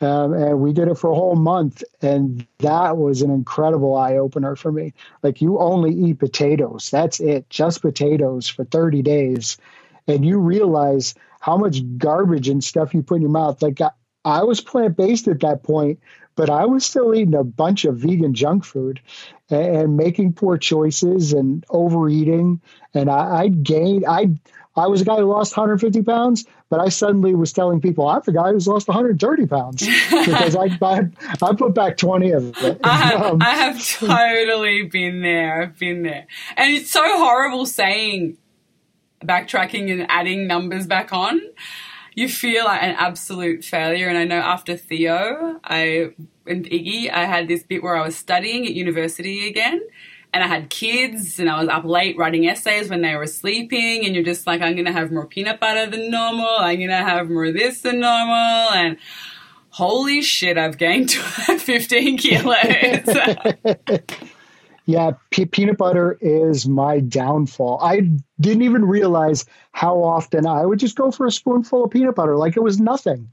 Um, 0.00 0.32
and 0.32 0.60
we 0.60 0.72
did 0.72 0.88
it 0.88 0.94
for 0.96 1.10
a 1.10 1.14
whole 1.14 1.36
month. 1.36 1.82
And 2.02 2.46
that 2.58 2.96
was 2.96 3.22
an 3.22 3.30
incredible 3.30 3.96
eye 3.96 4.18
opener 4.18 4.54
for 4.54 4.70
me. 4.70 4.94
Like, 5.22 5.42
you 5.42 5.58
only 5.58 5.92
eat 5.92 6.20
potatoes. 6.20 6.90
That's 6.90 7.18
it, 7.18 7.50
just 7.50 7.82
potatoes 7.82 8.48
for 8.48 8.64
30 8.64 9.02
days 9.02 9.58
and 10.08 10.24
you 10.24 10.38
realize 10.38 11.14
how 11.38 11.56
much 11.56 11.80
garbage 11.98 12.48
and 12.48 12.64
stuff 12.64 12.94
you 12.94 13.02
put 13.02 13.16
in 13.16 13.22
your 13.22 13.30
mouth. 13.30 13.62
Like 13.62 13.80
I, 13.80 13.90
I 14.24 14.42
was 14.42 14.60
plant 14.60 14.96
based 14.96 15.28
at 15.28 15.40
that 15.40 15.62
point, 15.62 16.00
but 16.34 16.50
I 16.50 16.64
was 16.64 16.84
still 16.84 17.14
eating 17.14 17.34
a 17.34 17.44
bunch 17.44 17.84
of 17.84 17.98
vegan 17.98 18.34
junk 18.34 18.64
food 18.64 19.00
and, 19.50 19.76
and 19.76 19.96
making 19.96 20.32
poor 20.32 20.58
choices 20.58 21.32
and 21.32 21.64
overeating. 21.68 22.60
And 22.94 23.08
I, 23.08 23.42
I 23.42 23.48
gained, 23.48 24.04
I, 24.08 24.30
I 24.78 24.86
was 24.86 25.00
a 25.00 25.04
guy 25.04 25.16
who 25.16 25.24
lost 25.24 25.56
150 25.56 26.02
pounds, 26.02 26.46
but 26.70 26.80
I 26.80 26.88
suddenly 26.88 27.34
was 27.34 27.52
telling 27.52 27.80
people 27.80 28.06
I'm 28.08 28.22
the 28.24 28.32
guy 28.32 28.52
who's 28.52 28.66
lost 28.68 28.88
130 28.88 29.46
pounds 29.46 29.86
because 30.10 30.56
I, 30.56 30.78
I, 30.82 31.08
I 31.42 31.54
put 31.54 31.74
back 31.74 31.96
20 31.96 32.30
of 32.30 32.56
it. 32.62 32.80
I 32.84 32.96
have, 32.96 33.22
um, 33.22 33.42
I 33.42 33.50
have 33.50 33.86
totally 33.86 34.84
been 34.84 35.22
there. 35.22 35.62
I've 35.62 35.78
been 35.78 36.02
there, 36.02 36.26
and 36.56 36.72
it's 36.74 36.90
so 36.90 37.02
horrible 37.02 37.66
saying 37.66 38.38
backtracking 39.20 39.90
and 39.90 40.06
adding 40.08 40.46
numbers 40.46 40.86
back 40.86 41.12
on, 41.12 41.40
you 42.14 42.28
feel 42.28 42.64
like 42.64 42.82
an 42.82 42.94
absolute 42.98 43.64
failure. 43.64 44.08
And 44.08 44.18
I 44.18 44.24
know 44.24 44.38
after 44.38 44.76
Theo, 44.76 45.60
I 45.64 46.10
and 46.46 46.64
Iggy, 46.64 47.10
I 47.10 47.26
had 47.26 47.48
this 47.48 47.62
bit 47.62 47.82
where 47.82 47.96
I 47.96 48.04
was 48.04 48.16
studying 48.16 48.66
at 48.66 48.74
university 48.74 49.48
again. 49.48 49.80
And 50.32 50.44
I 50.44 50.46
had 50.46 50.68
kids, 50.70 51.38
and 51.40 51.48
I 51.48 51.58
was 51.58 51.68
up 51.68 51.84
late 51.84 52.18
writing 52.18 52.46
essays 52.48 52.90
when 52.90 53.00
they 53.00 53.16
were 53.16 53.26
sleeping. 53.26 54.04
And 54.04 54.14
you're 54.14 54.24
just 54.24 54.46
like, 54.46 54.60
I'm 54.60 54.76
gonna 54.76 54.92
have 54.92 55.10
more 55.10 55.26
peanut 55.26 55.58
butter 55.58 55.86
than 55.90 56.10
normal. 56.10 56.46
I'm 56.58 56.78
gonna 56.80 56.96
have 56.96 57.30
more 57.30 57.50
this 57.50 57.80
than 57.80 58.00
normal. 58.00 58.70
And 58.74 58.98
holy 59.70 60.20
shit, 60.22 60.58
I've 60.58 60.76
gained 60.78 61.10
15 61.12 62.18
kilos. 62.18 63.16
Yeah, 64.88 65.10
p- 65.30 65.44
peanut 65.44 65.76
butter 65.76 66.16
is 66.18 66.66
my 66.66 67.00
downfall. 67.00 67.78
I 67.82 68.08
didn't 68.40 68.62
even 68.62 68.86
realize 68.86 69.44
how 69.72 70.02
often 70.02 70.46
I 70.46 70.64
would 70.64 70.78
just 70.78 70.96
go 70.96 71.10
for 71.10 71.26
a 71.26 71.30
spoonful 71.30 71.84
of 71.84 71.90
peanut 71.90 72.14
butter 72.14 72.38
like 72.38 72.56
it 72.56 72.62
was 72.62 72.80
nothing. 72.80 73.28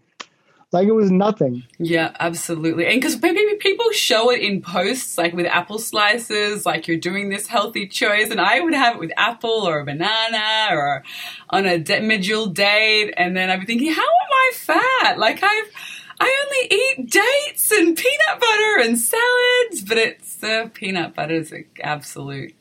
Like 0.72 0.88
it 0.88 0.93
was 0.93 1.11
nothing. 1.11 1.63
Yeah, 1.80 2.16
absolutely. 2.20 2.86
And 2.88 2.99
because 2.99 3.22
maybe 3.22 3.55
people 3.59 3.91
show 3.91 4.32
it 4.32 4.41
in 4.41 4.61
posts, 4.61 5.18
like 5.18 5.34
with 5.34 5.45
apple 5.45 5.80
slices, 5.80 6.66
like 6.66 6.88
you're 6.88 6.97
doing 6.97 7.30
this 7.30 7.47
healthy 7.47 7.88
choice. 7.88 8.30
And 8.30 8.41
I 8.41 8.59
would 8.59 8.74
have 8.74 8.95
it 8.95 8.99
with 8.99 9.11
apple 9.16 9.68
or 9.68 9.80
a 9.80 9.86
banana 9.86 10.68
or 10.72 11.03
on 11.49 11.66
a 11.66 11.78
de- 11.78 12.47
date. 12.53 13.13
And 13.16 13.38
then 13.38 13.49
I'd 13.49 13.61
be 13.61 13.66
thinking, 13.66 13.93
how 13.93 14.01
am 14.01 14.32
I 14.32 14.51
fat? 14.53 15.18
Like 15.18 15.41
I've 15.41 15.72
I 16.20 16.45
only 16.45 16.76
eat 16.76 17.11
dates 17.11 17.72
and 17.72 17.97
peanut 17.97 18.39
butter 18.39 18.88
and 18.88 18.97
salads, 18.97 19.84
but 19.86 19.97
it's 19.97 20.36
the 20.38 20.72
peanut 20.74 21.13
butter 21.13 21.36
is 21.36 21.51
an 21.51 21.66
absolute 21.82 22.55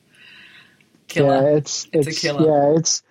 killer. 1.07 1.51
Yeah, 1.51 1.57
it's, 1.57 1.87
it's, 1.93 2.07
it's 2.07 2.17
a 2.17 2.21
killer. 2.21 2.45
Yeah, 2.45 2.77
it's 2.79 3.01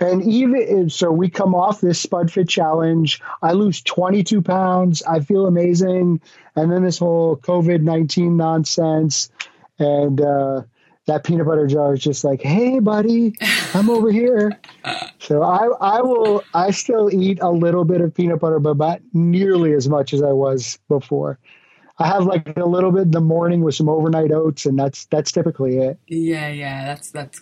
and 0.00 0.22
even 0.22 0.90
so, 0.90 1.10
we 1.10 1.30
come 1.30 1.54
off 1.54 1.80
this 1.80 2.00
Spud 2.00 2.32
Fit 2.32 2.48
challenge. 2.48 3.20
I 3.42 3.52
lose 3.52 3.80
22 3.82 4.42
pounds. 4.42 5.02
I 5.02 5.20
feel 5.20 5.46
amazing. 5.46 6.20
And 6.56 6.72
then 6.72 6.82
this 6.82 6.98
whole 6.98 7.36
COVID 7.36 7.82
19 7.82 8.36
nonsense. 8.36 9.30
And 9.78 10.20
uh, 10.20 10.62
that 11.06 11.24
peanut 11.24 11.46
butter 11.46 11.66
jar 11.66 11.94
is 11.94 12.00
just 12.00 12.24
like, 12.24 12.42
hey, 12.42 12.80
buddy, 12.80 13.34
I'm 13.72 13.88
over 13.88 14.10
here. 14.10 14.60
so 15.20 15.42
I, 15.42 15.66
I 15.80 16.02
will, 16.02 16.42
I 16.52 16.70
still 16.72 17.12
eat 17.12 17.38
a 17.40 17.50
little 17.50 17.84
bit 17.84 18.00
of 18.00 18.14
peanut 18.14 18.40
butter, 18.40 18.58
but 18.58 18.76
not 18.76 19.00
nearly 19.12 19.74
as 19.74 19.88
much 19.88 20.12
as 20.12 20.22
I 20.22 20.32
was 20.32 20.78
before. 20.88 21.38
I 21.98 22.08
have 22.08 22.24
like 22.24 22.56
a 22.56 22.64
little 22.64 22.90
bit 22.90 23.02
in 23.02 23.10
the 23.12 23.20
morning 23.20 23.62
with 23.62 23.76
some 23.76 23.88
overnight 23.88 24.32
oats, 24.32 24.66
and 24.66 24.76
that's 24.76 25.04
that's 25.06 25.30
typically 25.30 25.78
it. 25.78 25.96
Yeah, 26.08 26.48
yeah, 26.48 26.84
that's 26.86 27.12
that's 27.12 27.40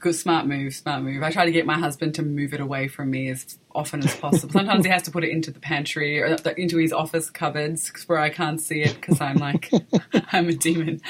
good, 0.00 0.14
smart 0.14 0.46
move, 0.46 0.74
smart 0.74 1.02
move. 1.02 1.22
I 1.22 1.30
try 1.30 1.44
to 1.44 1.52
get 1.52 1.66
my 1.66 1.78
husband 1.78 2.14
to 2.16 2.22
move 2.22 2.54
it 2.54 2.60
away 2.60 2.88
from 2.88 3.10
me 3.10 3.28
as 3.28 3.58
often 3.74 4.04
as 4.04 4.14
possible. 4.16 4.52
Sometimes 4.52 4.84
he 4.84 4.90
has 4.90 5.02
to 5.02 5.10
put 5.10 5.24
it 5.24 5.30
into 5.30 5.50
the 5.50 5.60
pantry 5.60 6.22
uh, 6.22 6.36
or 6.44 6.52
into 6.52 6.78
his 6.78 6.92
office 6.92 7.30
cupboards 7.30 7.90
where 8.06 8.18
I 8.18 8.30
can't 8.30 8.60
see 8.60 8.82
it 8.82 8.94
because 8.94 9.20
I'm 9.20 9.36
like, 9.36 9.70
I'm 10.32 10.48
a 10.48 10.54
demon. 10.54 11.00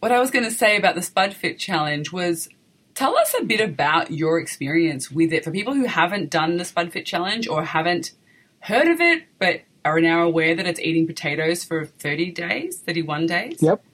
What 0.00 0.12
I 0.12 0.18
was 0.18 0.30
going 0.30 0.44
to 0.44 0.50
say 0.50 0.76
about 0.76 0.94
the 0.94 1.02
Spud 1.02 1.34
Fit 1.34 1.58
Challenge 1.58 2.12
was 2.12 2.48
tell 2.94 3.16
us 3.16 3.34
a 3.40 3.44
bit 3.44 3.60
about 3.60 4.10
your 4.10 4.38
experience 4.38 5.10
with 5.10 5.32
it 5.32 5.44
for 5.44 5.50
people 5.50 5.74
who 5.74 5.84
haven't 5.86 6.30
done 6.30 6.56
the 6.56 6.64
Spud 6.64 6.92
Fit 6.92 7.06
Challenge 7.06 7.48
or 7.48 7.64
haven't 7.64 8.12
heard 8.60 8.88
of 8.88 9.00
it 9.00 9.24
but 9.38 9.62
are 9.84 10.00
now 10.00 10.24
aware 10.24 10.54
that 10.54 10.66
it's 10.66 10.80
eating 10.80 11.06
potatoes 11.06 11.62
for 11.62 11.86
30 11.86 12.32
days, 12.32 12.78
31 12.80 13.26
days. 13.26 13.62
Yep. 13.62 13.84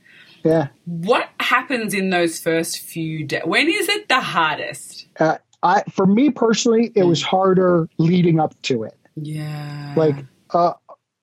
Yeah. 0.44 0.68
What 0.84 1.28
happens 1.40 1.94
in 1.94 2.10
those 2.10 2.40
first 2.40 2.80
few 2.80 3.24
days? 3.24 3.42
When 3.44 3.68
is 3.68 3.88
it 3.88 4.08
the 4.08 4.20
hardest? 4.20 5.06
Uh, 5.18 5.38
I, 5.62 5.82
for 5.90 6.06
me 6.06 6.30
personally, 6.30 6.90
it 6.94 7.04
was 7.04 7.22
harder 7.22 7.88
leading 7.98 8.40
up 8.40 8.60
to 8.62 8.82
it. 8.84 8.96
Yeah. 9.16 9.94
Like, 9.96 10.16
uh, 10.50 10.72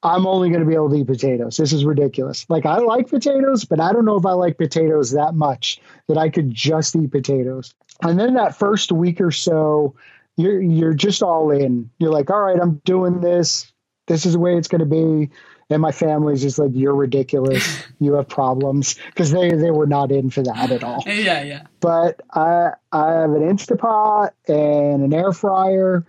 I'm 0.02 0.26
only 0.26 0.50
going 0.50 0.62
to 0.62 0.66
be 0.66 0.76
able 0.76 0.90
to 0.92 0.96
eat 0.96 1.08
potatoes. 1.08 1.58
This 1.58 1.74
is 1.74 1.84
ridiculous. 1.84 2.46
Like, 2.50 2.66
I 2.66 2.78
like 2.78 3.10
potatoes, 3.10 3.66
but 3.66 3.82
I 3.82 3.92
don't 3.92 4.06
know 4.06 4.16
if 4.16 4.26
I 4.26 4.32
like 4.32 4.58
potatoes 4.58 5.12
that 5.12 5.34
much 5.34 5.82
that 6.08 6.18
I 6.18 6.30
could 6.30 6.54
just 6.54 6.96
eat 6.96 7.12
potatoes. 7.12 7.74
And 8.02 8.18
then 8.18 8.36
that 8.36 8.58
first 8.58 8.94
week 8.94 9.20
or 9.20 9.32
so, 9.32 9.96
you're 10.38 10.62
you're 10.62 10.94
just 10.94 11.22
all 11.22 11.52
in. 11.52 11.90
You're 12.00 12.14
like, 12.14 12.30
all 12.30 12.40
right, 12.40 12.58
I'm 12.58 12.82
doing 12.86 13.20
this. 13.20 13.70
This 14.08 14.26
is 14.26 14.34
the 14.34 14.40
way 14.40 14.56
it's 14.56 14.70
going 14.70 14.80
to 14.80 14.86
be 14.86 15.32
and 15.70 15.82
my 15.82 15.92
family's 15.92 16.42
just 16.42 16.58
like 16.60 16.72
you're 16.74 16.96
ridiculous. 16.96 17.84
You 18.02 18.14
have 18.14 18.30
problems. 18.30 18.96
Because 19.08 19.30
they 19.30 19.50
they 19.52 19.72
were 19.72 19.86
not 19.86 20.10
in 20.14 20.30
for 20.30 20.42
that 20.42 20.72
at 20.72 20.86
all. 20.86 21.04
Yeah 21.06 21.44
yeah. 21.44 21.64
But 21.82 22.22
i 22.34 22.72
i 22.94 23.12
have 23.12 23.32
an 23.32 23.42
instapot 23.42 24.30
and 24.48 25.04
an 25.04 25.14
air 25.14 25.34
fryer. 25.34 26.06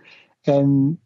And 0.47 0.97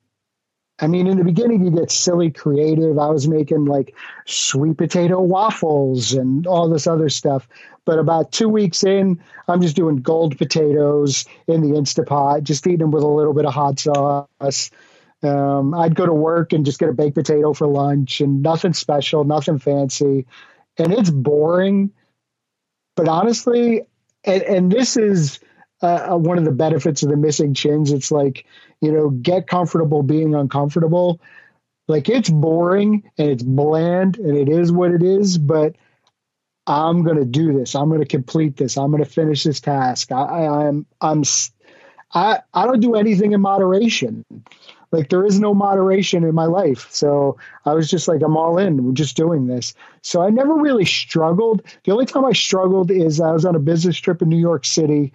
i 0.80 0.86
mean 0.86 1.08
in 1.08 1.18
the 1.18 1.24
beginning 1.24 1.66
you 1.66 1.72
get 1.72 1.90
silly 1.90 2.30
creative. 2.30 3.00
I 3.00 3.08
was 3.08 3.28
making 3.28 3.66
like 3.66 3.96
sweet 4.28 4.78
potato 4.78 5.20
waffles 5.22 6.14
and 6.14 6.46
all 6.46 6.70
this 6.70 6.86
other 6.86 7.10
stuff. 7.10 7.48
But 7.84 7.98
about 7.98 8.32
two 8.32 8.48
weeks 8.48 8.84
in 8.84 9.20
i'm 9.48 9.62
just 9.62 9.76
doing 9.76 9.98
gold 10.04 10.38
potatoes 10.38 11.26
in 11.48 11.62
the 11.62 11.80
instapot 11.80 12.44
just 12.44 12.68
eating 12.68 12.78
them 12.78 12.92
with 12.92 13.04
a 13.04 13.08
little 13.08 13.34
bit 13.34 13.46
of 13.46 13.56
hot 13.56 13.80
sauce 13.80 14.70
um, 15.26 15.74
I'd 15.74 15.96
go 15.96 16.06
to 16.06 16.14
work 16.14 16.54
and 16.54 16.66
just 16.66 16.80
get 16.80 16.90
a 16.90 16.94
baked 16.94 17.16
potato 17.16 17.54
for 17.54 17.68
lunch 17.68 18.22
and 18.22 18.42
nothing 18.42 18.74
special, 18.74 19.24
nothing 19.24 19.60
fancy. 19.60 20.26
And 20.78 20.94
it's 20.94 21.10
boring. 21.10 21.92
But 22.96 23.08
honestly, 23.08 23.84
and, 24.24 24.42
and 24.44 24.72
this 24.72 24.98
is 24.98 25.40
uh, 25.82 26.12
uh, 26.12 26.18
one 26.18 26.38
of 26.38 26.46
the 26.46 26.52
benefits 26.52 27.04
of 27.04 27.10
the 27.10 27.18
missing 27.18 27.54
chins. 27.54 27.92
It's 27.92 28.12
like, 28.12 28.46
you 28.82 28.92
know, 28.92 29.10
get 29.10 29.48
comfortable 29.48 30.04
being 30.04 30.34
uncomfortable. 30.34 31.22
Like 31.88 32.10
it's 32.10 32.30
boring 32.30 33.12
and 33.18 33.30
it's 33.30 33.44
bland 33.44 34.18
and 34.18 34.36
it 34.36 34.50
is 34.50 34.72
what 34.72 34.92
it 34.92 35.04
is, 35.04 35.38
but 35.38 35.76
I'm 36.66 37.04
going 37.04 37.18
to 37.18 37.26
do 37.26 37.54
this. 37.54 37.76
I'm 37.76 37.90
going 37.90 38.02
to 38.02 38.08
complete 38.08 38.58
this. 38.58 38.78
I'm 38.78 38.90
going 38.90 39.04
to 39.04 39.10
finish 39.10 39.44
this 39.44 39.60
task. 39.60 40.12
I, 40.12 40.24
I, 40.24 40.68
I'm, 40.68 40.86
I'm, 41.00 41.24
I, 42.12 42.40
I 42.54 42.66
don't 42.66 42.80
do 42.80 42.96
anything 42.96 43.34
in 43.34 43.42
moderation 43.42 44.26
like 44.96 45.10
there 45.10 45.26
is 45.26 45.40
no 45.40 45.54
moderation 45.54 46.24
in 46.24 46.34
my 46.34 46.46
life. 46.46 46.88
So 46.92 47.38
I 47.66 47.74
was 47.74 47.90
just 47.90 48.08
like, 48.08 48.22
I'm 48.22 48.38
all 48.38 48.58
in. 48.58 48.84
We're 48.84 48.94
just 48.94 49.18
doing 49.18 49.48
this. 49.48 49.74
So 50.02 50.22
I 50.22 50.30
never 50.30 50.54
really 50.54 50.86
struggled. 50.86 51.62
The 51.84 51.92
only 51.92 52.06
time 52.06 52.26
I 52.26 52.34
struggled 52.34 52.92
is 52.92 53.20
I 53.20 53.32
was 53.32 53.46
on 53.46 53.56
a 53.56 53.60
business 53.60 53.98
trip 53.98 54.22
in 54.22 54.30
New 54.30 54.40
York 54.40 54.66
City. 54.66 55.14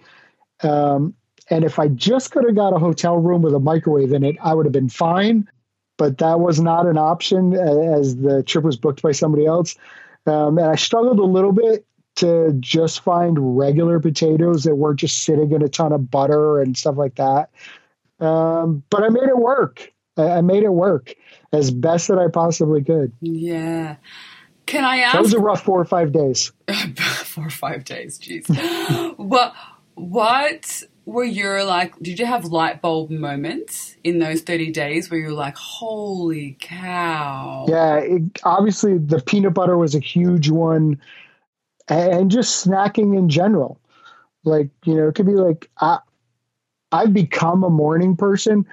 Um, 0.63 1.15
and 1.49 1.65
if 1.65 1.79
I 1.79 1.87
just 1.89 2.31
could 2.31 2.45
have 2.45 2.55
got 2.55 2.73
a 2.73 2.79
hotel 2.79 3.17
room 3.17 3.41
with 3.41 3.53
a 3.53 3.59
microwave 3.59 4.13
in 4.13 4.23
it, 4.23 4.35
I 4.41 4.53
would 4.53 4.65
have 4.65 4.73
been 4.73 4.89
fine. 4.89 5.49
But 5.97 6.19
that 6.19 6.39
was 6.39 6.59
not 6.59 6.87
an 6.87 6.97
option 6.97 7.53
as 7.53 8.15
the 8.15 8.43
trip 8.43 8.63
was 8.63 8.77
booked 8.77 9.01
by 9.01 9.11
somebody 9.11 9.45
else. 9.45 9.75
Um, 10.25 10.57
and 10.57 10.67
I 10.67 10.75
struggled 10.75 11.19
a 11.19 11.23
little 11.25 11.51
bit 11.51 11.85
to 12.15 12.53
just 12.59 13.03
find 13.03 13.57
regular 13.57 13.99
potatoes 13.99 14.63
that 14.63 14.75
weren't 14.75 14.99
just 14.99 15.23
sitting 15.23 15.51
in 15.51 15.61
a 15.61 15.69
ton 15.69 15.93
of 15.93 16.11
butter 16.11 16.59
and 16.59 16.77
stuff 16.77 16.97
like 16.97 17.15
that. 17.15 17.49
Um, 18.21 18.83
but 18.89 19.03
I 19.03 19.09
made 19.09 19.27
it 19.27 19.37
work. 19.37 19.91
I, 20.15 20.29
I, 20.29 20.41
made 20.41 20.63
it 20.63 20.71
work 20.71 21.15
as 21.51 21.71
best 21.71 22.09
that 22.09 22.19
I 22.19 22.27
possibly 22.27 22.83
could. 22.83 23.13
Yeah. 23.19 23.95
Can 24.67 24.85
I 24.85 24.97
ask? 24.99 25.13
That 25.13 25.21
was 25.23 25.33
a 25.33 25.39
rough 25.39 25.63
four 25.63 25.81
or 25.81 25.85
five 25.85 26.11
days. 26.11 26.51
four 27.23 27.47
or 27.47 27.49
five 27.49 27.83
days, 27.83 28.19
jeez. 28.19 28.47
what 29.17 29.53
what 29.95 30.83
were 31.05 31.23
your 31.23 31.63
like? 31.63 31.97
Did 31.99 32.19
you 32.19 32.25
have 32.25 32.45
light 32.45 32.81
bulb 32.81 33.09
moments 33.09 33.95
in 34.03 34.19
those 34.19 34.41
thirty 34.41 34.71
days 34.71 35.09
where 35.09 35.19
you 35.19 35.27
were 35.27 35.33
like, 35.33 35.57
"Holy 35.57 36.57
cow"? 36.59 37.65
Yeah, 37.67 37.97
it, 37.97 38.39
obviously 38.43 38.97
the 38.97 39.19
peanut 39.19 39.53
butter 39.53 39.77
was 39.77 39.95
a 39.95 39.99
huge 39.99 40.49
one, 40.49 41.01
and 41.89 42.31
just 42.31 42.65
snacking 42.65 43.17
in 43.17 43.29
general. 43.29 43.79
Like 44.43 44.69
you 44.85 44.95
know, 44.95 45.07
it 45.07 45.15
could 45.15 45.25
be 45.25 45.33
like 45.33 45.69
I, 45.79 45.99
I've 46.91 47.13
become 47.13 47.63
a 47.63 47.69
morning 47.69 48.15
person, 48.17 48.65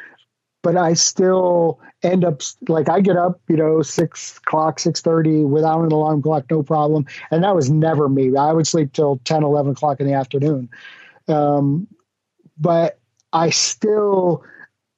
but 0.62 0.76
I 0.76 0.94
still 0.94 1.80
end 2.02 2.24
up 2.24 2.42
like 2.68 2.88
I 2.88 3.00
get 3.00 3.16
up, 3.16 3.40
you 3.48 3.56
know, 3.56 3.82
six 3.82 4.38
o'clock, 4.38 4.80
six 4.80 5.00
thirty 5.00 5.44
without 5.44 5.82
an 5.82 5.92
alarm 5.92 6.22
clock, 6.22 6.44
no 6.50 6.62
problem. 6.62 7.06
And 7.30 7.44
that 7.44 7.54
was 7.54 7.70
never 7.70 8.08
me. 8.08 8.36
I 8.36 8.52
would 8.52 8.66
sleep 8.66 8.92
till 8.92 9.20
10, 9.24 9.42
11 9.42 9.72
o'clock 9.72 10.00
in 10.00 10.06
the 10.06 10.14
afternoon. 10.14 10.68
Um, 11.26 11.86
but 12.58 12.98
I 13.32 13.50
still 13.50 14.44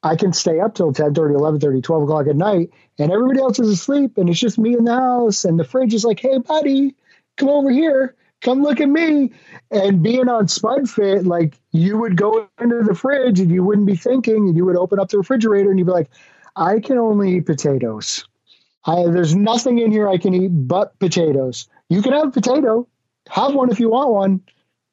I 0.03 0.17
can 0.17 0.33
stay 0.33 0.61
up 0.61 0.75
till 0.75 0.93
10 0.93 1.15
30, 1.15 1.35
11 1.35 1.61
30, 1.61 1.83
12 1.83 2.03
o'clock 2.05 2.27
at 2.27 2.37
night, 2.37 2.71
and 2.99 3.13
everybody 3.13 3.41
else 3.41 3.59
is 3.59 3.69
asleep, 3.69 4.17
and 4.17 4.29
it's 4.29 4.41
just 4.41 4.59
me 4.59 4.77
in 4.77 4.85
the 4.85 4.95
house, 4.95 5.45
and 5.45 5.59
the 5.59 5.65
fridge 5.65 5.93
is 5.93 6.05
like, 6.05 6.21
hey 6.21 6.39
buddy, 6.39 6.95
come 7.37 7.49
over 7.49 7.71
here 7.71 8.15
come 8.41 8.63
look 8.63 8.81
at 8.81 8.89
me. 8.89 9.33
And 9.71 10.03
being 10.03 10.29
on 10.29 10.47
SpudFit, 10.47 11.27
like 11.27 11.59
you 11.73 11.99
would 11.99 12.17
go 12.17 12.49
into 12.61 12.83
the 12.83 12.95
fridge 12.95 13.41
and 13.41 13.51
you 13.51 13.63
wouldn't 13.63 13.87
be 13.87 13.97
thinking, 13.97 14.49
and 14.49 14.57
you 14.57 14.65
would 14.65 14.77
open 14.77 14.99
up 14.99 15.09
the 15.11 15.19
refrigerator 15.19 15.71
and 15.71 15.79
you'd 15.79 15.87
be 15.87 15.93
like, 15.93 16.11
I 16.57 16.81
can 16.81 16.99
only 16.99 17.37
eat 17.37 17.47
potatoes. 17.47 18.25
I, 18.85 19.05
there's 19.05 19.35
nothing 19.35 19.79
in 19.79 19.93
here 19.93 20.09
I 20.09 20.19
can 20.19 20.35
eat 20.35 20.49
but 20.49 20.99
potatoes. 20.99 21.69
You 21.89 22.03
can 22.03 22.13
have 22.13 22.29
a 22.29 22.31
potato, 22.31 22.89
have 23.29 23.55
one 23.55 23.71
if 23.71 23.79
you 23.79 23.91
want 23.91 24.11
one, 24.11 24.43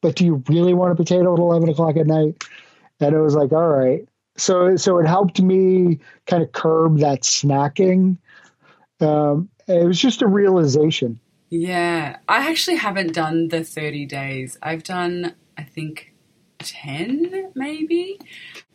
but 0.01 0.15
do 0.15 0.25
you 0.25 0.43
really 0.47 0.73
want 0.73 0.91
a 0.91 0.95
potato 0.95 1.33
at 1.33 1.39
11 1.39 1.69
o'clock 1.69 1.97
at 1.97 2.05
night? 2.05 2.43
And 2.99 3.15
it 3.15 3.19
was 3.19 3.35
like, 3.35 3.51
all 3.51 3.67
right. 3.67 4.07
So, 4.37 4.75
so 4.75 4.99
it 4.99 5.07
helped 5.07 5.41
me 5.41 5.99
kind 6.25 6.43
of 6.43 6.51
curb 6.51 6.99
that 6.99 7.21
snacking. 7.21 8.17
Um, 8.99 9.49
it 9.67 9.85
was 9.85 9.99
just 9.99 10.21
a 10.21 10.27
realization. 10.27 11.19
Yeah, 11.49 12.17
I 12.27 12.49
actually 12.49 12.77
haven't 12.77 13.13
done 13.13 13.47
the 13.49 13.63
30 13.63 14.05
days. 14.05 14.57
I've 14.61 14.83
done, 14.83 15.35
I 15.57 15.63
think, 15.63 16.13
10 16.59 17.51
maybe. 17.55 18.19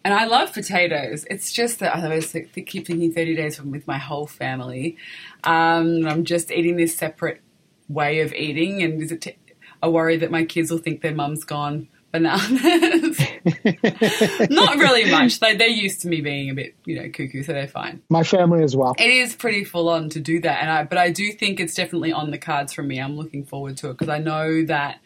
And 0.05 0.15
I 0.15 0.25
love 0.27 0.53
potatoes. 0.55 1.27
It's 1.31 1.53
just 1.53 1.79
that 1.81 1.95
I 1.95 2.03
always 2.05 2.33
keep 2.33 2.87
thinking 2.87 3.13
30 3.13 3.37
days 3.37 3.61
with 3.63 3.87
my 3.87 3.99
whole 3.99 4.27
family. 4.27 4.97
Um, 5.45 6.07
I'm 6.07 6.25
just 6.25 6.51
eating 6.51 6.77
this 6.77 6.97
separate 6.97 7.41
way 7.89 8.21
of 8.21 8.33
eating, 8.33 8.83
and 8.83 9.03
is 9.03 9.13
it 9.13 9.37
a 9.83 9.91
worry 9.91 10.17
that 10.17 10.31
my 10.31 10.45
kids 10.45 10.71
will 10.71 10.79
think 10.79 11.03
their 11.03 11.15
mum's 11.15 11.45
gone 11.45 11.89
bananas. 12.13 13.19
Not 14.51 14.77
really 14.77 15.11
much. 15.11 15.41
They, 15.41 15.57
they're 15.57 15.69
used 15.69 16.03
to 16.03 16.09
me 16.09 16.21
being 16.21 16.51
a 16.51 16.55
bit, 16.55 16.75
you 16.85 16.97
know, 16.97 17.09
cuckoo, 17.09 17.43
so 17.43 17.53
they're 17.53 17.69
fine. 17.69 18.03
My 18.09 18.23
family 18.23 18.63
as 18.63 18.77
well. 18.77 18.95
It 18.99 19.11
is 19.11 19.35
pretty 19.35 19.65
full 19.65 19.89
on 19.89 20.09
to 20.11 20.21
do 20.21 20.41
that, 20.41 20.61
and 20.61 20.71
I, 20.71 20.85
but 20.85 20.99
I 20.99 21.11
do 21.11 21.33
think 21.33 21.61
it's 21.61 21.75
definitely 21.75 22.13
on 22.13 22.31
the 22.31 22.39
cards 22.39 22.73
for 22.73 22.83
me. 22.83 23.01
I'm 23.01 23.17
looking 23.17 23.45
forward 23.45 23.77
to 23.79 23.91
it 23.91 23.99
because 23.99 24.09
I 24.09 24.19
know 24.19 24.65
that 24.67 25.01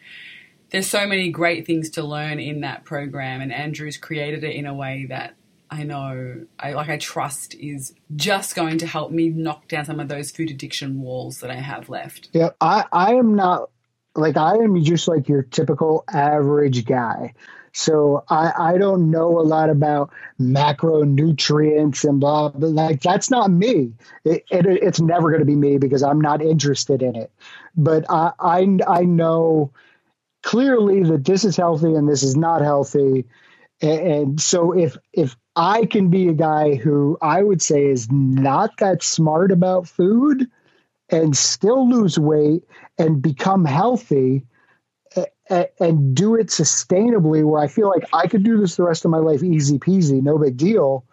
there's 0.69 0.87
so 0.87 1.07
many 1.07 1.31
great 1.31 1.65
things 1.65 1.89
to 1.91 2.03
learn 2.03 2.39
in 2.39 2.61
that 2.61 2.83
program, 2.83 3.41
and 3.41 3.53
Andrew's 3.53 3.97
created 3.97 4.43
it 4.43 4.55
in 4.55 4.65
a 4.65 4.73
way 4.73 5.07
that 5.09 5.35
I 5.69 5.83
know, 5.83 6.45
I 6.59 6.73
like, 6.73 6.89
I 6.89 6.97
trust 6.97 7.55
is 7.55 7.93
just 8.15 8.55
going 8.55 8.77
to 8.79 8.87
help 8.87 9.11
me 9.11 9.29
knock 9.29 9.67
down 9.67 9.85
some 9.85 9.99
of 9.99 10.07
those 10.07 10.31
food 10.31 10.49
addiction 10.49 11.01
walls 11.01 11.39
that 11.39 11.51
I 11.51 11.55
have 11.55 11.89
left. 11.89 12.29
Yeah, 12.31 12.49
I, 12.61 12.85
I 12.91 13.15
am 13.15 13.35
not 13.35 13.69
like 14.15 14.37
I 14.37 14.55
am 14.55 14.81
just 14.83 15.07
like 15.07 15.27
your 15.27 15.43
typical 15.43 16.03
average 16.11 16.85
guy. 16.85 17.33
So 17.77 18.23
I, 18.27 18.51
I 18.57 18.77
don't 18.79 19.11
know 19.11 19.39
a 19.39 19.43
lot 19.43 19.69
about 19.69 20.09
macronutrients 20.41 22.09
and 22.09 22.19
blah, 22.19 22.49
blah 22.49 22.69
like 22.69 23.01
that's 23.01 23.29
not 23.29 23.51
me. 23.51 23.93
It, 24.25 24.43
it, 24.49 24.65
it's 24.65 24.99
never 24.99 25.29
going 25.29 25.41
to 25.41 25.45
be 25.45 25.55
me 25.55 25.77
because 25.77 26.01
I'm 26.01 26.19
not 26.19 26.41
interested 26.41 27.03
in 27.03 27.15
it. 27.15 27.31
But 27.75 28.05
I, 28.09 28.31
I 28.39 28.77
I 28.87 29.01
know 29.03 29.71
clearly 30.41 31.03
that 31.03 31.23
this 31.23 31.45
is 31.45 31.55
healthy 31.55 31.93
and 31.93 32.09
this 32.09 32.23
is 32.23 32.35
not 32.35 32.61
healthy. 32.61 33.25
And, 33.79 33.99
and 33.99 34.41
so 34.41 34.75
if 34.75 34.97
if 35.13 35.37
I 35.55 35.85
can 35.85 36.09
be 36.09 36.29
a 36.29 36.33
guy 36.33 36.75
who 36.75 37.17
I 37.21 37.43
would 37.43 37.61
say 37.61 37.85
is 37.85 38.11
not 38.11 38.77
that 38.77 39.03
smart 39.03 39.51
about 39.51 39.87
food, 39.87 40.49
and 41.09 41.37
still 41.37 41.87
lose 41.87 42.17
weight 42.17 42.63
and 42.97 43.21
become 43.21 43.65
healthy, 43.65 44.45
and, 45.49 45.67
and 45.79 46.15
do 46.15 46.35
it 46.35 46.47
sustainably 46.47 47.43
where 47.43 47.61
I 47.61 47.67
feel 47.67 47.89
like 47.89 48.05
I 48.13 48.27
could 48.27 48.43
do 48.43 48.59
this 48.59 48.75
the 48.75 48.83
rest 48.83 49.05
of 49.05 49.11
my 49.11 49.17
life 49.17 49.43
easy 49.43 49.79
peasy, 49.79 50.21
no 50.21 50.37
big 50.37 50.57
deal. 50.57 51.05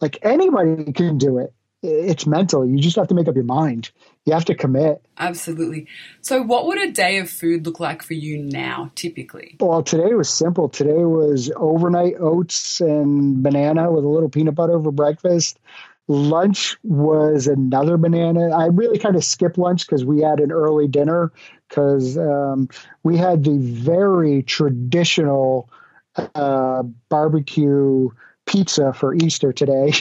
Like 0.00 0.18
anybody 0.22 0.92
can 0.92 1.18
do 1.18 1.38
it. 1.38 1.52
It's 1.80 2.26
mental. 2.26 2.66
You 2.66 2.78
just 2.78 2.96
have 2.96 3.06
to 3.08 3.14
make 3.14 3.28
up 3.28 3.36
your 3.36 3.44
mind. 3.44 3.90
You 4.24 4.32
have 4.32 4.44
to 4.46 4.54
commit. 4.54 5.00
Absolutely. 5.16 5.86
So, 6.22 6.42
what 6.42 6.66
would 6.66 6.80
a 6.80 6.90
day 6.90 7.18
of 7.18 7.30
food 7.30 7.64
look 7.66 7.78
like 7.78 8.02
for 8.02 8.14
you 8.14 8.36
now, 8.36 8.90
typically? 8.96 9.56
Well, 9.60 9.84
today 9.84 10.12
was 10.14 10.28
simple. 10.28 10.68
Today 10.68 11.04
was 11.04 11.52
overnight 11.54 12.14
oats 12.18 12.80
and 12.80 13.44
banana 13.44 13.92
with 13.92 14.04
a 14.04 14.08
little 14.08 14.28
peanut 14.28 14.56
butter 14.56 14.82
for 14.82 14.90
breakfast. 14.90 15.60
Lunch 16.08 16.76
was 16.82 17.46
another 17.46 17.96
banana. 17.96 18.48
I 18.48 18.66
really 18.66 18.98
kind 18.98 19.14
of 19.14 19.22
skipped 19.22 19.58
lunch 19.58 19.86
because 19.86 20.04
we 20.04 20.20
had 20.20 20.40
an 20.40 20.50
early 20.50 20.88
dinner 20.88 21.32
because 21.68 22.16
um, 22.16 22.68
we 23.02 23.16
had 23.16 23.44
the 23.44 23.58
very 23.58 24.42
traditional 24.42 25.68
uh, 26.34 26.82
barbecue 27.08 28.08
pizza 28.46 28.92
for 28.92 29.14
Easter 29.14 29.52
today, 29.52 29.92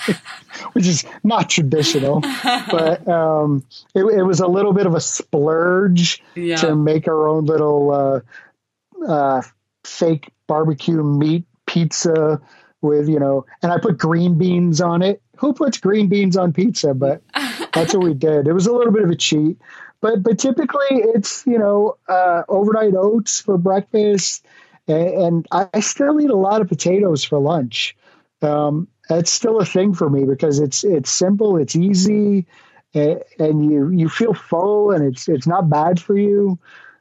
which 0.72 0.86
is 0.86 1.04
not 1.22 1.48
traditional, 1.48 2.20
but 2.42 3.06
um, 3.08 3.64
it, 3.94 4.04
it, 4.04 4.22
was 4.22 4.40
a 4.40 4.46
little 4.46 4.72
bit 4.72 4.86
of 4.86 4.94
a 4.94 5.00
splurge 5.00 6.22
yeah. 6.34 6.56
to 6.56 6.74
make 6.74 7.06
our 7.06 7.28
own 7.28 7.46
little 7.46 7.92
uh, 7.92 9.06
uh, 9.08 9.42
fake 9.84 10.30
barbecue 10.46 11.02
meat 11.02 11.44
pizza 11.66 12.40
with, 12.82 13.08
you 13.08 13.18
know, 13.18 13.46
and 13.62 13.72
I 13.72 13.78
put 13.78 13.98
green 13.98 14.36
beans 14.36 14.80
on 14.80 15.02
it. 15.02 15.22
Who 15.38 15.52
puts 15.52 15.78
green 15.78 16.08
beans 16.08 16.36
on 16.36 16.52
pizza? 16.52 16.94
But 16.94 17.22
that's 17.74 17.94
what 17.94 18.02
we 18.02 18.14
did. 18.14 18.46
It 18.48 18.52
was 18.52 18.66
a 18.66 18.72
little 18.72 18.92
bit 18.92 19.02
of 19.02 19.10
a 19.10 19.16
cheat. 19.16 19.58
But, 20.00 20.22
but 20.22 20.38
typically 20.38 20.86
it's 20.90 21.46
you 21.46 21.58
know 21.58 21.96
uh, 22.08 22.42
overnight 22.48 22.94
oats 22.94 23.40
for 23.40 23.58
breakfast, 23.58 24.44
and 24.86 25.46
I 25.50 25.80
still 25.80 26.20
eat 26.20 26.30
a 26.30 26.36
lot 26.36 26.60
of 26.60 26.68
potatoes 26.68 27.24
for 27.24 27.38
lunch. 27.38 27.96
Um, 28.42 28.88
that's 29.08 29.30
still 29.30 29.58
a 29.58 29.64
thing 29.64 29.94
for 29.94 30.08
me 30.08 30.24
because 30.24 30.58
it's 30.58 30.84
it's 30.84 31.10
simple, 31.10 31.56
it's 31.56 31.76
easy, 31.76 32.46
and, 32.94 33.22
you 33.38 33.90
you 33.90 34.08
feel 34.08 34.34
full, 34.34 34.90
and 34.90 35.04
it's 35.04 35.28
it's 35.28 35.46
not 35.46 35.70
bad 35.70 36.00
for 36.00 36.16
you. 36.16 36.58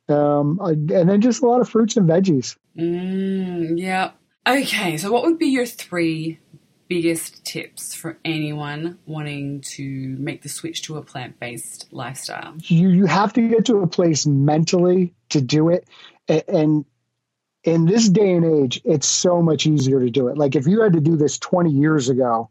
Um, 0.08 0.60
and 0.62 1.10
then 1.10 1.22
just 1.22 1.42
a 1.42 1.48
lot 1.48 1.62
of 1.62 1.70
fruits 1.70 1.98
and 1.98 2.08
veggies. 2.08 2.58
Mm, 2.78 3.80
yeah. 3.80 4.12
Okay, 4.48 4.98
so 4.98 5.12
what 5.12 5.24
would 5.24 5.40
be 5.40 5.48
your 5.48 5.66
three 5.66 6.40
biggest 6.88 7.44
tips 7.46 7.94
for 7.94 8.18
anyone 8.24 9.00
wanting 9.06 9.62
to 9.62 10.16
make 10.20 10.42
the 10.42 10.50
switch 10.50 10.84
to 10.84 10.98
a 10.98 11.02
plant 11.02 11.40
based 11.40 11.88
lifestyle? 11.92 12.56
You 12.64 12.90
you 12.90 13.06
have 13.06 13.34
to 13.34 13.48
get 13.48 13.66
to 13.66 13.78
a 13.78 13.88
place 13.88 14.26
mentally 14.26 15.14
to 15.30 15.42
do 15.42 15.70
it, 15.70 15.88
and 16.28 16.86
in 17.66 17.86
this 17.86 18.08
day 18.08 18.34
and 18.34 18.46
age, 18.64 18.80
it's 18.86 19.08
so 19.08 19.42
much 19.42 19.66
easier 19.66 20.00
to 20.00 20.10
do 20.10 20.28
it. 20.28 20.38
Like 20.38 20.56
if 20.56 20.68
you 20.68 20.82
had 20.82 20.94
to 20.94 21.02
do 21.02 21.18
this 21.18 21.40
20 21.40 21.72
years 21.72 22.10
ago 22.10 22.50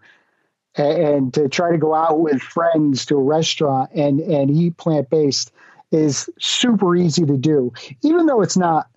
and, 0.74 1.32
to 1.34 1.48
try 1.48 1.70
to 1.70 1.78
go 1.78 1.94
out 1.94 2.18
with 2.18 2.42
friends 2.42 3.06
to 3.06 3.16
a 3.16 3.22
restaurant 3.22 3.92
and, 3.94 4.18
and 4.20 4.50
eat 4.50 4.76
plant 4.76 5.08
based 5.08 5.52
is 5.92 6.28
super 6.40 6.96
easy 6.96 7.24
to 7.24 7.36
do. 7.36 7.72
Even 8.02 8.26
though 8.26 8.42
it's 8.42 8.56
not, 8.56 8.88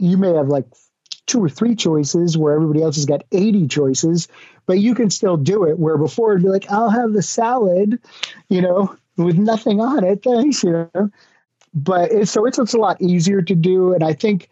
you 0.00 0.16
may 0.16 0.32
have 0.32 0.48
like 0.48 0.66
two 1.28 1.42
or 1.42 1.48
three 1.48 1.76
choices 1.76 2.36
where 2.36 2.54
everybody 2.54 2.82
else 2.82 2.96
has 2.96 3.06
got 3.06 3.22
80 3.30 3.68
choices, 3.68 4.26
but 4.66 4.80
you 4.80 4.94
can 4.94 5.10
still 5.10 5.36
do 5.36 5.64
it. 5.64 5.78
Where 5.78 5.96
before 5.96 6.32
it'd 6.32 6.42
be 6.42 6.48
like, 6.48 6.70
I'll 6.70 6.90
have 6.90 7.12
the 7.12 7.22
salad, 7.22 8.00
you 8.48 8.62
know, 8.62 8.96
with 9.16 9.38
nothing 9.38 9.80
on 9.80 10.02
it. 10.02 10.24
Thanks, 10.24 10.64
you 10.64 10.90
know. 10.94 11.10
But 11.72 12.10
it's, 12.10 12.32
so 12.32 12.46
it's, 12.46 12.58
it's 12.58 12.74
a 12.74 12.78
lot 12.78 13.00
easier 13.00 13.42
to 13.42 13.54
do. 13.54 13.94
And 13.94 14.02
I 14.02 14.14
think 14.14 14.48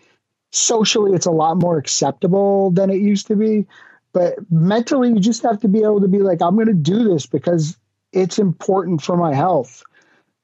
socially 0.53 1.12
it's 1.12 1.27
a 1.27 1.31
lot 1.31 1.57
more 1.57 1.77
acceptable 1.77 2.70
than 2.70 2.91
it 2.91 3.01
used 3.01 3.27
to 3.27 3.37
be 3.37 3.66
but 4.12 4.35
mentally 4.51 5.11
you 5.11 5.20
just 5.20 5.43
have 5.43 5.61
to 5.61 5.68
be 5.68 5.83
able 5.83 6.01
to 6.01 6.09
be 6.09 6.18
like 6.18 6.41
i'm 6.41 6.55
going 6.55 6.66
to 6.66 6.72
do 6.72 7.05
this 7.05 7.27
because 7.27 7.77
it's 8.12 8.39
important 8.39 9.03
for 9.03 9.16
my 9.16 9.35
health 9.35 9.83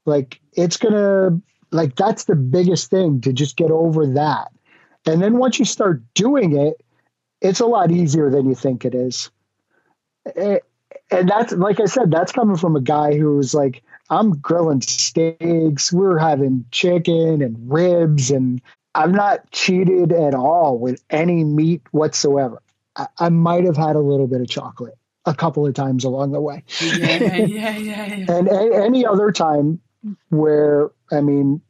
like 0.05 0.41
it's 0.53 0.77
going 0.77 0.93
to 0.93 1.41
like 1.71 1.97
that's 1.97 2.25
the 2.25 2.35
biggest 2.35 2.91
thing 2.91 3.21
to 3.21 3.33
just 3.33 3.57
get 3.57 3.71
over 3.71 4.07
that 4.07 4.53
and 5.07 5.23
then 5.23 5.37
once 5.39 5.59
you 5.59 5.65
start 5.65 6.03
doing 6.15 6.57
it 6.57 6.83
it's 7.41 7.61
a 7.61 7.67
lot 7.67 7.91
easier 7.91 8.31
than 8.31 8.49
you 8.49 8.55
think 8.55 8.85
it 8.85 8.95
is 8.95 9.31
and 10.37 11.29
that's 11.29 11.53
like 11.53 11.81
i 11.81 11.87
said 11.87 12.11
that's 12.11 12.33
coming 12.33 12.57
from 12.57 12.77
a 12.77 12.81
guy 12.81 13.17
who's 13.17 13.55
like 13.55 13.83
i'm 14.11 14.39
grilling 14.39 14.81
steaks 14.81 15.93
we're 15.93 16.19
having 16.19 16.65
chicken 16.71 17.43
and 17.43 17.73
ribs 17.73 18.31
and 18.31 18.61
I'm 18.95 19.13
not 19.13 19.51
cheated 19.51 20.13
at 20.13 20.35
all 20.35 20.79
with 20.79 21.03
any 21.11 21.45
meat 21.45 21.83
whatsoever. 21.93 22.63
I, 22.97 23.07
I 23.19 23.29
might 23.31 23.65
have 23.65 23.77
had 23.77 23.97
a 23.97 24.01
little 24.01 24.27
bit 24.27 24.41
of 24.41 24.49
chocolate 24.49 24.97
a 25.25 25.35
couple 25.35 25.67
of 25.67 25.75
times 25.75 26.05
along 26.05 26.33
the 26.33 26.41
way. 26.41 26.65
Yeah, 26.81 27.17
yeah, 27.17 27.77
yeah, 27.77 27.77
yeah. 27.77 28.07
and 28.29 28.49
a, 28.49 28.85
any 28.85 29.07
other 29.07 29.33
time 29.33 29.81
where, 30.29 30.91
I 31.11 31.21
mean, 31.21 31.63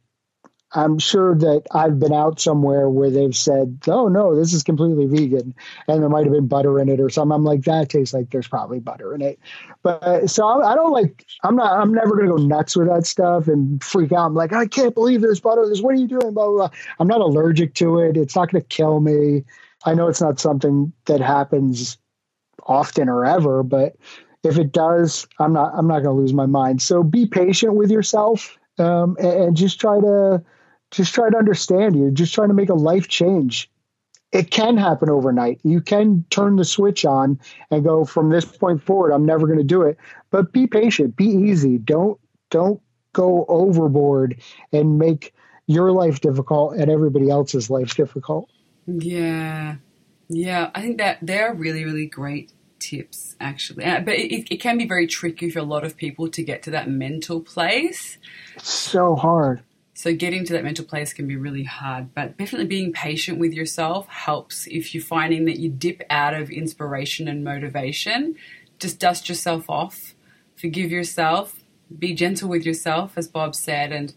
I'm 0.75 0.99
sure 0.99 1.35
that 1.35 1.65
I've 1.73 1.99
been 1.99 2.15
out 2.15 2.41
somewhere 2.41 2.89
where 2.89 3.11
they've 3.11 3.37
said, 3.37 3.79
"Oh 3.87 4.09
no, 4.09 4.35
this 4.35 4.55
is 4.55 4.63
completely 4.63 5.07
vegan," 5.07 5.55
and 5.87 6.03
there 6.03 6.09
might 6.09 6.25
have 6.25 6.33
been 6.33 6.49
butter 6.49 6.81
in 6.81 6.89
it 6.89 6.99
or 6.99 7.11
something. 7.11 7.35
I'm 7.35 7.45
like, 7.45 7.63
that 7.65 7.91
tastes 7.91 8.15
like 8.15 8.31
there's 8.31 8.49
probably 8.49 8.81
butter 8.81 9.15
in 9.15 9.21
it. 9.21 9.39
But 9.83 10.31
so 10.31 10.47
I, 10.47 10.73
I 10.73 10.75
don't 10.75 10.93
like. 10.93 11.27
I'm 11.45 11.57
not. 11.57 11.79
I'm 11.79 11.93
never 11.93 12.17
going 12.17 12.27
to 12.27 12.37
go 12.37 12.43
nuts 12.43 12.75
with 12.75 12.89
that 12.89 13.07
stuff 13.07 13.49
and 13.49 13.83
freak 13.85 14.13
out. 14.13 14.27
I'm 14.27 14.35
like, 14.35 14.55
I 14.55 14.67
can't 14.67 14.95
believe 14.95 15.21
there's 15.21 15.41
butter. 15.41 15.69
This. 15.69 15.83
What 15.83 15.95
are 15.95 15.99
you 15.99 16.09
doing? 16.09 16.33
Blah 16.33 16.47
blah. 16.47 16.69
blah. 16.69 16.71
I'm 16.99 17.09
not 17.09 17.21
allergic 17.21 17.75
to 17.75 17.99
it. 17.99 18.17
It's 18.17 18.35
not 18.35 18.51
going 18.51 18.63
to 18.63 18.69
kill 18.69 19.01
me. 19.01 19.45
I 19.85 19.95
know 19.95 20.09
it's 20.09 20.23
not 20.23 20.41
something 20.41 20.93
that 21.05 21.21
happens 21.21 21.99
often 22.65 23.09
or 23.09 23.27
ever, 23.27 23.63
but 23.63 23.97
if 24.43 24.57
it 24.59 24.73
does, 24.73 25.27
I'm 25.39 25.53
not. 25.53 25.75
I'm 25.75 25.87
not 25.87 26.03
going 26.03 26.17
to 26.17 26.21
lose 26.21 26.33
my 26.33 26.47
mind. 26.47 26.81
So 26.81 27.03
be 27.03 27.27
patient 27.27 27.75
with 27.75 27.91
yourself 27.91 28.59
um, 28.79 29.17
and, 29.19 29.33
and 29.33 29.57
just 29.57 29.79
try 29.79 30.01
to 30.01 30.43
just 30.93 31.15
try 31.15 31.29
to 31.31 31.37
understand 31.37 31.97
you 31.97 32.11
just 32.11 32.35
trying 32.35 32.49
to 32.49 32.55
make 32.55 32.69
a 32.69 32.75
life 32.75 33.09
change. 33.09 33.69
It 34.31 34.51
can 34.51 34.77
happen 34.77 35.11
overnight. 35.11 35.61
You 35.63 35.81
can 35.81 36.25
turn 36.31 36.57
the 36.57 36.65
switch 36.65 37.05
on 37.05 37.41
and 37.71 37.85
go 37.85 38.05
from 38.05 38.31
this 38.31 38.45
point 38.45 38.83
forward 38.83 39.13
i'm 39.13 39.27
never 39.27 39.47
going 39.47 39.59
to 39.59 39.65
do 39.65 39.83
it. 39.83 39.99
But 40.31 40.53
be 40.53 40.67
patient 40.67 41.17
be 41.17 41.27
easy. 41.27 41.79
Don't 41.79 42.21
don't 42.51 42.81
go 43.13 43.45
overboard 43.49 44.41
and 44.73 44.99
make 44.99 45.35
your 45.67 45.91
life 45.93 46.21
difficult 46.21 46.77
and 46.77 46.91
everybody 46.91 47.31
else's 47.31 47.69
life 47.69 47.95
difficult. 47.97 48.49
Yeah. 48.87 49.77
Yeah 50.29 50.71
i 50.75 50.81
think 50.81 50.99
that 50.99 51.19
they're 51.23 51.53
really 51.53 51.85
really 51.85 52.07
great 52.07 52.53
tips 52.79 53.37
actually. 53.41 53.85
But 53.85 54.15
it, 54.15 54.53
it 54.53 54.57
can 54.61 54.77
be 54.77 54.87
very 54.87 55.07
tricky 55.07 55.51
for 55.51 55.61
a 55.61 55.65
lot 55.65 55.85
of 55.85 55.97
people 55.97 56.29
to 56.29 56.43
get 56.43 56.63
to 56.65 56.71
that 56.73 56.91
mental 56.91 57.41
place. 57.41 58.19
It's 58.57 58.69
so 58.69 59.15
hard 59.15 59.63
so 59.95 60.15
getting 60.15 60.45
to 60.47 60.53
that 60.55 60.65
mental 60.65 60.85
place 60.85 61.13
can 61.13 61.27
be 61.27 61.37
really 61.37 61.65
hard, 61.65 62.15
but 62.15 62.39
definitely 62.39 62.67
being 62.67 62.93
patient 62.93 63.39
with 63.39 63.53
yourself 63.53 64.09
helps 64.09 64.67
if 64.67 64.95
you're 64.95 65.03
finding 65.03 65.45
that 65.45 65.59
you 65.59 65.69
dip 65.69 66.03
out 66.09 66.35
of 66.35 66.51
inspiration 66.51 67.29
and 67.29 67.45
motivation. 67.45 68.35
Just 68.79 68.99
dust 68.99 69.29
yourself 69.29 69.69
off, 69.69 70.15
forgive 70.57 70.91
yourself, 70.91 71.63
be 71.99 72.15
gentle 72.15 72.49
with 72.49 72.65
yourself, 72.65 73.13
as 73.17 73.29
Bob 73.29 73.55
said, 73.55 73.93
and 73.93 74.15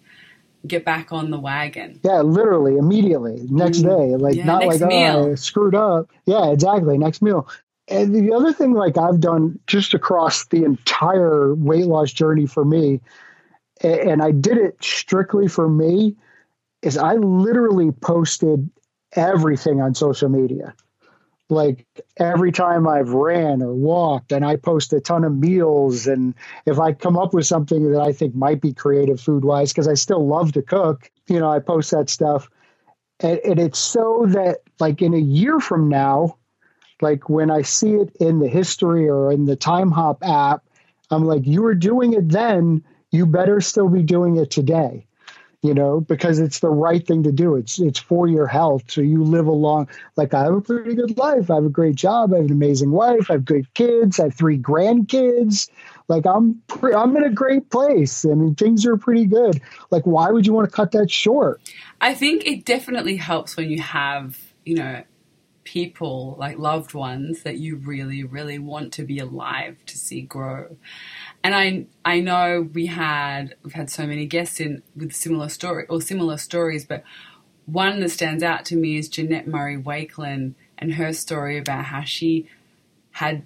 get 0.66 0.86
back 0.86 1.12
on 1.12 1.30
the 1.30 1.40
wagon. 1.40 2.00
Yeah, 2.04 2.22
literally, 2.22 2.78
immediately, 2.78 3.46
next 3.50 3.80
mm. 3.80 3.90
day. 3.90 4.16
Like, 4.16 4.36
yeah, 4.36 4.46
not 4.46 4.66
like, 4.66 4.82
oh, 4.82 4.88
meal. 4.88 5.16
oh, 5.18 5.32
I 5.34 5.36
screwed 5.36 5.76
up. 5.76 6.10
Yeah, 6.26 6.52
exactly, 6.52 6.98
next 6.98 7.22
meal. 7.22 7.48
And 7.88 8.16
the 8.16 8.34
other 8.34 8.54
thing, 8.54 8.74
like, 8.74 8.98
I've 8.98 9.20
done 9.20 9.60
just 9.68 9.94
across 9.94 10.46
the 10.46 10.64
entire 10.64 11.54
weight 11.54 11.86
loss 11.86 12.12
journey 12.14 12.48
for 12.48 12.66
me 12.66 13.02
and 13.82 14.22
I 14.22 14.32
did 14.32 14.58
it 14.58 14.78
strictly 14.82 15.48
for 15.48 15.70
me, 15.70 16.16
is 16.82 16.98
I 16.98 17.16
literally 17.16 17.92
posted 17.92 18.70
everything 19.14 19.82
on 19.82 19.96
social 19.96 20.30
media. 20.30 20.74
Like 21.50 21.86
every 22.18 22.52
time 22.52 22.88
I've 22.88 23.10
ran 23.10 23.62
or 23.62 23.74
walked, 23.74 24.32
and 24.32 24.44
I 24.44 24.56
post 24.56 24.94
a 24.94 25.00
ton 25.00 25.24
of 25.24 25.38
meals. 25.38 26.08
And 26.08 26.34
if 26.66 26.80
I 26.80 26.94
come 26.94 27.18
up 27.18 27.34
with 27.34 27.46
something 27.46 27.92
that 27.92 28.02
I 28.02 28.14
think 28.14 28.34
might 28.34 28.62
be 28.62 28.74
creative 28.74 29.22
food 29.22 29.46
wise, 29.46 29.72
because 29.72 29.88
I 29.88 29.94
still 29.94 30.26
love 30.28 30.54
to 30.54 30.62
cook, 30.62 31.12
you 31.28 31.40
know, 31.40 31.52
I 31.52 31.60
post 31.60 31.92
that 31.92 32.10
stuff. 32.10 32.50
And, 33.20 33.40
and 33.46 33.60
it's 33.60 33.80
so 33.80 34.26
that, 34.30 34.62
like, 34.80 35.02
in 35.02 35.14
a 35.14 35.20
year 35.20 35.60
from 35.60 35.88
now, 35.88 36.38
like 37.02 37.30
when 37.30 37.52
I 37.52 37.62
see 37.62 37.94
it 37.94 38.16
in 38.20 38.40
the 38.40 38.48
history 38.48 39.08
or 39.08 39.32
in 39.32 39.46
the 39.46 39.58
Timehop 39.58 40.18
app, 40.24 40.64
I'm 41.12 41.26
like, 41.26 41.46
you 41.46 41.62
were 41.62 41.76
doing 41.76 42.14
it 42.14 42.30
then 42.30 42.84
you 43.16 43.26
better 43.26 43.62
still 43.62 43.90
be 43.90 44.04
doing 44.04 44.38
it 44.38 44.52
today. 44.52 45.08
you 45.66 45.74
know, 45.74 46.00
because 46.00 46.38
it's 46.38 46.60
the 46.60 46.70
right 46.70 47.08
thing 47.08 47.24
to 47.24 47.32
do. 47.32 47.56
It's 47.56 47.80
it's 47.80 47.98
for 47.98 48.28
your 48.28 48.46
health. 48.46 48.84
So 48.88 49.02
you 49.02 49.24
live 49.24 49.48
a 49.48 49.52
long 49.52 49.88
like 50.16 50.36
I 50.36 50.44
have 50.44 50.54
a 50.54 50.62
pretty 50.62 50.94
good 50.94 51.18
life. 51.18 51.50
I 51.50 51.56
have 51.56 51.66
a 51.66 51.70
great 51.70 51.96
job. 51.96 52.34
I 52.34 52.38
have 52.38 52.46
an 52.46 52.52
amazing 52.52 52.92
wife. 52.92 53.32
I 53.32 53.34
have 53.34 53.46
good 53.46 53.74
kids. 53.74 54.20
I 54.20 54.26
have 54.26 54.36
three 54.36 54.60
grandkids. 54.60 55.72
Like 56.08 56.28
I'm 56.28 56.62
pre- 56.68 56.94
I'm 56.94 57.18
in 57.18 57.24
a 57.24 57.32
great 57.32 57.72
place. 57.72 58.26
I 58.26 58.36
mean, 58.36 58.54
things 58.54 58.86
are 58.86 58.96
pretty 58.96 59.26
good. 59.26 59.60
Like 59.90 60.04
why 60.04 60.30
would 60.30 60.46
you 60.46 60.54
want 60.54 60.70
to 60.70 60.76
cut 60.76 60.92
that 60.92 61.10
short? 61.10 61.60
I 62.00 62.14
think 62.14 62.46
it 62.46 62.64
definitely 62.64 63.16
helps 63.16 63.58
when 63.58 63.72
you 63.72 63.82
have, 63.82 64.38
you 64.66 64.76
know, 64.76 65.04
people 65.64 66.36
like 66.38 66.60
loved 66.60 66.94
ones 66.94 67.42
that 67.42 67.58
you 67.58 67.76
really 67.78 68.24
really 68.24 68.60
want 68.60 68.94
to 68.94 69.04
be 69.04 69.18
alive 69.18 69.76
to 69.88 69.98
see 69.98 70.22
grow 70.22 70.78
and 71.46 71.54
I 71.54 71.86
I 72.04 72.22
know 72.22 72.68
we 72.74 72.88
had 72.88 73.54
we've 73.62 73.74
had 73.74 73.92
so 73.92 74.08
many 74.08 74.26
guests 74.26 74.60
in 74.60 74.82
with 74.96 75.14
similar 75.14 75.48
story 75.48 75.86
or 75.88 76.02
similar 76.02 76.38
stories, 76.38 76.86
but 76.86 77.04
one 77.68 78.00
that 78.00 78.10
stands 78.10 78.42
out 78.42 78.66
to 78.66 78.76
me 78.76 78.98
is 78.98 79.08
Janette 79.08 79.48
Murray 79.48 79.78
Wakelin 79.78 80.56
and 80.76 80.96
her 80.96 81.14
story 81.14 81.60
about 81.60 81.86
how 81.86 82.02
she 82.04 82.50
had 83.12 83.44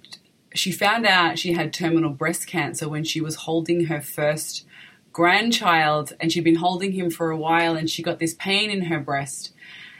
she 0.54 0.72
found 0.72 1.04
out 1.04 1.38
she 1.38 1.52
had 1.52 1.74
terminal 1.74 2.08
breast 2.08 2.46
cancer 2.46 2.88
when 2.88 3.04
she 3.04 3.20
was 3.20 3.34
holding 3.34 3.84
her 3.84 4.00
first 4.00 4.64
grandchild 5.12 6.14
and 6.18 6.32
she'd 6.32 6.42
been 6.42 6.54
holding 6.54 6.92
him 6.92 7.10
for 7.10 7.30
a 7.30 7.36
while 7.36 7.76
and 7.76 7.90
she 7.90 8.02
got 8.02 8.18
this 8.18 8.32
pain 8.32 8.70
in 8.70 8.86
her 8.86 8.98
breast 8.98 9.52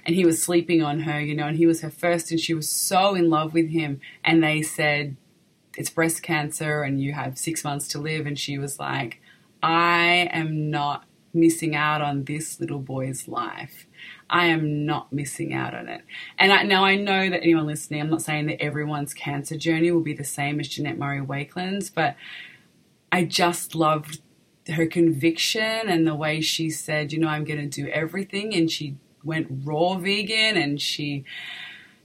and 0.06 0.16
he 0.16 0.24
was 0.24 0.42
sleeping 0.42 0.82
on 0.82 1.00
her, 1.00 1.20
you 1.20 1.34
know, 1.34 1.46
and 1.46 1.58
he 1.58 1.66
was 1.66 1.82
her 1.82 1.90
first 1.90 2.30
and 2.30 2.40
she 2.40 2.54
was 2.54 2.70
so 2.70 3.14
in 3.14 3.28
love 3.28 3.52
with 3.52 3.68
him. 3.68 4.00
And 4.24 4.42
they 4.42 4.62
said 4.62 5.16
it's 5.80 5.88
breast 5.88 6.22
cancer 6.22 6.82
and 6.82 7.00
you 7.00 7.14
have 7.14 7.38
six 7.38 7.64
months 7.64 7.88
to 7.88 7.98
live. 7.98 8.26
And 8.26 8.38
she 8.38 8.58
was 8.58 8.78
like, 8.78 9.22
I 9.62 10.28
am 10.30 10.70
not 10.70 11.04
missing 11.32 11.74
out 11.74 12.02
on 12.02 12.24
this 12.24 12.60
little 12.60 12.80
boy's 12.80 13.26
life. 13.26 13.86
I 14.28 14.46
am 14.46 14.84
not 14.84 15.10
missing 15.10 15.54
out 15.54 15.74
on 15.74 15.88
it. 15.88 16.02
And 16.38 16.52
I, 16.52 16.64
now 16.64 16.84
I 16.84 16.96
know 16.96 17.30
that 17.30 17.42
anyone 17.42 17.66
listening, 17.66 18.02
I'm 18.02 18.10
not 18.10 18.20
saying 18.20 18.46
that 18.48 18.60
everyone's 18.60 19.14
cancer 19.14 19.56
journey 19.56 19.90
will 19.90 20.02
be 20.02 20.12
the 20.12 20.22
same 20.22 20.60
as 20.60 20.68
Janette 20.68 20.98
Murray 20.98 21.22
Wakelin's, 21.22 21.88
but 21.88 22.14
I 23.10 23.24
just 23.24 23.74
loved 23.74 24.20
her 24.68 24.86
conviction 24.86 25.88
and 25.88 26.06
the 26.06 26.14
way 26.14 26.42
she 26.42 26.68
said, 26.68 27.10
you 27.10 27.18
know, 27.18 27.28
I'm 27.28 27.44
going 27.44 27.70
to 27.70 27.82
do 27.82 27.88
everything. 27.88 28.54
And 28.54 28.70
she 28.70 28.96
went 29.24 29.48
raw 29.64 29.96
vegan 29.96 30.58
and 30.58 30.78
she 30.78 31.24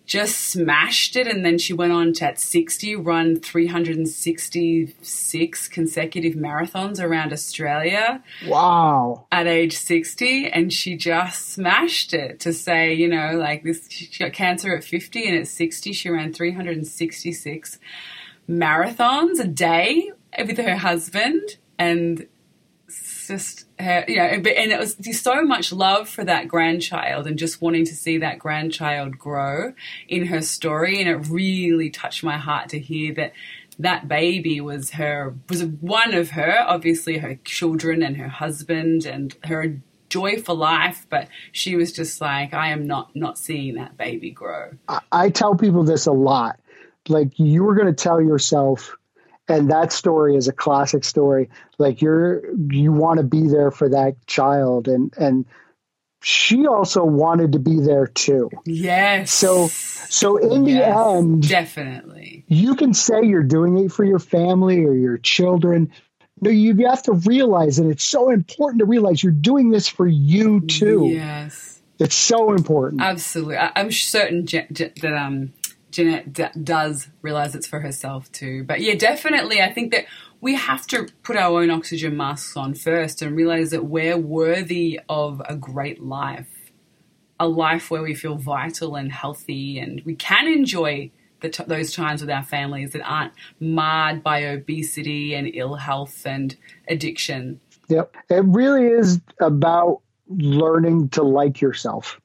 just 0.06 0.38
smashed 0.38 1.16
it. 1.16 1.26
And 1.28 1.46
then 1.46 1.58
she 1.58 1.74
went 1.74 1.92
on 1.92 2.14
to, 2.14 2.26
at 2.26 2.40
60, 2.40 2.96
run 2.96 3.40
366 3.40 5.68
consecutive 5.68 6.36
marathons 6.36 7.02
around 7.02 7.34
Australia. 7.34 8.22
Wow. 8.48 9.26
At 9.32 9.48
age 9.48 9.76
60. 9.78 10.48
And 10.48 10.72
she 10.72 10.96
just 10.96 11.50
smashed 11.50 12.14
it 12.14 12.40
to 12.42 12.54
say, 12.54 12.94
you 12.94 13.08
know, 13.08 13.36
like 13.38 13.64
this, 13.64 13.88
she 13.90 14.24
got 14.24 14.34
cancer 14.34 14.76
at 14.76 14.84
50 14.84 15.28
and 15.28 15.38
at 15.38 15.48
60, 15.48 15.94
she 15.94 16.10
ran 16.10 16.34
366 16.34 17.80
marathons 18.50 19.40
a 19.40 19.48
day 19.48 20.12
with 20.38 20.58
her 20.58 20.76
husband. 20.76 21.58
And 21.78 22.28
just 23.28 23.65
her, 23.80 24.06
you 24.08 24.16
know, 24.16 24.24
and 24.24 24.48
it 24.48 24.80
was 24.80 24.98
so 25.20 25.44
much 25.44 25.74
love 25.74 26.08
for 26.08 26.24
that 26.24 26.48
grandchild 26.48 27.28
and 27.28 27.38
just 27.38 27.62
wanting 27.62 27.86
to 27.86 27.96
see 27.96 28.20
that 28.20 28.40
grandchild 28.40 29.18
grow 29.18 29.74
in 30.08 30.28
her 30.28 30.42
story, 30.42 31.02
and 31.02 31.10
it 31.10 31.30
really 31.30 31.90
touched 31.90 32.24
my 32.24 32.38
heart 32.38 32.70
to 32.70 32.80
hear 32.80 33.14
that 33.16 33.34
that 33.78 34.08
baby 34.08 34.62
was 34.62 34.92
her 34.92 35.36
was 35.50 35.64
one 35.64 36.14
of 36.14 36.32
her, 36.32 36.64
obviously 36.66 37.18
her 37.18 37.36
children 37.44 38.02
and 38.02 38.18
her 38.18 38.30
husband 38.30 39.06
and 39.06 39.36
her 39.44 39.78
joy 40.08 40.40
for 40.42 40.54
life, 40.54 41.06
but 41.10 41.28
she 41.52 41.76
was 41.76 41.92
just 41.92 42.22
like, 42.22 42.54
I 42.54 42.70
am 42.70 42.88
not 42.88 43.14
not 43.16 43.38
seeing 43.38 43.76
that 43.76 43.98
baby 43.98 44.32
grow. 44.32 44.72
I, 44.88 45.02
I 45.12 45.30
tell 45.30 45.56
people 45.56 45.84
this 45.84 46.06
a 46.06 46.14
lot. 46.14 46.60
Like 47.08 47.38
you 47.38 47.64
were 47.64 47.76
going 47.76 47.94
to 47.94 47.94
tell 47.94 48.22
yourself 48.22 48.96
and 49.48 49.70
that 49.72 49.92
story 49.92 50.36
is 50.36 50.48
a 50.48 50.54
classic 50.54 51.04
story. 51.04 51.50
Like 51.78 52.02
you're 52.02 52.44
you 52.72 52.92
want 52.92 53.18
to 53.18 53.24
be 53.24 53.48
there 53.48 53.72
for 53.72 53.90
that 53.90 54.26
child 54.26 54.88
and 54.88 55.14
and 55.18 55.46
she 56.22 56.66
also 56.66 57.06
wanted 57.06 57.52
to 57.52 57.60
be 57.60 57.80
there 57.80 58.08
too. 58.08 58.50
Yes. 58.66 59.32
So 59.32 59.68
so 59.68 60.38
in 60.38 60.66
yes, 60.66 60.78
the 60.78 61.00
end 61.00 61.48
definitely. 61.48 62.46
you 62.48 62.76
can 62.76 62.94
say 62.94 63.24
you're 63.24 63.44
doing 63.44 63.78
it 63.78 63.92
for 63.92 64.04
your 64.04 64.20
family 64.20 64.84
or 64.84 64.94
your 64.94 65.18
children. 65.18 65.92
No 66.42 66.50
you 66.50 66.76
have 66.88 67.04
to 67.04 67.14
realize 67.14 67.78
that 67.78 67.88
it's 67.88 68.04
so 68.04 68.32
important 68.32 68.80
to 68.80 68.86
realize 68.86 69.22
you're 69.22 69.32
doing 69.32 69.70
this 69.70 69.88
for 69.88 70.08
you 70.08 70.62
too. 70.62 71.08
Yes. 71.08 71.82
It's 71.98 72.16
so 72.16 72.52
important. 72.54 73.02
Absolutely. 73.02 73.58
I, 73.58 73.72
am 73.76 73.92
certain 73.92 74.46
that 74.46 75.06
um 75.06 75.54
Janette 75.96 76.34
d- 76.34 76.44
does 76.62 77.08
realize 77.22 77.56
it's 77.56 77.68
for 77.68 77.80
herself 77.80 78.30
too. 78.34 78.66
But 78.66 78.82
yeah, 78.82 78.96
definitely, 78.96 79.62
I 79.62 79.72
think 79.72 79.94
that 79.94 80.06
we 80.42 80.56
have 80.56 80.86
to 80.88 81.08
put 81.24 81.38
our 81.38 81.62
own 81.62 81.70
oxygen 81.72 82.18
masks 82.18 82.58
on 82.58 82.74
first 82.74 83.22
and 83.22 83.34
realize 83.34 83.70
that 83.70 83.86
we're 83.86 84.18
worthy 84.18 85.00
of 85.08 85.42
a 85.48 85.56
great 85.56 86.04
life, 86.04 86.72
a 87.40 87.48
life 87.48 87.90
where 87.90 88.02
we 88.02 88.14
feel 88.14 88.36
vital 88.36 88.96
and 88.96 89.10
healthy, 89.10 89.80
and 89.80 90.02
we 90.04 90.16
can 90.16 90.48
enjoy 90.48 91.12
t- 91.42 91.64
those 91.66 91.94
times 91.94 92.20
with 92.20 92.30
our 92.30 92.44
families 92.44 92.92
that 92.92 93.10
aren't 93.10 93.32
marred 93.62 94.22
by 94.22 94.44
obesity 94.44 95.34
and 95.34 95.50
ill 95.54 95.76
health 95.76 96.26
and 96.26 96.58
addiction. 96.90 97.62
Yep, 97.88 98.18
it 98.30 98.44
really 98.44 98.88
is 98.88 99.22
about 99.40 100.02
learning 100.28 101.08
to 101.10 101.24
like 101.24 101.62
yourself 101.62 102.20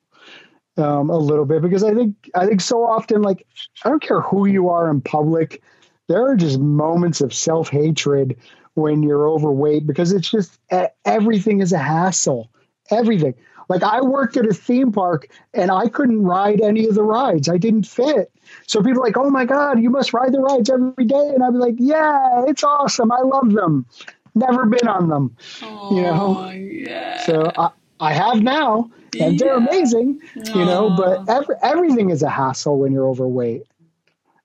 um, 0.80 1.10
a 1.10 1.18
little 1.18 1.44
bit 1.44 1.62
because 1.62 1.84
I 1.84 1.94
think 1.94 2.30
I 2.34 2.46
think 2.46 2.60
so 2.60 2.84
often 2.84 3.22
like 3.22 3.46
I 3.84 3.88
don't 3.88 4.02
care 4.02 4.20
who 4.20 4.46
you 4.46 4.68
are 4.70 4.90
in 4.90 5.00
public, 5.00 5.62
there 6.08 6.26
are 6.26 6.36
just 6.36 6.58
moments 6.58 7.20
of 7.20 7.32
self 7.32 7.68
hatred 7.68 8.36
when 8.74 9.02
you're 9.02 9.28
overweight 9.28 9.86
because 9.86 10.12
it's 10.12 10.30
just 10.30 10.58
everything 11.04 11.60
is 11.60 11.72
a 11.72 11.78
hassle. 11.78 12.50
Everything. 12.90 13.34
Like 13.68 13.84
I 13.84 14.00
worked 14.00 14.36
at 14.36 14.46
a 14.46 14.52
theme 14.52 14.90
park 14.90 15.28
and 15.54 15.70
I 15.70 15.88
couldn't 15.88 16.24
ride 16.24 16.60
any 16.60 16.88
of 16.88 16.96
the 16.96 17.04
rides. 17.04 17.48
I 17.48 17.56
didn't 17.56 17.84
fit. 17.84 18.32
So 18.66 18.82
people 18.82 19.00
are 19.00 19.06
like, 19.06 19.16
"Oh 19.16 19.30
my 19.30 19.44
god, 19.44 19.80
you 19.80 19.90
must 19.90 20.12
ride 20.12 20.32
the 20.32 20.40
rides 20.40 20.68
every 20.68 21.04
day." 21.04 21.30
And 21.32 21.44
I'd 21.44 21.52
be 21.52 21.58
like, 21.58 21.76
"Yeah, 21.78 22.44
it's 22.48 22.64
awesome. 22.64 23.12
I 23.12 23.20
love 23.20 23.52
them. 23.52 23.86
Never 24.34 24.66
been 24.66 24.88
on 24.88 25.08
them." 25.08 25.36
Oh, 25.62 25.94
you 25.94 26.02
know. 26.02 26.50
Yeah. 26.50 27.18
So 27.18 27.52
I, 27.56 27.70
I 28.00 28.12
have 28.12 28.42
now, 28.42 28.90
and 29.18 29.38
they're 29.38 29.54
uh, 29.54 29.58
amazing, 29.58 30.20
Aww. 30.36 30.54
you 30.54 30.64
know. 30.64 30.94
But 30.96 31.28
every, 31.28 31.54
everything 31.62 32.10
is 32.10 32.22
a 32.22 32.28
hassle 32.30 32.78
when 32.78 32.92
you're 32.92 33.08
overweight. 33.08 33.62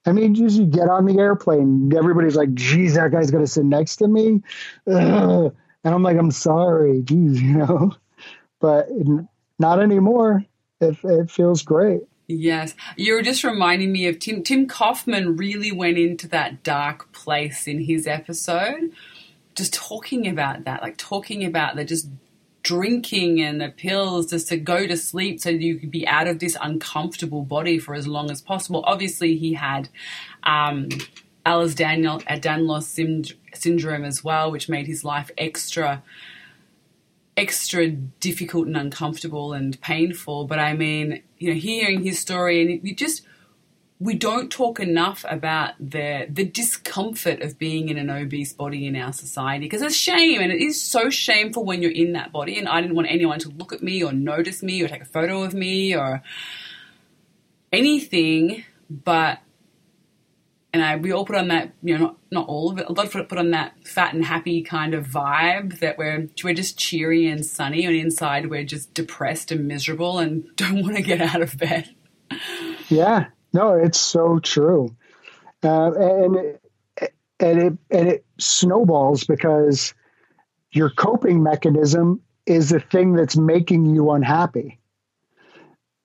I 0.06 0.12
mean, 0.12 0.34
just 0.34 0.56
you 0.56 0.66
get 0.66 0.88
on 0.88 1.04
the 1.04 1.18
airplane, 1.18 1.92
everybody's 1.96 2.36
like, 2.36 2.54
"Geez, 2.54 2.94
that 2.94 3.10
guy's 3.10 3.30
gonna 3.30 3.46
sit 3.46 3.64
next 3.64 3.96
to 3.96 4.08
me," 4.08 4.42
Ugh. 4.86 5.54
and 5.84 5.94
I'm 5.94 6.02
like, 6.02 6.16
"I'm 6.16 6.30
sorry, 6.30 7.02
geez, 7.02 7.42
you 7.42 7.58
know." 7.58 7.92
But 8.60 8.88
not 9.58 9.82
anymore. 9.82 10.44
It, 10.80 10.96
it 11.04 11.30
feels 11.30 11.62
great. 11.62 12.02
Yes, 12.28 12.74
you're 12.96 13.22
just 13.22 13.44
reminding 13.44 13.92
me 13.92 14.06
of 14.06 14.18
Tim. 14.18 14.42
Tim 14.42 14.66
Kaufman 14.66 15.36
really 15.36 15.70
went 15.70 15.96
into 15.96 16.26
that 16.28 16.62
dark 16.62 17.12
place 17.12 17.66
in 17.68 17.84
his 17.84 18.06
episode, 18.06 18.90
just 19.54 19.72
talking 19.72 20.26
about 20.26 20.64
that, 20.64 20.82
like 20.82 20.96
talking 20.96 21.44
about 21.44 21.76
the 21.76 21.84
just 21.84 22.08
drinking 22.66 23.40
and 23.40 23.60
the 23.60 23.68
pills 23.68 24.26
just 24.26 24.48
to 24.48 24.56
go 24.56 24.88
to 24.88 24.96
sleep 24.96 25.40
so 25.40 25.48
you 25.50 25.76
could 25.76 25.90
be 25.90 26.04
out 26.08 26.26
of 26.26 26.40
this 26.40 26.56
uncomfortable 26.60 27.42
body 27.42 27.78
for 27.78 27.94
as 27.94 28.08
long 28.08 28.28
as 28.28 28.42
possible. 28.42 28.82
Obviously, 28.84 29.36
he 29.36 29.54
had 29.54 29.88
um, 30.42 30.88
Ehlers-Danlos 31.46 33.32
syndrome 33.54 34.04
as 34.04 34.24
well, 34.24 34.50
which 34.50 34.68
made 34.68 34.88
his 34.88 35.04
life 35.04 35.30
extra 35.38 36.02
extra 37.36 37.88
difficult 37.88 38.66
and 38.66 38.76
uncomfortable 38.76 39.52
and 39.52 39.80
painful. 39.80 40.46
But 40.46 40.58
I 40.58 40.72
mean, 40.72 41.22
you 41.38 41.50
know, 41.50 41.60
hearing 41.60 42.02
his 42.02 42.18
story 42.18 42.62
and 42.62 42.82
you 42.82 42.96
just 42.96 43.22
we 43.98 44.14
don't 44.14 44.50
talk 44.50 44.78
enough 44.78 45.24
about 45.28 45.72
the 45.80 46.26
the 46.28 46.44
discomfort 46.44 47.40
of 47.40 47.58
being 47.58 47.88
in 47.88 47.96
an 47.96 48.10
obese 48.10 48.52
body 48.52 48.86
in 48.86 48.94
our 48.94 49.12
society 49.12 49.64
because 49.64 49.80
it's 49.80 49.94
shame 49.94 50.40
and 50.40 50.52
it 50.52 50.60
is 50.60 50.82
so 50.82 51.08
shameful 51.08 51.64
when 51.64 51.80
you're 51.80 51.90
in 51.90 52.12
that 52.12 52.30
body 52.30 52.58
and 52.58 52.68
I 52.68 52.80
didn't 52.80 52.96
want 52.96 53.08
anyone 53.10 53.38
to 53.40 53.48
look 53.48 53.72
at 53.72 53.82
me 53.82 54.02
or 54.02 54.12
notice 54.12 54.62
me 54.62 54.82
or 54.82 54.88
take 54.88 55.02
a 55.02 55.06
photo 55.06 55.42
of 55.42 55.54
me 55.54 55.96
or 55.96 56.22
anything 57.72 58.64
but 58.90 59.38
and 60.74 60.84
I 60.84 60.96
we 60.96 61.10
all 61.10 61.24
put 61.24 61.36
on 61.36 61.48
that 61.48 61.72
you 61.82 61.96
know 61.96 62.04
not 62.04 62.16
not 62.30 62.48
all 62.48 62.70
of 62.70 62.78
it 62.78 62.86
a 62.86 62.92
lot 62.92 63.06
of 63.06 63.16
it 63.16 63.30
put 63.30 63.38
on 63.38 63.52
that 63.52 63.72
fat 63.86 64.12
and 64.12 64.26
happy 64.26 64.60
kind 64.60 64.92
of 64.92 65.06
vibe 65.06 65.78
that 65.78 65.96
we're 65.96 66.28
we're 66.44 66.52
just 66.52 66.78
cheery 66.78 67.26
and 67.28 67.46
sunny 67.46 67.86
and 67.86 67.96
inside 67.96 68.50
we're 68.50 68.62
just 68.62 68.92
depressed 68.92 69.50
and 69.50 69.66
miserable 69.66 70.18
and 70.18 70.44
don't 70.56 70.82
want 70.82 70.96
to 70.96 71.02
get 71.02 71.22
out 71.22 71.40
of 71.40 71.56
bed. 71.56 71.94
Yeah 72.90 73.28
no, 73.56 73.72
it's 73.74 73.98
so 73.98 74.38
true, 74.38 74.94
uh, 75.64 75.92
and 75.92 76.36
it, 76.36 76.62
and 77.40 77.58
it 77.58 77.72
and 77.90 78.08
it 78.08 78.24
snowballs 78.38 79.24
because 79.24 79.94
your 80.70 80.90
coping 80.90 81.42
mechanism 81.42 82.20
is 82.46 82.68
the 82.70 82.80
thing 82.80 83.14
that's 83.14 83.36
making 83.36 83.86
you 83.86 84.10
unhappy. 84.10 84.78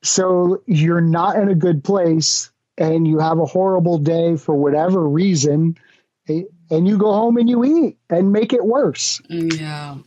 So 0.03 0.63
you're 0.65 1.01
not 1.01 1.35
in 1.35 1.49
a 1.49 1.55
good 1.55 1.83
place 1.83 2.51
and 2.77 3.07
you 3.07 3.19
have 3.19 3.37
a 3.39 3.45
horrible 3.45 3.99
day 3.99 4.37
for 4.37 4.55
whatever 4.55 5.07
reason 5.07 5.77
and 6.27 6.87
you 6.87 6.97
go 6.97 7.11
home 7.11 7.37
and 7.37 7.49
you 7.49 7.63
eat 7.63 7.97
and 8.09 8.31
make 8.31 8.53
it 8.53 8.65
worse. 8.65 9.21
Yeah. 9.29 9.97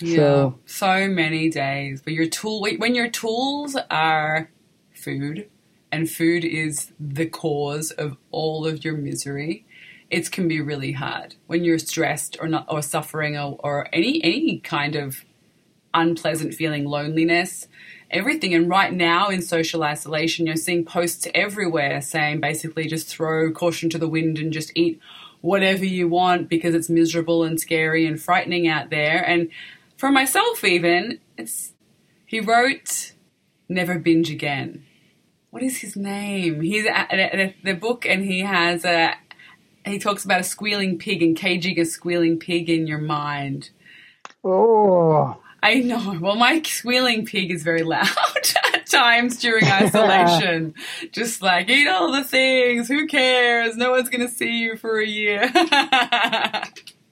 Yeah. 0.00 0.16
So- 0.16 0.58
So, 0.66 1.08
many 1.08 1.48
days. 1.50 2.02
But 2.02 2.12
your 2.12 2.26
tool 2.26 2.60
when 2.78 2.94
your 2.94 3.08
tools 3.08 3.76
are 3.90 4.50
food 4.92 5.48
and 5.92 6.10
food 6.10 6.44
is 6.44 6.92
the 6.98 7.26
cause 7.26 7.90
of 7.90 8.16
all 8.30 8.66
of 8.66 8.84
your 8.84 8.96
misery, 8.96 9.66
it 10.10 10.30
can 10.30 10.48
be 10.48 10.60
really 10.60 10.92
hard 10.92 11.36
when 11.46 11.64
you're 11.64 11.78
stressed 11.78 12.36
or 12.40 12.48
not 12.48 12.66
or 12.68 12.82
suffering 12.82 13.36
or, 13.38 13.58
or 13.62 13.88
any 13.92 14.22
any 14.24 14.58
kind 14.58 14.96
of 14.96 15.24
unpleasant 15.94 16.54
feeling, 16.54 16.84
loneliness, 16.84 17.66
everything. 18.10 18.54
And 18.54 18.68
right 18.68 18.92
now 18.92 19.28
in 19.28 19.42
social 19.42 19.82
isolation, 19.82 20.46
you're 20.46 20.56
seeing 20.56 20.84
posts 20.84 21.26
everywhere 21.34 22.00
saying 22.00 22.40
basically 22.40 22.86
just 22.86 23.08
throw 23.08 23.52
caution 23.52 23.90
to 23.90 23.98
the 23.98 24.08
wind 24.08 24.38
and 24.38 24.52
just 24.52 24.72
eat 24.74 25.00
whatever 25.40 25.84
you 25.84 26.08
want 26.08 26.48
because 26.48 26.74
it's 26.74 26.90
miserable 26.90 27.44
and 27.44 27.60
scary 27.60 28.06
and 28.06 28.20
frightening 28.20 28.68
out 28.68 28.90
there. 28.90 29.26
And 29.26 29.48
for 29.96 30.10
myself, 30.10 30.64
even, 30.64 31.20
it's 31.36 31.72
he 32.26 32.40
wrote 32.40 33.12
Never 33.68 33.98
Binge 33.98 34.30
Again. 34.30 34.84
What 35.50 35.62
is 35.62 35.78
his 35.78 35.96
name? 35.96 36.60
He's 36.60 36.86
uh, 36.86 36.90
at, 36.90 37.18
at 37.18 37.54
the 37.64 37.74
book 37.74 38.06
and 38.06 38.24
he 38.24 38.40
has 38.40 38.84
a 38.84 39.14
he 39.84 39.98
talks 39.98 40.24
about 40.24 40.40
a 40.40 40.44
squealing 40.44 40.98
pig 40.98 41.22
and 41.22 41.36
caging 41.36 41.80
a 41.80 41.84
squealing 41.84 42.38
pig 42.38 42.68
in 42.70 42.86
your 42.86 42.98
mind. 42.98 43.70
Oh, 44.44 45.40
I 45.62 45.74
know. 45.80 46.18
Well, 46.20 46.36
my 46.36 46.62
squealing 46.62 47.26
pig 47.26 47.50
is 47.50 47.62
very 47.62 47.82
loud 47.82 48.06
at 48.74 48.86
times 48.86 49.38
during 49.38 49.64
isolation. 49.64 50.74
Just 51.12 51.42
like, 51.42 51.68
eat 51.68 51.88
all 51.88 52.12
the 52.12 52.24
things. 52.24 52.88
Who 52.88 53.06
cares? 53.06 53.76
No 53.76 53.90
one's 53.90 54.08
going 54.08 54.26
to 54.26 54.32
see 54.32 54.58
you 54.58 54.76
for 54.76 54.98
a 55.00 55.06
year. 55.06 55.50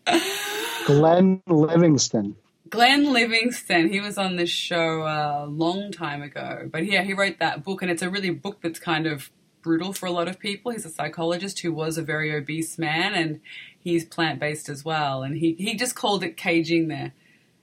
Glenn 0.87 1.43
Livingston. 1.47 2.37
Glenn 2.71 3.13
Livingston, 3.13 3.89
he 3.91 4.01
was 4.01 4.19
on 4.19 4.37
this 4.37 4.51
show 4.51 5.03
a 5.03 5.47
long 5.47 5.93
time 5.93 6.23
ago. 6.23 6.69
But 6.71 6.87
yeah, 6.87 7.03
he 7.03 7.15
wrote 7.15 7.39
that 7.39 7.65
book, 7.65 7.83
and 7.83 7.91
it's 7.91 8.03
a 8.03 8.11
really 8.11 8.31
book 8.31 8.61
that's 8.63 8.79
kind 8.79 9.07
of 9.07 9.31
brutal 9.63 9.93
for 9.93 10.07
a 10.07 10.13
lot 10.13 10.29
of 10.29 10.39
people. 10.39 10.73
He's 10.73 10.85
a 10.85 10.91
psychologist 10.91 11.61
who 11.61 11.73
was 11.73 11.99
a 11.99 12.03
very 12.03 12.35
obese 12.35 12.79
man, 12.79 13.15
and 13.15 13.41
he's 13.79 14.05
plant 14.05 14.41
based 14.41 14.69
as 14.69 14.85
well. 14.85 15.23
And 15.23 15.37
he, 15.37 15.55
he 15.55 15.77
just 15.77 15.95
called 15.95 16.23
it 16.25 16.37
caging 16.37 16.89
the 16.89 17.13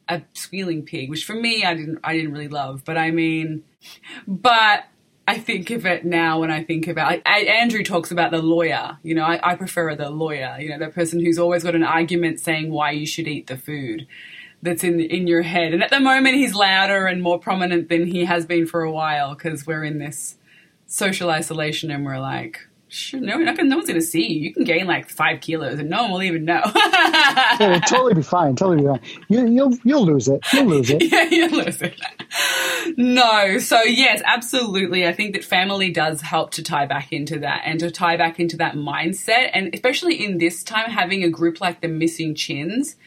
a 0.08 0.22
squealing 0.34 0.84
pig, 0.84 1.10
which 1.10 1.26
for 1.26 1.34
me 1.34 1.64
I 1.64 1.74
didn't 1.74 2.00
I 2.04 2.14
didn't 2.14 2.32
really 2.32 2.48
love. 2.48 2.84
But 2.86 2.98
I 2.98 3.12
mean, 3.12 3.64
but 4.28 4.86
I 5.28 5.40
think 5.40 5.72
of 5.72 5.86
it 5.86 6.06
now 6.06 6.42
when 6.42 6.52
I 6.52 6.64
think 6.64 6.88
about. 6.88 7.22
I, 7.26 7.40
Andrew 7.40 7.84
talks 7.84 8.12
about 8.12 8.30
the 8.30 8.42
lawyer. 8.42 9.00
You 9.02 9.16
know, 9.16 9.24
I, 9.24 9.52
I 9.52 9.56
prefer 9.56 9.96
the 9.96 10.12
lawyer. 10.12 10.58
You 10.60 10.70
know, 10.70 10.78
the 10.78 10.92
person 10.92 11.20
who's 11.20 11.40
always 11.40 11.64
got 11.64 11.74
an 11.74 11.84
argument 11.84 12.40
saying 12.40 12.72
why 12.72 12.92
you 12.92 13.08
should 13.08 13.28
eat 13.28 13.48
the 13.48 13.58
food 13.58 14.06
that's 14.62 14.84
in 14.84 15.00
in 15.00 15.28
your 15.28 15.42
head. 15.42 15.74
And 15.74 15.84
at 15.84 15.90
the 15.90 16.00
moment, 16.00 16.36
he's 16.36 16.54
louder 16.54 17.06
and 17.06 17.22
more 17.22 17.40
prominent 17.40 17.90
than 17.90 18.08
he 18.08 18.26
has 18.26 18.46
been 18.46 18.66
for 18.66 18.84
a 18.84 18.92
while 18.92 19.36
because 19.36 19.66
we're 19.66 19.84
in 19.84 20.00
this 20.00 20.38
social 20.88 21.30
isolation 21.30 21.92
and 21.92 22.06
we're 22.06 22.20
like. 22.20 22.68
Sure, 22.88 23.20
no, 23.20 23.38
no, 23.38 23.52
no 23.52 23.76
one's 23.78 23.90
going 23.90 24.00
to 24.00 24.06
see 24.06 24.26
you. 24.26 24.40
You 24.42 24.54
can 24.54 24.64
gain 24.64 24.86
like 24.86 25.10
five 25.10 25.42
kilos 25.42 25.80
and 25.80 25.90
no 25.90 26.04
one 26.04 26.12
will 26.12 26.24
even 26.24 26.46
know. 26.46 26.62
Yeah, 27.58 27.76
it'll 27.76 27.82
totally 27.82 28.14
be 28.14 28.22
fine. 28.22 28.56
Totally 28.56 28.78
be 28.78 28.88
fine. 28.88 29.02
You, 29.30 29.48
you'll 29.48 29.78
you'll 29.84 30.06
lose 30.06 30.28
it. 30.28 30.42
You'll 30.52 30.66
lose 30.66 30.90
it. 30.90 31.04
yeah, 31.12 31.24
you 31.24 31.48
listen. 31.50 31.94
No, 32.98 33.58
so 33.60 33.82
yes, 33.84 34.22
absolutely. 34.26 35.08
I 35.08 35.14
think 35.14 35.34
that 35.34 35.44
family 35.44 35.90
does 35.90 36.22
help 36.22 36.52
to 36.52 36.64
tie 36.64 36.86
back 36.86 37.12
into 37.14 37.40
that 37.40 37.62
and 37.66 37.80
to 37.80 37.92
tie 37.92 38.18
back 38.18 38.40
into 38.40 38.58
that 38.58 38.76
mindset. 38.76 39.52
And 39.54 39.74
especially 39.74 40.24
in 40.24 40.38
this 40.38 40.64
time, 40.64 40.90
having 40.90 41.24
a 41.24 41.30
group 41.30 41.62
like 41.62 41.82
the 41.82 41.88
Missing 41.88 42.36
Chins 42.36 42.98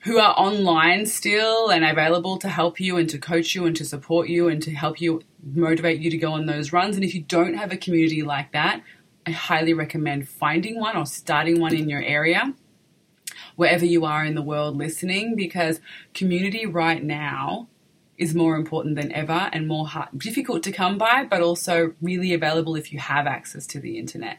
who 0.00 0.18
are 0.18 0.34
online 0.36 1.04
still 1.06 1.68
and 1.68 1.84
available 1.84 2.38
to 2.38 2.48
help 2.48 2.80
you 2.80 2.96
and 2.96 3.08
to 3.10 3.18
coach 3.18 3.54
you 3.54 3.66
and 3.66 3.76
to 3.76 3.84
support 3.84 4.28
you 4.28 4.48
and 4.48 4.62
to 4.62 4.72
help 4.72 5.00
you 5.00 5.22
motivate 5.42 6.00
you 6.00 6.10
to 6.10 6.16
go 6.16 6.32
on 6.32 6.46
those 6.46 6.72
runs. 6.72 6.96
And 6.96 7.04
if 7.04 7.14
you 7.14 7.22
don't 7.22 7.54
have 7.54 7.70
a 7.70 7.76
community 7.76 8.22
like 8.22 8.52
that, 8.52 8.82
I 9.26 9.32
highly 9.32 9.74
recommend 9.74 10.28
finding 10.28 10.80
one 10.80 10.96
or 10.96 11.04
starting 11.04 11.60
one 11.60 11.74
in 11.74 11.88
your 11.88 12.02
area 12.02 12.54
wherever 13.56 13.84
you 13.84 14.06
are 14.06 14.24
in 14.24 14.34
the 14.34 14.42
world 14.42 14.76
listening 14.76 15.36
because 15.36 15.80
community 16.14 16.64
right 16.64 17.04
now 17.04 17.68
is 18.16 18.34
more 18.34 18.56
important 18.56 18.96
than 18.96 19.12
ever 19.12 19.50
and 19.52 19.66
more 19.68 19.86
hard, 19.86 20.08
difficult 20.18 20.62
to 20.62 20.72
come 20.72 20.98
by, 20.98 21.24
but 21.24 21.40
also 21.40 21.94
really 22.00 22.32
available 22.32 22.74
if 22.74 22.92
you 22.92 22.98
have 22.98 23.26
access 23.26 23.66
to 23.66 23.80
the 23.80 23.98
internet. 23.98 24.38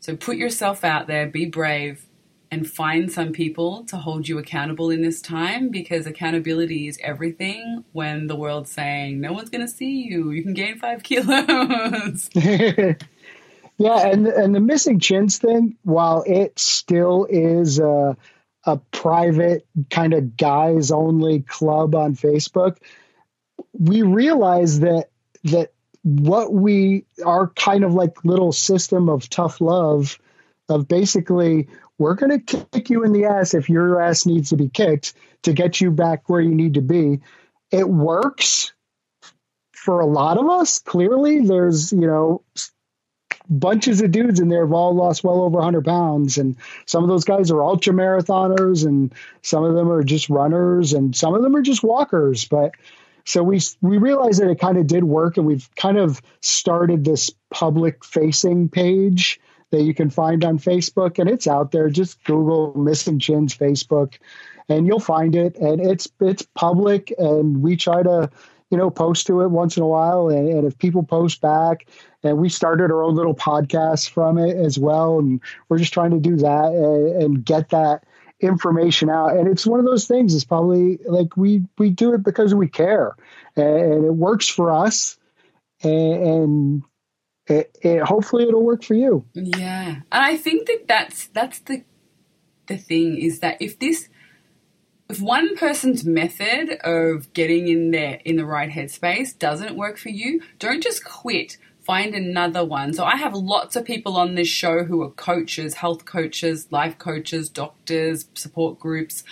So 0.00 0.16
put 0.16 0.36
yourself 0.36 0.84
out 0.84 1.06
there, 1.06 1.26
be 1.26 1.46
brave, 1.46 2.06
and 2.54 2.70
find 2.70 3.10
some 3.10 3.32
people 3.32 3.82
to 3.82 3.96
hold 3.96 4.28
you 4.28 4.38
accountable 4.38 4.88
in 4.88 5.02
this 5.02 5.20
time 5.20 5.70
because 5.70 6.06
accountability 6.06 6.86
is 6.86 6.96
everything 7.02 7.84
when 7.90 8.28
the 8.28 8.36
world's 8.36 8.70
saying 8.70 9.20
no 9.20 9.32
one's 9.32 9.50
going 9.50 9.66
to 9.66 9.72
see 9.72 10.02
you. 10.02 10.30
You 10.30 10.44
can 10.44 10.54
gain 10.54 10.78
five 10.78 11.02
kilos. 11.02 12.30
yeah, 12.34 12.94
and 14.08 14.28
and 14.28 14.54
the 14.54 14.60
missing 14.60 15.00
chins 15.00 15.38
thing, 15.38 15.76
while 15.82 16.22
it 16.24 16.56
still 16.56 17.26
is 17.28 17.80
a, 17.80 18.16
a 18.64 18.76
private 18.92 19.66
kind 19.90 20.14
of 20.14 20.36
guys 20.36 20.92
only 20.92 21.40
club 21.40 21.96
on 21.96 22.14
Facebook, 22.14 22.76
we 23.72 24.02
realize 24.02 24.78
that 24.78 25.08
that 25.42 25.72
what 26.04 26.52
we 26.52 27.04
are 27.26 27.48
kind 27.48 27.82
of 27.82 27.94
like 27.94 28.24
little 28.24 28.52
system 28.52 29.08
of 29.08 29.28
tough 29.28 29.60
love 29.60 30.20
of 30.68 30.86
basically 30.88 31.68
we're 31.98 32.14
going 32.14 32.40
to 32.40 32.66
kick 32.72 32.90
you 32.90 33.04
in 33.04 33.12
the 33.12 33.26
ass 33.26 33.54
if 33.54 33.68
your 33.68 34.00
ass 34.00 34.26
needs 34.26 34.50
to 34.50 34.56
be 34.56 34.68
kicked 34.68 35.14
to 35.42 35.52
get 35.52 35.80
you 35.80 35.90
back 35.90 36.28
where 36.28 36.40
you 36.40 36.54
need 36.54 36.74
to 36.74 36.80
be. 36.80 37.20
It 37.70 37.88
works 37.88 38.72
for 39.72 40.00
a 40.00 40.06
lot 40.06 40.38
of 40.38 40.48
us. 40.48 40.80
Clearly, 40.80 41.40
there's, 41.40 41.92
you 41.92 42.06
know, 42.06 42.42
bunches 43.48 44.00
of 44.00 44.10
dudes 44.10 44.40
in 44.40 44.48
there 44.48 44.64
have 44.64 44.72
all 44.72 44.94
lost 44.94 45.22
well 45.22 45.42
over 45.42 45.56
100 45.56 45.84
pounds. 45.84 46.38
And 46.38 46.56
some 46.86 47.02
of 47.02 47.08
those 47.08 47.24
guys 47.24 47.50
are 47.50 47.62
ultra 47.62 47.92
marathoners, 47.92 48.86
and 48.86 49.12
some 49.42 49.64
of 49.64 49.74
them 49.74 49.90
are 49.90 50.02
just 50.02 50.30
runners, 50.30 50.92
and 50.92 51.14
some 51.14 51.34
of 51.34 51.42
them 51.42 51.54
are 51.54 51.62
just 51.62 51.82
walkers. 51.82 52.46
But 52.46 52.72
so 53.24 53.42
we 53.42 53.60
we 53.80 53.98
realized 53.98 54.40
that 54.40 54.50
it 54.50 54.58
kind 54.58 54.78
of 54.78 54.86
did 54.86 55.04
work, 55.04 55.36
and 55.36 55.46
we've 55.46 55.68
kind 55.76 55.98
of 55.98 56.20
started 56.40 57.04
this 57.04 57.30
public 57.50 58.04
facing 58.04 58.68
page 58.68 59.40
that 59.74 59.82
you 59.82 59.92
can 59.92 60.08
find 60.08 60.44
on 60.44 60.58
Facebook, 60.58 61.18
and 61.18 61.28
it's 61.28 61.48
out 61.48 61.72
there. 61.72 61.90
Just 61.90 62.22
Google 62.24 62.74
Missing 62.74 63.18
Chins 63.18 63.56
Facebook, 63.56 64.14
and 64.68 64.86
you'll 64.86 65.00
find 65.00 65.34
it. 65.34 65.56
And 65.56 65.80
it's 65.80 66.08
it's 66.20 66.46
public, 66.54 67.12
and 67.18 67.60
we 67.60 67.76
try 67.76 68.02
to 68.02 68.30
you 68.70 68.78
know 68.78 68.90
post 68.90 69.26
to 69.26 69.40
it 69.40 69.50
once 69.50 69.76
in 69.76 69.82
a 69.82 69.88
while. 69.88 70.28
And, 70.28 70.48
and 70.48 70.66
if 70.66 70.78
people 70.78 71.02
post 71.02 71.40
back, 71.40 71.86
and 72.22 72.38
we 72.38 72.48
started 72.48 72.92
our 72.92 73.02
own 73.02 73.16
little 73.16 73.34
podcast 73.34 74.10
from 74.10 74.38
it 74.38 74.56
as 74.56 74.78
well, 74.78 75.18
and 75.18 75.40
we're 75.68 75.78
just 75.78 75.92
trying 75.92 76.12
to 76.12 76.20
do 76.20 76.36
that 76.36 76.72
and, 76.72 77.22
and 77.22 77.44
get 77.44 77.70
that 77.70 78.04
information 78.40 79.08
out 79.08 79.34
and 79.34 79.48
it's 79.48 79.64
one 79.64 79.78
of 79.78 79.86
those 79.86 80.06
things 80.06 80.34
it's 80.34 80.44
probably 80.44 80.98
like 81.06 81.34
we 81.36 81.62
we 81.78 81.88
do 81.88 82.12
it 82.12 82.22
because 82.22 82.52
we 82.52 82.68
care 82.68 83.14
and, 83.56 84.04
it 84.04 84.14
works 84.14 84.48
for 84.48 84.70
us 84.70 85.16
and, 85.82 86.22
and 86.22 86.82
it, 87.46 87.76
it, 87.82 88.02
hopefully 88.02 88.48
it'll 88.48 88.64
work 88.64 88.82
for 88.82 88.94
you. 88.94 89.24
Yeah, 89.34 89.88
and 89.88 90.04
I 90.10 90.36
think 90.36 90.66
that 90.66 90.88
that's 90.88 91.26
that's 91.28 91.58
the 91.60 91.84
the 92.66 92.76
thing 92.76 93.18
is 93.18 93.40
that 93.40 93.60
if 93.60 93.78
this 93.78 94.08
if 95.08 95.20
one 95.20 95.56
person's 95.56 96.04
method 96.04 96.78
of 96.82 97.32
getting 97.34 97.68
in 97.68 97.90
there 97.90 98.20
in 98.24 98.36
the 98.36 98.46
right 98.46 98.70
headspace 98.70 99.38
doesn't 99.38 99.76
work 99.76 99.98
for 99.98 100.08
you, 100.08 100.40
don't 100.58 100.82
just 100.82 101.04
quit. 101.04 101.58
Find 101.82 102.14
another 102.14 102.64
one. 102.64 102.94
So 102.94 103.04
I 103.04 103.16
have 103.16 103.34
lots 103.34 103.76
of 103.76 103.84
people 103.84 104.16
on 104.16 104.34
this 104.34 104.48
show 104.48 104.84
who 104.84 105.02
are 105.02 105.10
coaches, 105.10 105.74
health 105.74 106.06
coaches, 106.06 106.68
life 106.70 106.96
coaches, 106.96 107.50
doctors, 107.50 108.26
support 108.32 108.78
groups, 108.78 109.22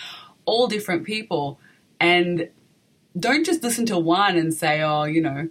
all 0.45 0.67
different 0.67 1.03
people. 1.03 1.59
And 1.99 2.49
don't 3.19 3.43
just 3.43 3.63
listen 3.63 3.87
to 3.87 3.97
one 3.97 4.37
and 4.37 4.53
say, 4.53 4.83
oh, 4.83 5.05
you 5.05 5.21
know, 5.21 5.49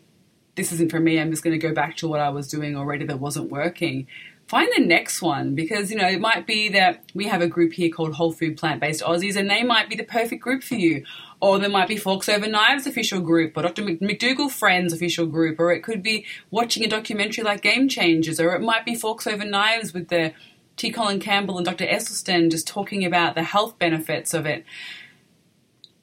this 0.54 0.72
isn't 0.72 0.90
for 0.90 1.00
me. 1.00 1.18
I'm 1.18 1.30
just 1.30 1.42
going 1.42 1.58
to 1.58 1.66
go 1.66 1.74
back 1.74 1.96
to 1.98 2.08
what 2.08 2.20
I 2.20 2.28
was 2.28 2.48
doing 2.48 2.76
already 2.76 3.06
that 3.06 3.20
wasn't 3.20 3.50
working. 3.50 4.06
Find 4.48 4.68
the 4.76 4.84
next 4.84 5.22
one 5.22 5.54
because, 5.54 5.90
you 5.90 5.96
know, 5.96 6.08
it 6.08 6.20
might 6.20 6.46
be 6.46 6.68
that 6.70 7.02
we 7.14 7.26
have 7.28 7.40
a 7.40 7.46
group 7.46 7.72
here 7.72 7.88
called 7.88 8.14
Whole 8.14 8.32
Food 8.32 8.58
Plant 8.58 8.80
Based 8.80 9.02
Aussies 9.02 9.36
and 9.36 9.48
they 9.48 9.62
might 9.62 9.88
be 9.88 9.96
the 9.96 10.04
perfect 10.04 10.42
group 10.42 10.62
for 10.62 10.74
you. 10.74 11.04
Or 11.40 11.58
there 11.58 11.70
might 11.70 11.88
be 11.88 11.96
Forks 11.96 12.28
Over 12.28 12.46
Knives 12.46 12.86
official 12.86 13.20
group 13.20 13.56
or 13.56 13.62
Dr. 13.62 13.82
McDougall 13.82 14.50
Friends 14.50 14.92
official 14.92 15.26
group. 15.26 15.58
Or 15.58 15.72
it 15.72 15.82
could 15.82 16.02
be 16.02 16.26
watching 16.50 16.84
a 16.84 16.88
documentary 16.88 17.44
like 17.44 17.62
Game 17.62 17.88
Changers. 17.88 18.38
Or 18.38 18.54
it 18.54 18.60
might 18.60 18.84
be 18.84 18.94
Forks 18.94 19.26
Over 19.26 19.44
Knives 19.44 19.94
with 19.94 20.08
the 20.08 20.34
T. 20.76 20.90
Colin 20.90 21.20
Campbell 21.20 21.56
and 21.56 21.66
Dr. 21.66 21.86
Esselstyn 21.86 22.50
just 22.50 22.66
talking 22.66 23.04
about 23.04 23.34
the 23.34 23.42
health 23.42 23.78
benefits 23.78 24.34
of 24.34 24.46
it 24.46 24.64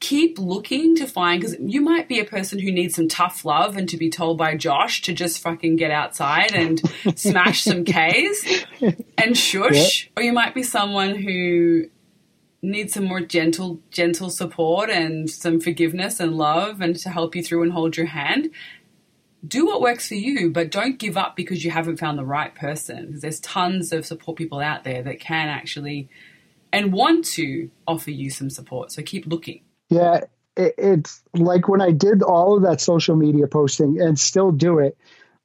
keep 0.00 0.38
looking 0.38 0.96
to 0.96 1.06
find 1.06 1.40
because 1.40 1.56
you 1.60 1.82
might 1.82 2.08
be 2.08 2.18
a 2.18 2.24
person 2.24 2.58
who 2.58 2.72
needs 2.72 2.94
some 2.94 3.06
tough 3.06 3.44
love 3.44 3.76
and 3.76 3.88
to 3.90 3.98
be 3.98 4.08
told 4.08 4.38
by 4.38 4.56
Josh 4.56 5.02
to 5.02 5.12
just 5.12 5.42
fucking 5.42 5.76
get 5.76 5.90
outside 5.90 6.52
and 6.52 6.80
smash 7.16 7.62
some 7.62 7.84
K's 7.84 8.64
and 9.18 9.36
shush, 9.36 10.10
or 10.16 10.22
you 10.22 10.32
might 10.32 10.54
be 10.54 10.62
someone 10.62 11.14
who 11.14 11.84
needs 12.62 12.94
some 12.94 13.04
more 13.04 13.20
gentle 13.20 13.80
gentle 13.90 14.30
support 14.30 14.90
and 14.90 15.30
some 15.30 15.60
forgiveness 15.60 16.18
and 16.18 16.36
love 16.36 16.80
and 16.80 16.96
to 16.96 17.10
help 17.10 17.36
you 17.36 17.42
through 17.42 17.62
and 17.62 17.72
hold 17.72 17.96
your 17.96 18.06
hand. 18.06 18.50
Do 19.46 19.66
what 19.66 19.80
works 19.80 20.08
for 20.08 20.16
you, 20.16 20.50
but 20.50 20.70
don't 20.70 20.98
give 20.98 21.16
up 21.16 21.34
because 21.34 21.64
you 21.64 21.70
haven't 21.70 21.98
found 21.98 22.18
the 22.18 22.24
right 22.24 22.54
person. 22.54 23.18
There's 23.20 23.40
tons 23.40 23.92
of 23.92 24.04
support 24.04 24.36
people 24.36 24.60
out 24.60 24.84
there 24.84 25.02
that 25.02 25.20
can 25.20 25.48
actually 25.48 26.08
and 26.72 26.92
want 26.92 27.24
to 27.24 27.70
offer 27.86 28.10
you 28.10 28.30
some 28.30 28.48
support. 28.48 28.92
So 28.92 29.02
keep 29.02 29.26
looking. 29.26 29.62
Yeah, 29.90 30.22
it, 30.56 30.74
it's 30.78 31.22
like 31.34 31.68
when 31.68 31.82
I 31.82 31.90
did 31.90 32.22
all 32.22 32.56
of 32.56 32.62
that 32.62 32.80
social 32.80 33.16
media 33.16 33.46
posting 33.46 34.00
and 34.00 34.18
still 34.18 34.52
do 34.52 34.78
it, 34.78 34.96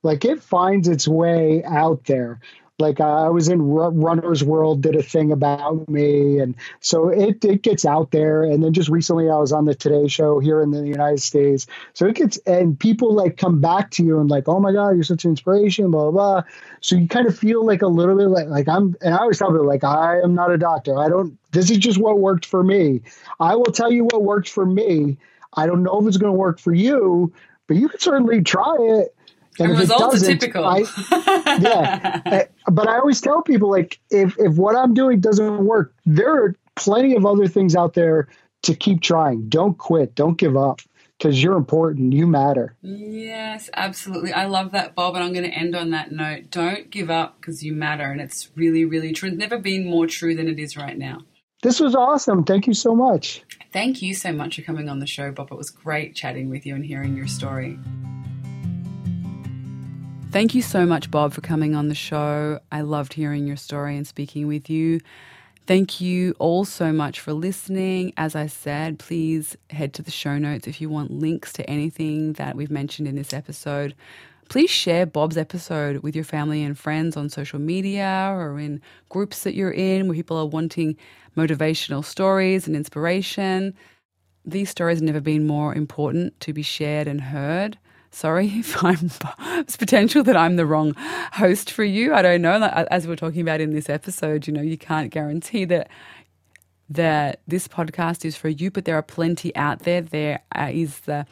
like 0.03 0.23
it 0.25 0.41
finds 0.43 0.87
its 0.87 1.07
way 1.07 1.63
out 1.63 2.05
there. 2.05 2.39
Like 2.77 2.99
I 2.99 3.29
was 3.29 3.47
in 3.47 3.61
Runner's 3.61 4.43
World, 4.43 4.81
did 4.81 4.97
a 4.97 5.01
thing 5.01 5.31
about 5.31 5.87
me, 5.87 6.39
and 6.39 6.55
so 6.81 7.07
it 7.07 7.45
it 7.45 7.61
gets 7.61 7.85
out 7.85 8.11
there. 8.11 8.43
And 8.43 8.61
then 8.61 8.73
just 8.73 8.89
recently, 8.89 9.29
I 9.29 9.37
was 9.37 9.53
on 9.53 9.63
the 9.63 9.73
Today 9.73 10.09
Show 10.09 10.39
here 10.39 10.61
in 10.61 10.71
the 10.71 10.85
United 10.85 11.21
States, 11.21 11.67
so 11.93 12.05
it 12.05 12.15
gets 12.15 12.35
and 12.39 12.77
people 12.77 13.13
like 13.13 13.37
come 13.37 13.61
back 13.61 13.91
to 13.91 14.03
you 14.03 14.19
and 14.19 14.29
like, 14.29 14.49
oh 14.49 14.59
my 14.59 14.73
god, 14.73 14.89
you're 14.89 15.03
such 15.05 15.23
an 15.23 15.29
inspiration, 15.31 15.89
blah 15.89 16.11
blah. 16.11 16.41
blah. 16.41 16.49
So 16.81 16.97
you 16.97 17.07
kind 17.07 17.27
of 17.27 17.39
feel 17.39 17.65
like 17.65 17.81
a 17.81 17.87
little 17.87 18.17
bit 18.17 18.27
like 18.27 18.47
like 18.47 18.67
I'm, 18.67 18.93
and 19.01 19.13
I 19.13 19.19
always 19.19 19.39
tell 19.39 19.51
people 19.51 19.65
like 19.65 19.85
I 19.85 20.19
am 20.19 20.35
not 20.35 20.51
a 20.51 20.57
doctor. 20.57 20.99
I 20.99 21.07
don't. 21.07 21.37
This 21.53 21.71
is 21.71 21.77
just 21.77 21.97
what 21.97 22.19
worked 22.19 22.45
for 22.45 22.61
me. 22.61 22.99
I 23.39 23.55
will 23.55 23.71
tell 23.71 23.89
you 23.89 24.03
what 24.03 24.21
worked 24.21 24.49
for 24.49 24.65
me. 24.65 25.15
I 25.53 25.65
don't 25.65 25.83
know 25.83 26.01
if 26.01 26.07
it's 26.07 26.17
going 26.17 26.33
to 26.33 26.37
work 26.37 26.59
for 26.59 26.73
you, 26.73 27.31
but 27.67 27.77
you 27.77 27.87
can 27.87 28.01
certainly 28.01 28.41
try 28.43 28.75
it 28.77 29.14
and, 29.59 29.71
and 29.71 29.79
results 29.79 30.23
are 30.23 30.27
typical. 30.27 30.65
I, 30.65 30.83
yeah, 31.59 32.45
but 32.71 32.87
I 32.87 32.97
always 32.97 33.21
tell 33.21 33.41
people 33.41 33.69
like 33.69 33.99
if 34.09 34.35
if 34.39 34.55
what 34.55 34.75
I'm 34.75 34.93
doing 34.93 35.19
doesn't 35.19 35.65
work, 35.65 35.93
there 36.05 36.43
are 36.43 36.55
plenty 36.75 37.15
of 37.15 37.25
other 37.25 37.47
things 37.47 37.75
out 37.75 37.93
there 37.93 38.27
to 38.63 38.75
keep 38.75 39.01
trying. 39.01 39.47
Don't 39.49 39.77
quit. 39.77 40.15
Don't 40.15 40.37
give 40.37 40.57
up 40.57 40.81
because 41.17 41.41
you're 41.41 41.57
important. 41.57 42.13
You 42.13 42.27
matter. 42.27 42.75
Yes, 42.81 43.69
absolutely. 43.73 44.33
I 44.33 44.45
love 44.45 44.71
that, 44.71 44.95
Bob. 44.95 45.15
And 45.15 45.23
I'm 45.23 45.33
going 45.33 45.49
to 45.49 45.55
end 45.55 45.75
on 45.75 45.91
that 45.91 46.11
note. 46.11 46.51
Don't 46.51 46.89
give 46.89 47.09
up 47.09 47.39
because 47.39 47.63
you 47.63 47.73
matter. 47.73 48.11
And 48.11 48.19
it's 48.19 48.49
really, 48.55 48.85
really 48.85 49.13
true. 49.13 49.29
It's 49.29 49.37
never 49.37 49.57
been 49.57 49.85
more 49.85 50.07
true 50.07 50.35
than 50.35 50.47
it 50.47 50.59
is 50.59 50.75
right 50.75 50.97
now. 50.97 51.21
This 51.61 51.79
was 51.79 51.95
awesome. 51.95 52.43
Thank 52.43 52.67
you 52.67 52.73
so 52.73 52.95
much. 52.95 53.43
Thank 53.71 54.01
you 54.01 54.13
so 54.13 54.31
much 54.31 54.57
for 54.57 54.61
coming 54.61 54.89
on 54.89 54.99
the 54.99 55.07
show, 55.07 55.31
Bob. 55.31 55.51
It 55.51 55.57
was 55.57 55.69
great 55.69 56.15
chatting 56.15 56.49
with 56.49 56.65
you 56.65 56.75
and 56.75 56.85
hearing 56.85 57.15
your 57.15 57.27
story. 57.27 57.79
Thank 60.35 60.53
you 60.53 60.61
so 60.61 60.85
much, 60.85 61.09
Bob, 61.09 61.31
for 61.31 61.39
coming 61.39 61.75
on 61.75 61.87
the 61.87 61.95
show. 61.95 62.59
I 62.69 62.81
loved 62.81 63.13
hearing 63.13 63.47
your 63.47 63.55
story 63.55 63.95
and 63.95 64.05
speaking 64.05 64.47
with 64.47 64.69
you. 64.69 64.99
Thank 65.65 66.01
you 66.01 66.35
all 66.39 66.65
so 66.65 66.91
much 66.91 67.21
for 67.21 67.31
listening. 67.31 68.11
As 68.17 68.35
I 68.35 68.47
said, 68.47 68.99
please 68.99 69.55
head 69.69 69.93
to 69.93 70.01
the 70.01 70.11
show 70.11 70.37
notes 70.37 70.67
if 70.67 70.81
you 70.81 70.89
want 70.89 71.09
links 71.09 71.53
to 71.53 71.69
anything 71.69 72.33
that 72.33 72.57
we've 72.57 72.69
mentioned 72.69 73.07
in 73.07 73.15
this 73.15 73.31
episode. 73.31 73.95
Please 74.49 74.69
share 74.69 75.05
Bob's 75.05 75.37
episode 75.37 75.99
with 75.99 76.15
your 76.17 76.25
family 76.25 76.61
and 76.63 76.77
friends 76.77 77.15
on 77.15 77.29
social 77.29 77.57
media 77.57 78.29
or 78.35 78.59
in 78.59 78.81
groups 79.07 79.43
that 79.43 79.55
you're 79.55 79.71
in 79.71 80.05
where 80.09 80.15
people 80.15 80.35
are 80.35 80.45
wanting 80.45 80.97
motivational 81.37 82.03
stories 82.03 82.67
and 82.67 82.75
inspiration. 82.75 83.73
These 84.43 84.69
stories 84.69 84.97
have 84.97 85.05
never 85.05 85.21
been 85.21 85.47
more 85.47 85.73
important 85.73 86.37
to 86.41 86.51
be 86.51 86.61
shared 86.61 87.07
and 87.07 87.21
heard 87.21 87.77
sorry 88.15 88.47
if 88.55 88.83
I'm 88.83 89.11
it's 89.59 89.75
potential 89.75 90.23
that 90.23 90.37
I'm 90.37 90.55
the 90.55 90.65
wrong 90.65 90.93
host 91.33 91.69
for 91.69 91.83
you. 91.83 92.13
I 92.13 92.21
don't 92.21 92.41
know. 92.41 92.63
As 92.89 93.05
we 93.05 93.13
are 93.13 93.17
talking 93.17 93.41
about 93.41 93.61
in 93.61 93.73
this 93.73 93.89
episode, 93.89 94.47
you 94.47 94.53
know, 94.53 94.61
you 94.61 94.77
can't 94.77 95.11
guarantee 95.11 95.65
that 95.65 95.89
that 96.89 97.41
this 97.47 97.67
podcast 97.67 98.25
is 98.25 98.37
for 98.37 98.47
you, 98.47 98.69
but 98.71 98.85
there 98.85 98.95
are 98.95 99.01
plenty 99.01 99.55
out 99.55 99.79
there. 99.79 100.01
There 100.01 100.43
uh, 100.55 100.69
is 100.71 100.99
the 101.01 101.25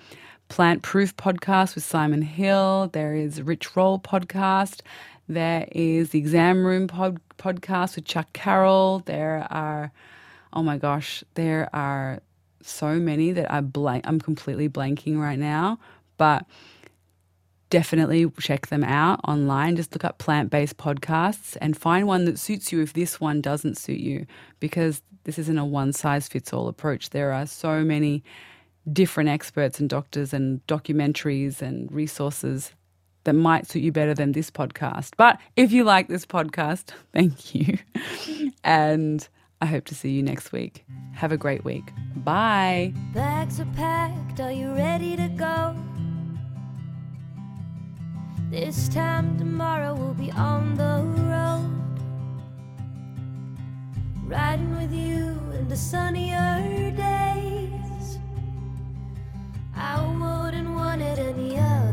Plant 0.49 0.81
Proof 0.81 1.15
podcast 1.15 1.75
with 1.75 1.83
Simon 1.83 2.23
Hill. 2.23 2.89
There 2.91 3.15
is 3.15 3.41
Rich 3.41 3.75
Roll 3.75 3.99
podcast. 3.99 4.81
There 5.29 5.67
is 5.71 6.09
the 6.09 6.19
Exam 6.19 6.65
Room 6.65 6.87
pod, 6.87 7.19
podcast 7.37 7.95
with 7.95 8.05
Chuck 8.05 8.33
Carroll. 8.33 9.03
There 9.05 9.47
are, 9.51 9.91
oh 10.53 10.63
my 10.63 10.77
gosh, 10.77 11.23
there 11.35 11.69
are 11.71 12.19
so 12.61 12.95
many 12.95 13.31
that 13.31 13.51
I 13.51 13.61
blank. 13.61 14.05
I'm 14.07 14.19
completely 14.19 14.67
blanking 14.69 15.19
right 15.19 15.39
now, 15.39 15.79
but 16.17 16.45
definitely 17.73 18.29
check 18.39 18.67
them 18.67 18.83
out 18.83 19.19
online. 19.27 19.75
Just 19.75 19.95
look 19.95 20.05
up 20.05 20.19
plant 20.19 20.51
based 20.51 20.77
podcasts 20.77 21.57
and 21.59 21.75
find 21.75 22.05
one 22.05 22.25
that 22.25 22.37
suits 22.37 22.71
you 22.71 22.81
if 22.81 22.93
this 22.93 23.19
one 23.19 23.41
doesn't 23.41 23.79
suit 23.79 23.99
you, 23.99 24.27
because 24.59 25.01
this 25.23 25.39
isn't 25.39 25.57
a 25.57 25.65
one 25.65 25.91
size 25.91 26.27
fits 26.27 26.53
all 26.53 26.67
approach. 26.67 27.09
There 27.09 27.33
are 27.33 27.47
so 27.47 27.83
many 27.83 28.23
different 28.91 29.29
experts 29.29 29.79
and 29.79 29.89
doctors 29.89 30.33
and 30.33 30.63
documentaries 30.67 31.63
and 31.63 31.91
resources 31.91 32.73
that 33.23 33.33
might 33.33 33.65
suit 33.65 33.81
you 33.81 33.91
better 33.91 34.13
than 34.13 34.33
this 34.33 34.51
podcast. 34.51 35.13
But 35.17 35.39
if 35.55 35.71
you 35.71 35.83
like 35.83 36.09
this 36.09 36.27
podcast, 36.27 36.93
thank 37.11 37.55
you. 37.55 37.79
and 38.63 39.27
I 39.61 39.65
hope 39.65 39.85
to 39.85 39.95
see 39.95 40.11
you 40.11 40.21
next 40.21 40.51
week. 40.51 40.85
Have 41.13 41.31
a 41.31 41.37
great 41.37 41.65
week. 41.65 41.91
Bye. 42.17 42.93
Bags 43.15 43.59
are 43.59 43.73
packed. 43.75 44.39
Are 44.39 44.51
you 44.51 44.75
ready 44.75 45.15
to 45.15 45.27
go? 45.29 45.75
This 48.53 48.87
time 48.87 49.35
tomorrow 49.39 49.95
we'll 49.95 50.13
be 50.13 50.29
on 50.29 50.75
the 50.75 51.01
road, 51.25 51.73
riding 54.27 54.77
with 54.77 54.93
you 54.93 55.39
in 55.57 55.67
the 55.67 55.75
sunnier 55.75 56.91
days. 56.91 58.19
I 59.75 59.99
wouldn't 60.05 60.69
want 60.69 61.01
it 61.01 61.17
any 61.17 61.57
other. 61.57 61.92